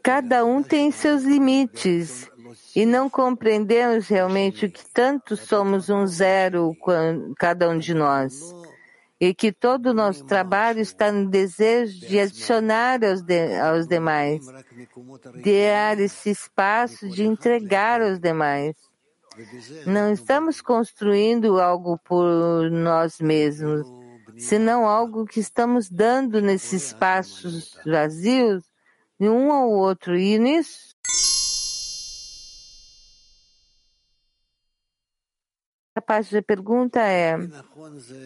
cada 0.06 0.46
um 0.46 0.62
tem 0.62 0.92
seus 0.92 1.24
limites 1.24 2.30
e 2.76 2.86
não 2.86 3.10
compreendemos 3.10 4.08
realmente 4.08 4.68
o 4.68 4.72
que 4.72 4.86
tanto 4.94 5.36
somos 5.36 5.90
um 5.90 6.06
zero, 6.06 6.78
cada 7.40 7.68
um 7.68 7.80
de 7.80 7.96
nós 7.96 8.54
e 9.20 9.34
que 9.34 9.52
todo 9.52 9.88
o 9.88 9.94
nosso 9.96 10.24
trabalho 10.24 10.80
está 10.80 11.12
no 11.12 11.28
desejo 11.28 12.02
de 12.02 12.20
adicionar 12.20 13.04
aos, 13.04 13.24
de, 13.24 13.58
aos 13.58 13.88
demais, 13.88 14.46
de 15.42 15.68
dar 15.72 16.00
esse 16.00 16.30
espaço 16.30 17.10
de 17.10 17.24
entregar 17.24 18.00
aos 18.00 18.20
demais. 18.20 18.76
Não 19.88 20.14
estamos 20.14 20.62
construindo 20.62 21.60
algo 21.60 21.98
por 21.98 22.70
nós 22.70 23.20
mesmos, 23.20 23.88
senão 24.38 24.88
algo 24.88 25.26
que 25.26 25.40
estamos 25.40 25.90
dando 25.90 26.44
nesses 26.44 26.84
espaços 26.90 27.76
vazios 27.84 28.64
de 29.20 29.30
um 29.30 29.52
ao 29.52 29.70
outro. 29.70 30.18
E 30.18 30.38
A 35.96 36.02
parte 36.02 36.34
da 36.34 36.42
pergunta 36.42 37.00
é: 37.00 37.38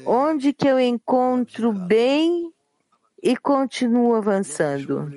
onde 0.06 0.54
que 0.54 0.68
eu 0.68 0.80
encontro 0.80 1.72
bem 1.72 2.52
e 3.22 3.38
continuo 3.38 4.16
avançando? 4.16 5.08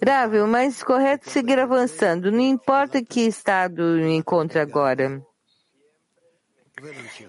Grave, 0.00 0.40
o 0.40 0.46
mais 0.46 0.82
correto 0.82 1.28
é 1.28 1.32
seguir 1.32 1.58
avançando, 1.58 2.30
não 2.30 2.40
importa 2.40 3.02
que 3.02 3.20
estado 3.20 3.82
eu 3.98 4.08
encontre 4.08 4.58
agora. 4.58 5.24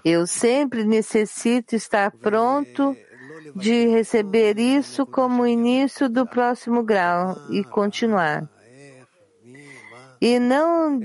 Eu 0.03 0.25
sempre 0.25 0.83
necessito 0.83 1.75
estar 1.75 2.11
pronto 2.11 2.95
de 3.55 3.87
receber 3.87 4.59
isso 4.59 5.05
como 5.05 5.45
início 5.45 6.09
do 6.09 6.25
próximo 6.25 6.83
grau 6.83 7.37
e 7.49 7.63
continuar 7.63 8.49
e 10.23 10.39
não 10.39 11.01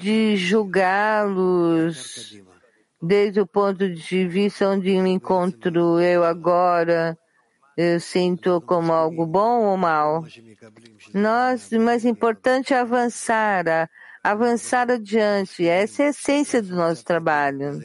de 0.00 0.36
julgá-los 0.36 2.36
desde 3.00 3.40
o 3.40 3.46
ponto 3.46 3.88
de 3.88 4.26
vista 4.26 4.68
onde 4.68 5.00
me 5.00 5.10
encontro 5.10 6.00
eu 6.00 6.24
agora, 6.24 7.16
eu 7.76 8.00
sinto 8.00 8.60
como 8.62 8.92
algo 8.92 9.24
bom 9.24 9.66
ou 9.66 9.76
mal. 9.76 10.24
Nós, 11.14 11.70
mais 11.70 12.04
importante 12.04 12.74
é 12.74 12.80
avançar, 12.80 13.88
avançar 14.24 14.90
adiante. 14.90 15.68
Essa 15.68 16.02
é 16.02 16.06
a 16.06 16.10
essência 16.10 16.60
do 16.60 16.74
nosso 16.74 17.04
trabalho. 17.04 17.78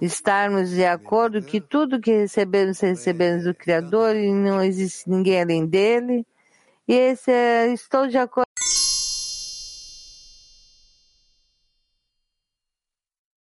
Estarmos 0.00 0.70
de 0.70 0.84
acordo 0.84 1.42
que 1.42 1.60
tudo 1.60 2.00
que 2.00 2.10
recebemos, 2.10 2.80
recebemos 2.80 3.44
do 3.44 3.54
Criador 3.54 4.16
e 4.16 4.32
não 4.32 4.62
existe 4.62 5.08
ninguém 5.08 5.42
além 5.42 5.66
dele. 5.66 6.26
E 6.88 6.94
esse 6.94 7.30
é, 7.30 7.72
estou 7.72 8.06
de 8.06 8.18
acordo. 8.18 8.46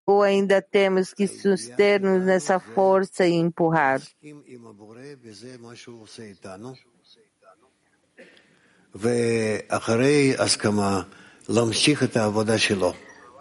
ou 0.06 0.22
ainda 0.22 0.62
temos 0.62 1.14
que 1.14 1.28
suster-nos 1.28 2.24
nessa 2.24 2.60
força 2.60 3.26
e 3.26 3.34
empurrar? 3.34 4.02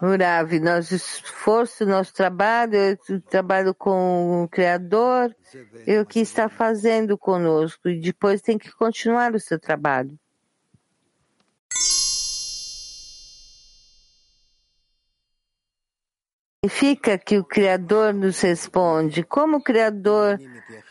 Urav, 0.07 0.59
nosso 0.59 0.95
esforço, 0.95 1.85
nosso 1.85 2.13
trabalho, 2.13 2.97
o 3.09 3.19
trabalho 3.21 3.73
com 3.73 4.43
o 4.43 4.47
Criador, 4.47 5.35
é 5.85 5.99
o 5.99 6.05
que 6.05 6.19
está 6.19 6.49
fazendo 6.49 7.17
conosco, 7.17 7.89
e 7.89 7.99
depois 7.99 8.41
tem 8.41 8.57
que 8.57 8.71
continuar 8.71 9.33
o 9.33 9.39
seu 9.39 9.59
trabalho. 9.59 10.17
significa 16.65 17.17
que 17.17 17.37
o 17.37 17.43
Criador 17.43 18.13
nos 18.13 18.41
responde? 18.41 19.23
Como 19.23 19.57
o 19.57 19.61
Criador 19.61 20.39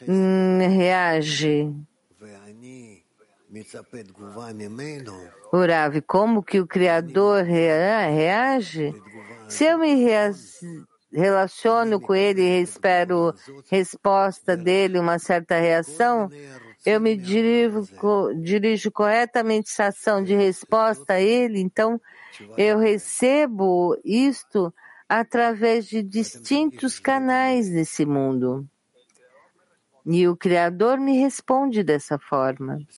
hum, 0.07 0.59
reage? 0.59 1.73
Urav, 5.53 6.01
como 6.03 6.43
que 6.43 6.59
o 6.61 6.67
Criador 6.67 7.45
reage? 7.45 8.93
Se 9.49 9.65
eu 9.65 9.79
me 9.79 9.95
relaciono 11.13 12.01
com 12.01 12.15
ele 12.15 12.43
e 12.43 12.63
espero 12.63 13.33
resposta 13.71 14.57
dele, 14.57 14.99
uma 14.99 15.19
certa 15.19 15.59
reação, 15.59 16.29
eu 16.85 17.01
me 17.01 17.17
dirijo, 17.17 17.89
dirijo 18.43 18.91
corretamente 18.91 19.71
essa 19.71 19.87
ação 19.87 20.23
de 20.23 20.35
resposta 20.35 21.15
a 21.15 21.21
ele, 21.21 21.61
então 21.61 22.01
eu 22.59 22.79
recebo 22.79 23.97
isto 24.05 24.75
através 25.09 25.87
de 25.87 26.03
distintos 26.03 26.99
canais 26.99 27.71
nesse 27.71 28.05
mundo. 28.05 28.67
E 30.07 30.29
o 30.29 30.37
Criador 30.37 30.99
me 30.99 31.19
responde 31.19 31.83
dessa 31.83 32.19
forma. 32.19 32.79